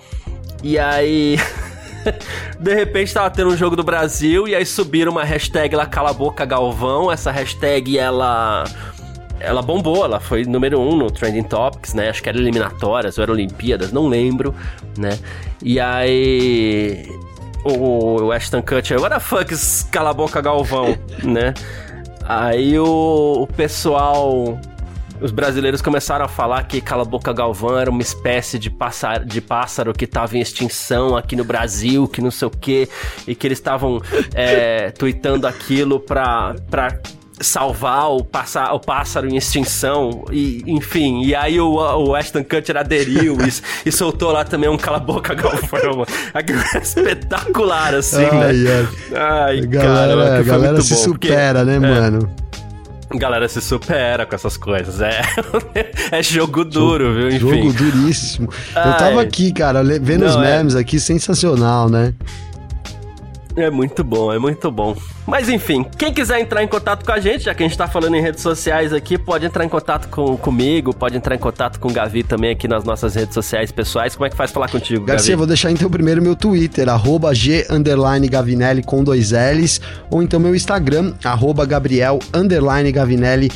E 0.63 0.79
aí. 0.79 1.37
de 2.59 2.73
repente 2.73 3.13
tava 3.13 3.29
tendo 3.29 3.49
um 3.49 3.57
jogo 3.57 3.75
do 3.75 3.83
Brasil 3.83 4.47
e 4.47 4.55
aí 4.55 4.65
subiram 4.65 5.11
uma 5.11 5.23
hashtag 5.23 5.75
lá, 5.75 5.85
Cala 5.85 6.13
Boca 6.13 6.45
Galvão. 6.45 7.11
Essa 7.11 7.31
hashtag, 7.31 7.97
ela 7.97 8.65
ela 9.39 9.61
bombou, 9.61 10.05
ela 10.05 10.19
foi 10.19 10.45
número 10.45 10.79
um 10.79 10.95
no 10.95 11.11
Trending 11.11 11.43
Topics, 11.43 11.93
né? 11.93 12.09
Acho 12.09 12.23
que 12.23 12.29
era 12.29 12.37
eliminatórias 12.37 13.17
ou 13.17 13.23
era 13.23 13.31
Olimpíadas, 13.31 13.91
não 13.91 14.07
lembro, 14.07 14.55
né? 14.97 15.19
E 15.61 15.79
aí. 15.79 17.07
O 17.65 18.29
Ashton 18.33 18.61
Kutcher, 18.61 18.99
what 18.99 19.13
the 19.13 19.21
fuck, 19.21 19.53
cala 19.89 20.09
a 20.09 20.13
boca 20.13 20.41
Galvão, 20.41 20.97
né? 21.23 21.53
Aí 22.25 22.77
o, 22.77 23.43
o 23.43 23.47
pessoal 23.47 24.59
os 25.23 25.31
brasileiros 25.31 25.81
começaram 25.81 26.25
a 26.25 26.27
falar 26.27 26.63
que 26.63 26.81
Cala 26.81 27.05
Boca 27.05 27.31
Galvão 27.31 27.79
era 27.79 27.89
uma 27.89 28.01
espécie 28.01 28.59
de 28.59 28.69
pássaro, 28.69 29.25
de 29.25 29.39
pássaro 29.39 29.93
que 29.93 30.03
estava 30.03 30.37
em 30.37 30.41
extinção 30.41 31.15
aqui 31.15 31.33
no 31.33 31.45
Brasil, 31.45 32.09
que 32.09 32.21
não 32.21 32.29
sei 32.29 32.49
o 32.49 32.51
quê, 32.51 32.89
e 33.25 33.33
que 33.33 33.47
eles 33.47 33.57
estavam 33.57 34.01
é, 34.35 34.91
tweetando 34.99 35.47
aquilo 35.47 35.97
pra, 35.97 36.55
pra 36.69 36.99
salvar 37.39 38.11
o, 38.11 38.23
passa, 38.23 38.73
o 38.73 38.79
pássaro 38.81 39.29
em 39.29 39.37
extinção, 39.37 40.25
e, 40.29 40.61
enfim. 40.67 41.23
E 41.23 41.33
aí 41.33 41.57
o, 41.57 41.71
o 41.71 42.13
Ashton 42.13 42.43
Kutcher 42.43 42.75
aderiu 42.75 43.37
e, 43.39 43.87
e 43.87 43.91
soltou 43.93 44.29
lá 44.29 44.43
também 44.43 44.69
um 44.69 44.77
cala-boca 44.77 45.33
galvão. 45.33 46.05
Aquilo 46.33 46.59
é 46.75 46.79
espetacular, 46.79 47.95
assim, 47.95 48.25
ai, 48.25 48.53
né? 48.53 48.87
Ai, 49.13 49.59
ai 49.59 49.61
galera, 49.61 50.15
cara, 50.15 50.39
a 50.39 50.43
galera 50.43 50.81
se 50.81 50.95
supera, 50.97 51.59
porque, 51.59 51.65
né, 51.65 51.75
é, 51.75 51.79
mano? 51.79 52.42
Galera 53.17 53.47
se 53.47 53.61
supera 53.61 54.25
com 54.25 54.35
essas 54.35 54.57
coisas. 54.57 55.01
É, 55.01 55.21
é 56.11 56.23
jogo 56.23 56.63
duro, 56.63 57.13
viu? 57.13 57.29
Enfim. 57.29 57.39
Jogo 57.39 57.73
duríssimo. 57.73 58.49
Ai, 58.75 58.89
Eu 58.89 58.97
tava 58.97 59.21
aqui, 59.21 59.51
cara, 59.51 59.83
vendo 59.83 60.21
não, 60.21 60.27
os 60.27 60.35
é 60.35 60.57
memes 60.57 60.75
é... 60.75 60.79
aqui, 60.79 60.99
sensacional, 60.99 61.89
né? 61.89 62.13
É 63.55 63.69
muito 63.69 64.03
bom, 64.03 64.33
é 64.33 64.39
muito 64.39 64.71
bom. 64.71 64.95
Mas 65.27 65.47
enfim, 65.47 65.85
quem 65.97 66.13
quiser 66.13 66.39
entrar 66.39 66.63
em 66.63 66.67
contato 66.67 67.05
com 67.05 67.11
a 67.11 67.19
gente, 67.19 67.43
já 67.45 67.53
que 67.53 67.63
a 67.63 67.67
gente 67.67 67.77
tá 67.77 67.87
falando 67.87 68.15
em 68.15 68.21
redes 68.21 68.41
sociais 68.41 68.91
aqui, 68.91 69.17
pode 69.17 69.45
entrar 69.45 69.63
em 69.63 69.69
contato 69.69 70.07
com, 70.09 70.35
comigo, 70.37 70.93
pode 70.93 71.15
entrar 71.15 71.35
em 71.35 71.39
contato 71.39 71.79
com 71.79 71.87
o 71.87 71.93
Gavi 71.93 72.23
também 72.23 72.51
aqui 72.51 72.67
nas 72.67 72.83
nossas 72.83 73.15
redes 73.15 73.33
sociais 73.33 73.71
pessoais. 73.71 74.15
Como 74.15 74.25
é 74.25 74.29
que 74.29 74.35
faz 74.35 74.51
falar 74.51 74.69
contigo, 74.69 75.05
Garcia, 75.05 75.31
Gavi? 75.31 75.37
vou 75.37 75.47
deixar 75.47 75.71
então 75.71 75.89
primeiro 75.89 76.21
meu 76.21 76.35
Twitter, 76.35 76.89
arroba 76.89 77.33
G 77.33 77.65
Gavinelli 78.29 78.83
com 78.83 79.03
dois 79.03 79.31
L's, 79.31 79.79
ou 80.09 80.23
então 80.23 80.39
meu 80.39 80.55
Instagram, 80.55 81.13
arroba 81.23 81.65
Gabriel 81.65 82.19
Gavinelli 82.91 83.51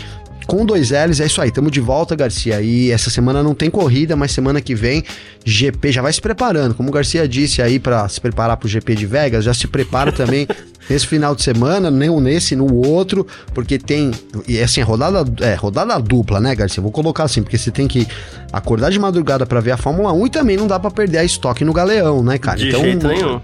com 0.48 0.66
dois 0.66 0.90
L's. 0.90 1.20
É 1.20 1.26
isso 1.26 1.42
aí, 1.42 1.52
tamo 1.52 1.70
de 1.70 1.82
volta, 1.82 2.16
Garcia. 2.16 2.62
E 2.62 2.90
essa 2.90 3.10
semana 3.10 3.44
não 3.44 3.54
tem 3.54 3.70
corrida, 3.70 4.16
mas 4.16 4.32
semana 4.32 4.62
que 4.62 4.74
vem, 4.74 5.04
GP 5.46 5.92
já 5.92 6.02
vai 6.02 6.12
se 6.12 6.22
preparando. 6.22 6.74
Como 6.74 6.90
o 6.90 6.92
Garcia 6.92 7.28
disse 7.28 7.62
aí 7.62 7.78
para 7.78 8.08
se 8.08 8.20
preparar 8.20 8.58
pro 8.58 8.68
GP 8.68 8.96
de 8.96 9.06
Vegas, 9.06 9.44
já 9.44 9.54
se 9.54 9.68
prepara 9.68 10.12
também 10.12 10.48
nesse 10.90 11.06
final 11.06 11.36
de 11.36 11.44
semana, 11.44 11.92
nem 11.92 12.10
nesse, 12.20 12.56
no 12.56 12.74
outro, 12.88 13.28
porque 13.54 13.78
tem. 13.78 14.12
E 14.48 14.60
assim, 14.60 14.82
rodada, 14.82 15.24
é, 15.46 15.54
rodada 15.54 16.00
dupla, 16.00 16.40
né, 16.40 16.56
Garcia? 16.56 16.82
Vou 16.82 16.92
colocar 16.92 17.26
assim, 17.26 17.44
porque 17.44 17.58
você 17.58 17.70
tem 17.70 17.88
que 17.88 18.08
acordar 18.52 18.90
de 18.90 18.98
madrugada 18.98 19.46
para 19.46 19.60
ver 19.60 19.72
a 19.72 19.78
Fórmula 19.78 20.14
1 20.14 20.26
e 20.26 20.30
também 20.30 20.58
não 20.58 20.66
dá 20.66 20.80
para 20.80 20.90
perder 20.90 21.20
a 21.20 21.24
estoque 21.24 21.66
no 21.66 21.74
galeão, 21.74 22.24
né, 22.24 22.38
cara? 22.38 22.58
De 22.58 22.70
então, 22.70 22.82
jeito 22.82 23.08
nenhum 23.08 23.42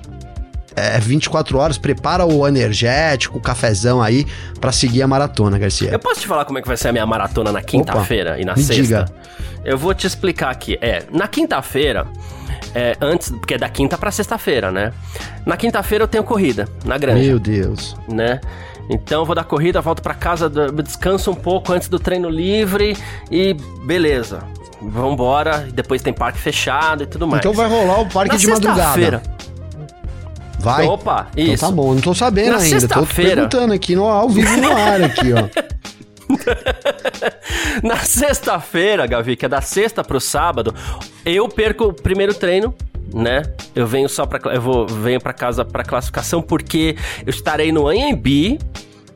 é 0.76 1.00
24 1.00 1.58
horas, 1.58 1.78
prepara 1.78 2.26
o 2.26 2.48
energético, 2.48 3.38
o 3.38 3.42
cafezão 3.42 4.02
aí 4.02 4.26
para 4.60 4.72
seguir 4.72 5.02
a 5.02 5.08
maratona, 5.08 5.58
Garcia. 5.58 5.90
Eu 5.92 6.00
posso 6.00 6.22
te 6.22 6.28
falar 6.28 6.46
como 6.46 6.60
é 6.60 6.62
que 6.62 6.68
vai 6.68 6.78
ser 6.78 6.90
a 6.90 6.92
minha 6.92 7.06
maratona 7.06 7.52
na 7.52 7.62
quinta-feira 7.62 8.40
e 8.40 8.46
na 8.46 8.56
sexta? 8.56 8.74
Diga. 8.74 9.06
Eu 9.64 9.78
vou 9.78 9.94
te 9.94 10.06
explicar 10.06 10.50
aqui. 10.50 10.78
É, 10.82 11.04
na 11.12 11.28
quinta-feira, 11.28 12.06
é, 12.76 12.98
antes, 13.00 13.30
porque 13.30 13.54
é 13.54 13.58
da 13.58 13.70
quinta 13.70 13.98
para 13.98 14.12
sexta-feira, 14.12 14.72
né? 14.72 14.92
Na 15.46 15.56
quinta-feira 15.56 16.04
eu 16.04 16.08
tenho 16.08 16.24
corrida 16.24 16.68
na 16.86 16.98
granja. 16.98 17.24
Meu 17.24 17.40
Deus. 17.40 17.96
Né? 18.08 18.42
Então 18.90 19.22
eu 19.22 19.26
vou 19.26 19.36
dar 19.36 19.44
corrida, 19.44 19.80
volto 19.82 20.02
para 20.02 20.14
casa, 20.14 20.50
descanso 20.50 21.32
um 21.32 21.36
pouco 21.36 21.72
antes 21.72 21.88
do 21.88 22.00
treino 22.00 22.30
livre 22.30 22.98
e 23.32 23.56
beleza. 23.86 24.40
Vambora, 24.82 25.68
depois 25.74 26.02
tem 26.02 26.12
parque 26.12 26.40
fechado 26.40 27.04
e 27.04 27.06
tudo 27.06 27.26
mais. 27.26 27.40
Então 27.40 27.54
vai 27.54 27.70
rolar 27.70 28.02
o 28.02 28.10
parque 28.10 28.34
na 28.34 28.38
de 28.38 28.48
madrugada. 28.48 29.24
Vai? 30.64 30.88
Opa, 30.88 31.28
isso. 31.36 31.52
Então 31.52 31.70
tá 31.70 31.76
bom, 31.76 31.94
não 31.94 32.02
tô 32.02 32.14
sabendo 32.14 32.54
Na 32.54 32.60
ainda. 32.60 32.88
Tô 32.88 33.06
perguntando 33.06 33.74
aqui 33.74 33.96
no, 33.96 34.06
ao 34.06 34.30
vivo 34.30 34.56
no 34.58 34.72
ar 34.72 35.04
aqui, 35.04 35.34
ó. 35.34 35.74
Na 37.84 37.98
sexta-feira, 37.98 39.06
Gavi, 39.06 39.36
que 39.36 39.46
é 39.46 39.50
da 39.50 39.60
sexta 39.60 40.04
pro 40.06 40.22
sábado, 40.22 40.74
eu 41.26 41.50
perco 41.50 41.86
o 41.86 41.94
primeiro 41.94 42.34
treino, 42.34 42.74
né? 43.14 43.44
Eu 43.76 43.86
venho 43.86 44.08
só 44.08 44.26
para 44.26 44.54
eu 44.54 44.62
vou 44.62 44.88
venho 44.88 45.20
para 45.20 45.34
casa 45.34 45.66
para 45.66 45.84
classificação 45.84 46.42
porque 46.42 46.96
eu 47.26 47.30
estarei 47.30 47.74
no 47.74 47.90
AMB, 47.90 48.58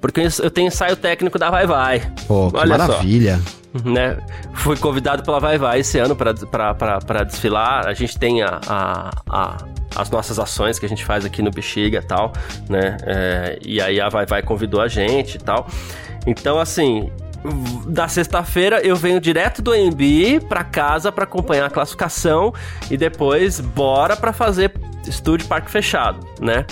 porque 0.02 0.28
eu 0.42 0.52
tenho 0.52 0.68
ensaio 0.68 0.98
técnico 0.98 1.40
da 1.40 1.50
Vai 1.50 1.66
Vai. 1.66 2.12
Pô, 2.28 2.52
que 2.52 2.58
Olha 2.58 2.78
maravilha. 2.78 3.40
Só 3.74 3.90
né? 3.90 4.18
Fui 4.54 4.78
convidado 4.78 5.24
pela 5.24 5.40
Vai 5.40 5.58
Vai 5.58 5.80
esse 5.80 5.98
ano 5.98 6.16
para 6.16 7.24
desfilar. 7.24 7.88
A 7.88 7.94
gente 7.94 8.18
tem 8.18 8.42
a, 8.42 8.60
a, 8.68 9.12
a, 9.30 9.58
as 9.98 10.10
nossas 10.10 10.40
ações 10.40 10.78
que 10.78 10.86
a 10.86 10.90
gente 10.90 11.04
faz 11.04 11.26
aqui 11.26 11.42
no 11.42 11.52
Bexiga 11.52 12.00
e 12.00 12.02
tal, 12.02 12.32
né? 12.70 12.98
É, 13.04 13.60
e 13.66 13.82
aí 13.82 14.00
a 14.00 14.10
Vai 14.10 14.26
Vai 14.26 14.42
convidou 14.42 14.80
a 14.80 14.88
gente 14.88 15.36
e 15.36 15.40
tal. 15.40 15.68
Então, 16.26 16.60
assim, 16.60 17.10
da 17.88 18.08
sexta-feira 18.08 18.86
eu 18.86 18.96
venho 18.96 19.20
direto 19.20 19.62
do 19.62 19.72
AMB 19.72 20.42
para 20.48 20.64
casa 20.64 21.12
para 21.12 21.24
acompanhar 21.24 21.66
a 21.66 21.70
classificação 21.70 22.54
e 22.90 22.98
depois 22.98 23.60
bora 23.60 24.16
para 24.16 24.34
fazer 24.34 24.74
estúdio 25.08 25.48
parque 25.48 25.72
fechado, 25.72 26.26
né? 26.40 26.66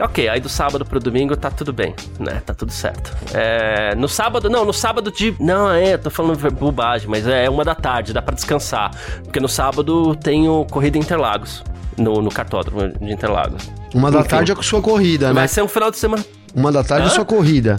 Ok, 0.00 0.28
aí 0.28 0.38
do 0.38 0.48
sábado 0.48 0.84
pro 0.84 1.00
domingo 1.00 1.36
tá 1.36 1.50
tudo 1.50 1.72
bem, 1.72 1.92
né? 2.20 2.40
Tá 2.46 2.54
tudo 2.54 2.70
certo. 2.70 3.16
É, 3.34 3.96
no 3.96 4.08
sábado, 4.08 4.48
não, 4.48 4.64
no 4.64 4.72
sábado 4.72 5.10
de. 5.10 5.34
Não, 5.40 5.72
é, 5.72 5.96
tô 5.96 6.08
falando 6.08 6.38
bobagem, 6.52 7.08
mas 7.08 7.26
é 7.26 7.50
uma 7.50 7.64
da 7.64 7.74
tarde, 7.74 8.12
dá 8.12 8.22
para 8.22 8.36
descansar. 8.36 8.92
Porque 9.24 9.40
no 9.40 9.48
sábado 9.48 10.14
tenho 10.14 10.64
corrida 10.70 10.96
Interlagos, 10.96 11.64
no, 11.98 12.22
no 12.22 12.30
cartódromo 12.30 12.88
de 13.00 13.12
Interlagos. 13.12 13.70
Uma 13.94 14.10
da 14.10 14.20
Enfim, 14.20 14.28
tarde 14.28 14.52
é 14.52 14.54
com 14.54 14.62
sua 14.62 14.80
corrida, 14.80 15.28
né? 15.28 15.34
Vai 15.34 15.48
ser 15.48 15.62
um 15.62 15.68
final 15.68 15.90
de 15.90 15.98
semana. 15.98 16.24
Uma 16.54 16.72
da 16.72 16.82
tarde 16.82 17.08
Hã? 17.08 17.10
é 17.10 17.14
sua 17.14 17.24
corrida. 17.24 17.78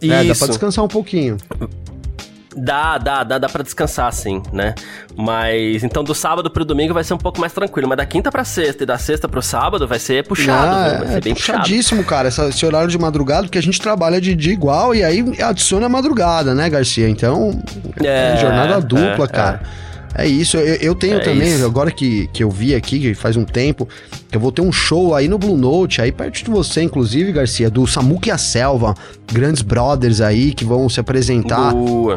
Isso. 0.00 0.12
É, 0.12 0.24
dá 0.24 0.34
pra 0.34 0.46
descansar 0.48 0.84
um 0.84 0.88
pouquinho. 0.88 1.36
Dá, 2.56 2.98
dá, 2.98 3.24
dá, 3.24 3.38
dá 3.38 3.48
pra 3.48 3.64
descansar, 3.64 4.12
sim, 4.12 4.40
né? 4.52 4.74
Mas 5.16 5.82
então 5.82 6.04
do 6.04 6.14
sábado 6.14 6.48
pro 6.50 6.64
domingo 6.64 6.94
vai 6.94 7.02
ser 7.02 7.14
um 7.14 7.18
pouco 7.18 7.40
mais 7.40 7.52
tranquilo. 7.52 7.88
Mas 7.88 7.96
da 7.96 8.06
quinta 8.06 8.30
pra 8.30 8.44
sexta 8.44 8.84
e 8.84 8.86
da 8.86 8.96
sexta 8.96 9.28
pro 9.28 9.42
sábado 9.42 9.88
vai 9.88 9.98
ser 9.98 10.24
puxado. 10.24 10.72
Ah, 10.72 10.98
vai 10.98 11.06
ser 11.08 11.16
é 11.16 11.20
bem 11.20 11.34
puxadíssimo, 11.34 12.02
puxado. 12.02 12.16
cara, 12.16 12.28
esse, 12.28 12.48
esse, 12.48 12.64
horário 12.66 12.88
de 12.88 12.98
madrugada, 12.98 13.42
porque 13.42 13.58
a 13.58 13.62
gente 13.62 13.80
trabalha 13.80 14.20
de 14.20 14.36
dia 14.36 14.52
igual 14.52 14.94
e 14.94 15.02
aí 15.02 15.24
adiciona 15.42 15.86
a 15.86 15.88
madrugada, 15.88 16.54
né, 16.54 16.70
Garcia? 16.70 17.08
Então, 17.08 17.60
é, 18.02 18.34
é 18.34 18.36
jornada 18.36 18.80
dupla, 18.80 19.24
é, 19.24 19.28
cara. 19.28 19.60
É. 19.80 19.83
é 20.14 20.26
isso, 20.26 20.56
eu, 20.56 20.76
eu 20.76 20.94
tenho 20.94 21.16
é 21.16 21.20
também, 21.20 21.54
isso. 21.54 21.64
agora 21.64 21.90
que, 21.90 22.28
que 22.32 22.42
eu 22.44 22.50
vi 22.50 22.74
aqui, 22.74 23.00
que 23.00 23.14
faz 23.14 23.36
um 23.36 23.44
tempo, 23.44 23.88
eu 24.30 24.38
vou 24.38 24.52
ter 24.52 24.62
um 24.62 24.70
show 24.70 25.14
aí 25.14 25.28
no 25.28 25.38
Blue 25.38 25.56
Note, 25.56 26.00
aí 26.00 26.12
perto 26.12 26.44
de 26.44 26.50
você, 26.50 26.82
inclusive, 26.82 27.32
Garcia, 27.32 27.68
do 27.68 27.86
Samuque 27.86 28.28
e 28.28 28.32
a 28.32 28.38
Selva, 28.38 28.94
grandes 29.32 29.62
brothers 29.62 30.20
aí 30.20 30.52
que 30.52 30.64
vão 30.64 30.88
se 30.88 31.00
apresentar. 31.00 31.72
Boa. 31.72 32.16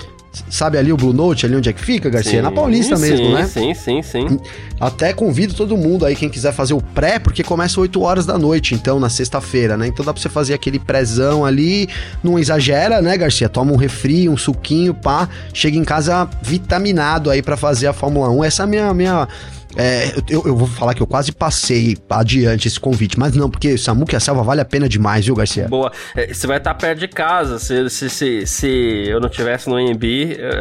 Sabe 0.50 0.78
ali 0.78 0.92
o 0.92 0.98
Blue 0.98 1.14
Note, 1.14 1.46
ali 1.46 1.56
onde 1.56 1.70
é 1.70 1.74
que 1.74 1.84
fica, 1.84 2.10
Garcia? 2.10 2.34
Sim, 2.34 2.42
Na 2.42 2.52
Paulista 2.52 2.96
sim, 2.96 3.10
mesmo, 3.10 3.34
né? 3.34 3.46
Sim, 3.46 3.74
sim, 3.74 4.02
sim. 4.02 4.40
Até 4.80 5.14
convido 5.14 5.54
todo 5.54 5.76
mundo 5.76 6.06
aí, 6.06 6.16
quem 6.16 6.30
quiser 6.30 6.54
fazer 6.54 6.74
o 6.74 6.82
pré, 6.82 7.20
porque 7.20 7.44
começa 7.44 7.80
8 7.80 8.02
horas 8.02 8.26
da 8.26 8.38
noite, 8.38 8.76
então, 8.76 9.00
na 9.00 9.10
sexta-feira, 9.10 9.76
né? 9.76 9.88
Então 9.88 10.06
dá 10.06 10.14
pra 10.14 10.22
você 10.22 10.30
fazer 10.30 10.54
aquele 10.54 10.80
prézão 10.80 11.46
ali, 11.46 11.90
não 12.24 12.38
exagera, 12.38 13.02
né, 13.02 13.18
Garcia? 13.18 13.50
Toma 13.50 13.72
um 13.72 13.78
refri, 13.78 14.30
um 14.30 14.38
suquinho, 14.38 14.94
pá, 14.94 15.28
chega 15.54 15.78
em 15.78 15.84
casa 15.84 16.30
vitaminado 16.42 17.30
aí 17.30 17.42
para 17.42 17.58
fazer 17.58 17.88
a 17.88 17.94
Fórmula 17.94 18.30
1. 18.30 18.44
Essa 18.44 18.64
é 18.64 18.66
a 18.66 18.68
minha, 18.68 18.94
minha 18.94 19.28
é, 19.76 20.14
eu, 20.30 20.44
eu, 20.46 20.56
vou 20.56 20.68
falar 20.68 20.94
que 20.94 21.02
eu 21.02 21.08
quase 21.08 21.32
passei 21.32 21.98
adiante 22.10 22.68
esse 22.68 22.80
convite, 22.80 23.20
mas 23.20 23.36
não, 23.36 23.50
porque 23.50 23.78
Samuque 23.78 24.16
a 24.16 24.20
Selva 24.20 24.44
vale 24.44 24.62
a 24.62 24.66
pena 24.66 24.88
demais, 24.88 25.26
viu, 25.26 25.36
Garcia? 25.36 25.68
Boa. 25.68 25.92
É, 26.16 26.34
você 26.34 26.48
vai 26.48 26.58
estar 26.58 26.74
perto 26.74 27.00
de 27.00 27.08
casa. 27.08 27.60
Se, 27.60 27.90
se, 27.90 28.10
se, 28.10 28.48
se 28.48 28.68
eu 29.08 29.20
não 29.20 29.30
tivesse 29.30 29.70
no 29.70 29.80
EMB, 29.80 30.04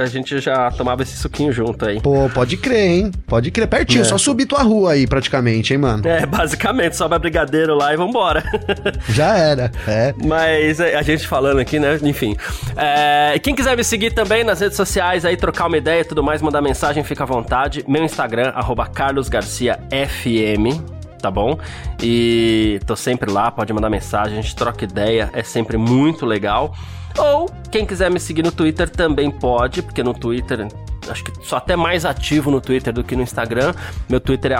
a 0.00 0.06
gente 0.06 0.38
já 0.40 0.70
tomava 0.70 1.02
esse 1.02 1.16
suquinho 1.16 1.52
junto 1.52 1.84
aí. 1.84 2.00
Pô, 2.00 2.28
pode 2.32 2.56
crer, 2.56 2.90
hein? 2.90 3.12
Pode 3.26 3.50
crer. 3.50 3.66
Pertinho, 3.66 4.02
é. 4.02 4.04
só 4.04 4.18
subir 4.18 4.46
tua 4.46 4.62
rua 4.62 4.92
aí, 4.92 5.06
praticamente, 5.06 5.72
hein, 5.72 5.78
mano? 5.78 6.06
É, 6.06 6.24
basicamente, 6.26 6.96
sobe 6.96 7.14
a 7.14 7.18
brigadeiro 7.18 7.74
lá 7.74 7.92
e 7.92 7.96
vambora. 7.96 8.42
Já 9.08 9.36
era, 9.36 9.70
é. 9.86 10.14
Mas 10.24 10.80
é, 10.80 10.94
a 10.94 11.02
gente 11.02 11.26
falando 11.26 11.58
aqui, 11.58 11.78
né? 11.78 11.98
Enfim. 12.02 12.36
É, 12.76 13.38
quem 13.38 13.54
quiser 13.54 13.76
me 13.76 13.84
seguir 13.84 14.12
também 14.12 14.44
nas 14.44 14.60
redes 14.60 14.76
sociais 14.76 15.24
aí, 15.24 15.36
trocar 15.36 15.66
uma 15.66 15.76
ideia 15.76 16.00
e 16.00 16.04
tudo 16.04 16.22
mais, 16.22 16.42
mandar 16.42 16.60
mensagem, 16.60 17.02
fica 17.02 17.24
à 17.24 17.26
vontade. 17.26 17.84
Meu 17.88 18.04
Instagram, 18.04 18.52
arroba 18.54 18.86
Carlos 18.96 19.28
Garcia 19.28 19.78
FM, 19.90 20.80
tá 21.20 21.30
bom? 21.30 21.58
E 22.02 22.80
tô 22.86 22.96
sempre 22.96 23.30
lá, 23.30 23.50
pode 23.50 23.70
mandar 23.70 23.90
mensagem, 23.90 24.38
a 24.38 24.40
gente 24.40 24.56
troca 24.56 24.84
ideia, 24.84 25.28
é 25.34 25.42
sempre 25.42 25.76
muito 25.76 26.24
legal. 26.24 26.74
Ou 27.18 27.46
quem 27.70 27.84
quiser 27.84 28.10
me 28.10 28.18
seguir 28.18 28.42
no 28.42 28.50
Twitter 28.50 28.88
também 28.88 29.30
pode, 29.30 29.82
porque 29.82 30.02
no 30.02 30.14
Twitter 30.14 30.66
acho 31.10 31.24
que 31.24 31.32
sou 31.46 31.56
até 31.56 31.76
mais 31.76 32.04
ativo 32.04 32.50
no 32.50 32.60
Twitter 32.60 32.92
do 32.92 33.04
que 33.04 33.16
no 33.16 33.22
Instagram. 33.22 33.74
Meu 34.08 34.20
Twitter 34.20 34.52
é 34.52 34.56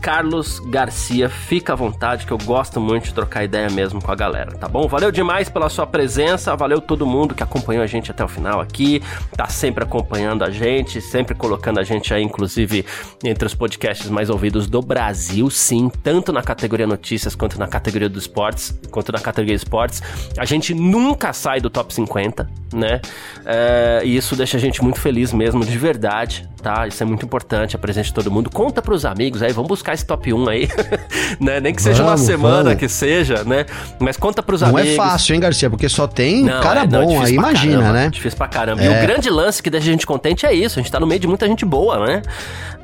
@carlosgarcia. 0.00 1.28
Fica 1.28 1.72
à 1.72 1.76
vontade 1.76 2.26
que 2.26 2.32
eu 2.32 2.38
gosto 2.38 2.80
muito 2.80 3.04
de 3.04 3.14
trocar 3.14 3.44
ideia 3.44 3.68
mesmo 3.70 4.02
com 4.02 4.10
a 4.10 4.14
galera, 4.14 4.52
tá 4.52 4.68
bom? 4.68 4.86
Valeu 4.88 5.10
demais 5.10 5.48
pela 5.48 5.68
sua 5.68 5.86
presença, 5.86 6.54
valeu 6.56 6.80
todo 6.80 7.06
mundo 7.06 7.34
que 7.34 7.42
acompanhou 7.42 7.82
a 7.82 7.86
gente 7.86 8.10
até 8.10 8.24
o 8.24 8.28
final 8.28 8.60
aqui, 8.60 9.02
tá 9.36 9.46
sempre 9.46 9.84
acompanhando 9.84 10.44
a 10.44 10.50
gente, 10.50 11.00
sempre 11.00 11.34
colocando 11.34 11.78
a 11.80 11.82
gente 11.82 12.12
aí 12.12 12.22
inclusive 12.22 12.84
entre 13.24 13.46
os 13.46 13.54
podcasts 13.54 14.08
mais 14.08 14.30
ouvidos 14.30 14.66
do 14.66 14.80
Brasil, 14.80 15.50
sim, 15.50 15.90
tanto 16.02 16.32
na 16.32 16.42
categoria 16.42 16.86
notícias 16.86 17.34
quanto 17.34 17.58
na 17.58 17.66
categoria 17.66 18.08
dos 18.08 18.24
esportes, 18.24 18.78
quanto 18.90 19.12
na 19.12 19.18
categoria 19.18 19.54
esportes. 19.54 20.02
A 20.36 20.44
gente 20.44 20.74
nunca 20.74 21.32
sai 21.32 21.60
do 21.60 21.70
top 21.70 21.92
50, 21.92 22.48
né? 22.72 23.00
É, 23.44 24.02
e 24.04 24.16
isso 24.16 24.36
deixa 24.36 24.56
a 24.56 24.60
gente 24.60 24.82
muito 24.82 25.00
feliz 25.00 25.32
mesmo, 25.32 25.64
de 25.64 25.76
verdade, 25.88 26.46
tá? 26.68 26.86
Isso 26.86 27.02
é 27.02 27.06
muito 27.06 27.24
importante, 27.24 27.74
a 27.74 27.78
presença 27.78 28.08
de 28.08 28.14
todo 28.14 28.30
mundo. 28.30 28.50
Conta 28.50 28.82
pros 28.82 29.06
amigos 29.06 29.42
aí, 29.42 29.52
vamos 29.52 29.68
buscar 29.68 29.94
esse 29.94 30.04
top 30.04 30.34
1 30.34 30.48
aí, 30.50 30.68
né? 31.40 31.60
Nem 31.60 31.74
que 31.74 31.80
seja 31.80 32.02
vamos, 32.02 32.20
uma 32.20 32.26
semana 32.26 32.62
vamos. 32.64 32.78
que 32.78 32.88
seja, 32.88 33.42
né? 33.44 33.64
Mas 33.98 34.18
conta 34.18 34.42
pros 34.42 34.60
não 34.60 34.78
é 34.78 34.82
amigos. 34.82 34.96
Não 34.98 35.04
é 35.04 35.08
fácil, 35.08 35.34
hein, 35.34 35.40
Garcia? 35.40 35.70
Porque 35.70 35.88
só 35.88 36.06
tem 36.06 36.44
não, 36.44 36.60
cara 36.60 36.82
é, 36.82 36.86
não, 36.86 37.06
bom 37.06 37.22
aí, 37.22 37.34
imagina, 37.34 37.78
caramba, 37.78 37.92
né? 37.92 38.10
Difícil 38.10 38.36
pra 38.36 38.48
caramba. 38.48 38.82
É. 38.82 38.86
E 38.86 38.88
o 38.88 39.00
grande 39.00 39.30
lance 39.30 39.62
que 39.62 39.70
deixa 39.70 39.88
a 39.88 39.92
gente 39.92 40.06
contente 40.06 40.44
é 40.44 40.52
isso, 40.52 40.78
a 40.78 40.82
gente 40.82 40.92
tá 40.92 41.00
no 41.00 41.06
meio 41.06 41.20
de 41.20 41.26
muita 41.26 41.46
gente 41.46 41.64
boa, 41.64 42.06
né? 42.06 42.22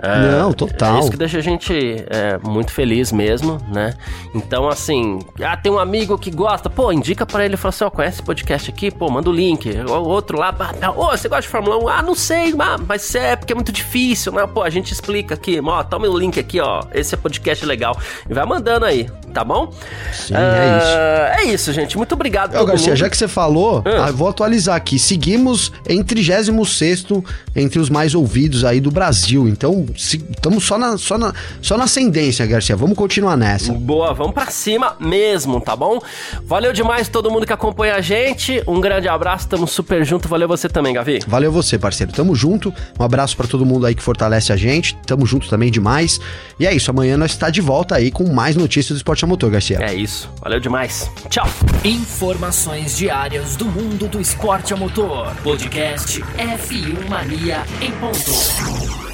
É, 0.04 0.38
não, 0.38 0.52
total. 0.52 0.96
É 0.96 1.00
isso 1.00 1.10
que 1.10 1.16
deixa 1.16 1.38
a 1.38 1.40
gente 1.40 1.72
é, 2.10 2.38
muito 2.42 2.72
feliz 2.72 3.10
mesmo, 3.10 3.58
né? 3.72 3.94
Então, 4.34 4.68
assim, 4.68 5.20
ah, 5.42 5.56
tem 5.56 5.72
um 5.72 5.78
amigo 5.78 6.18
que 6.18 6.30
gosta, 6.30 6.68
pô, 6.68 6.92
indica 6.92 7.24
para 7.24 7.44
ele, 7.44 7.56
fala 7.56 7.70
assim, 7.70 7.84
ó, 7.84 7.88
oh, 7.88 7.90
conhece 7.90 8.16
esse 8.16 8.22
podcast 8.22 8.70
aqui? 8.70 8.90
Pô, 8.90 9.10
manda 9.10 9.30
o 9.30 9.32
link. 9.32 9.70
O 9.70 9.92
outro 10.08 10.38
lá, 10.38 10.54
ô, 10.94 11.06
oh, 11.06 11.10
você 11.16 11.28
gosta 11.28 11.42
de 11.42 11.48
Fórmula 11.48 11.78
1? 11.78 11.88
Ah, 11.88 12.02
não 12.02 12.14
sei, 12.14 12.54
mas 12.86 13.14
é 13.14 13.34
porque 13.34 13.52
é 13.52 13.56
muito 13.56 13.72
difícil, 13.74 14.32
né? 14.32 14.46
Pô, 14.46 14.62
a 14.62 14.70
gente 14.70 14.92
explica 14.92 15.34
aqui, 15.34 15.60
ó, 15.62 15.82
toma 15.82 16.06
o 16.08 16.18
link 16.18 16.38
aqui, 16.38 16.60
ó, 16.60 16.82
esse 16.92 17.14
é 17.14 17.18
podcast 17.18 17.64
legal. 17.66 17.98
E 18.28 18.32
vai 18.32 18.46
mandando 18.46 18.84
aí, 18.84 19.08
tá 19.32 19.44
bom? 19.44 19.72
Sim, 20.12 20.34
uh, 20.34 20.36
é 20.36 20.78
isso. 20.78 21.40
É 21.40 21.54
isso, 21.54 21.72
gente. 21.72 21.96
Muito 21.96 22.12
obrigado, 22.12 22.56
Ô, 22.56 22.64
Garcia, 22.64 22.88
mundo. 22.88 22.98
já 22.98 23.08
que 23.08 23.16
você 23.16 23.28
falou, 23.28 23.80
hum. 23.80 24.12
vou 24.12 24.28
atualizar 24.28 24.76
aqui. 24.76 24.98
Seguimos 24.98 25.72
em 25.88 26.02
36 26.02 26.54
entre 27.54 27.78
os 27.78 27.90
mais 27.90 28.14
ouvidos 28.14 28.64
aí 28.64 28.80
do 28.80 28.90
Brasil. 28.90 29.48
Então, 29.48 29.86
estamos 29.94 30.64
só 30.64 30.78
na, 30.78 30.96
só, 30.96 31.18
na, 31.18 31.32
só 31.60 31.76
na 31.76 31.84
ascendência, 31.84 32.46
Garcia. 32.46 32.76
Vamos 32.76 32.96
continuar 32.96 33.36
nessa. 33.36 33.72
Boa, 33.72 34.12
vamos 34.14 34.32
pra 34.32 34.46
cima 34.46 34.96
mesmo, 35.00 35.60
tá 35.60 35.74
bom? 35.74 36.00
Valeu 36.44 36.72
demais 36.72 37.08
todo 37.08 37.30
mundo 37.30 37.46
que 37.46 37.52
acompanha 37.52 37.96
a 37.96 38.00
gente. 38.00 38.62
Um 38.66 38.80
grande 38.80 39.08
abraço, 39.08 39.48
tamo 39.48 39.66
super 39.66 40.04
junto. 40.04 40.28
Valeu 40.28 40.48
você 40.48 40.68
também, 40.68 40.94
Gavi. 40.94 41.20
Valeu 41.26 41.50
você, 41.50 41.78
parceiro. 41.78 42.12
Tamo 42.12 42.34
junto. 42.34 42.72
Um 42.98 43.04
abraço 43.04 43.36
para 43.36 43.46
todo 43.54 43.64
mundo 43.64 43.86
aí 43.86 43.94
que 43.94 44.02
fortalece 44.02 44.52
a 44.52 44.56
gente. 44.56 44.96
Tamo 45.06 45.24
junto 45.24 45.48
também 45.48 45.70
demais. 45.70 46.20
E 46.58 46.66
é 46.66 46.74
isso, 46.74 46.90
amanhã 46.90 47.16
nós 47.16 47.30
está 47.30 47.50
de 47.50 47.60
volta 47.60 47.94
aí 47.94 48.10
com 48.10 48.32
mais 48.32 48.56
notícias 48.56 48.96
do 48.96 48.96
esporte 48.96 49.24
a 49.24 49.28
motor, 49.28 49.50
Garcia. 49.50 49.78
É 49.80 49.94
isso. 49.94 50.28
Valeu 50.40 50.58
demais. 50.58 51.08
Tchau. 51.28 51.46
Informações 51.84 52.96
diárias 52.96 53.54
do 53.54 53.66
mundo 53.66 54.08
do 54.08 54.20
esporte 54.20 54.74
a 54.74 54.76
motor. 54.76 55.32
Podcast 55.42 56.20
F1 56.20 57.08
Mania 57.08 57.62
em 57.80 57.92
ponto. 57.92 59.13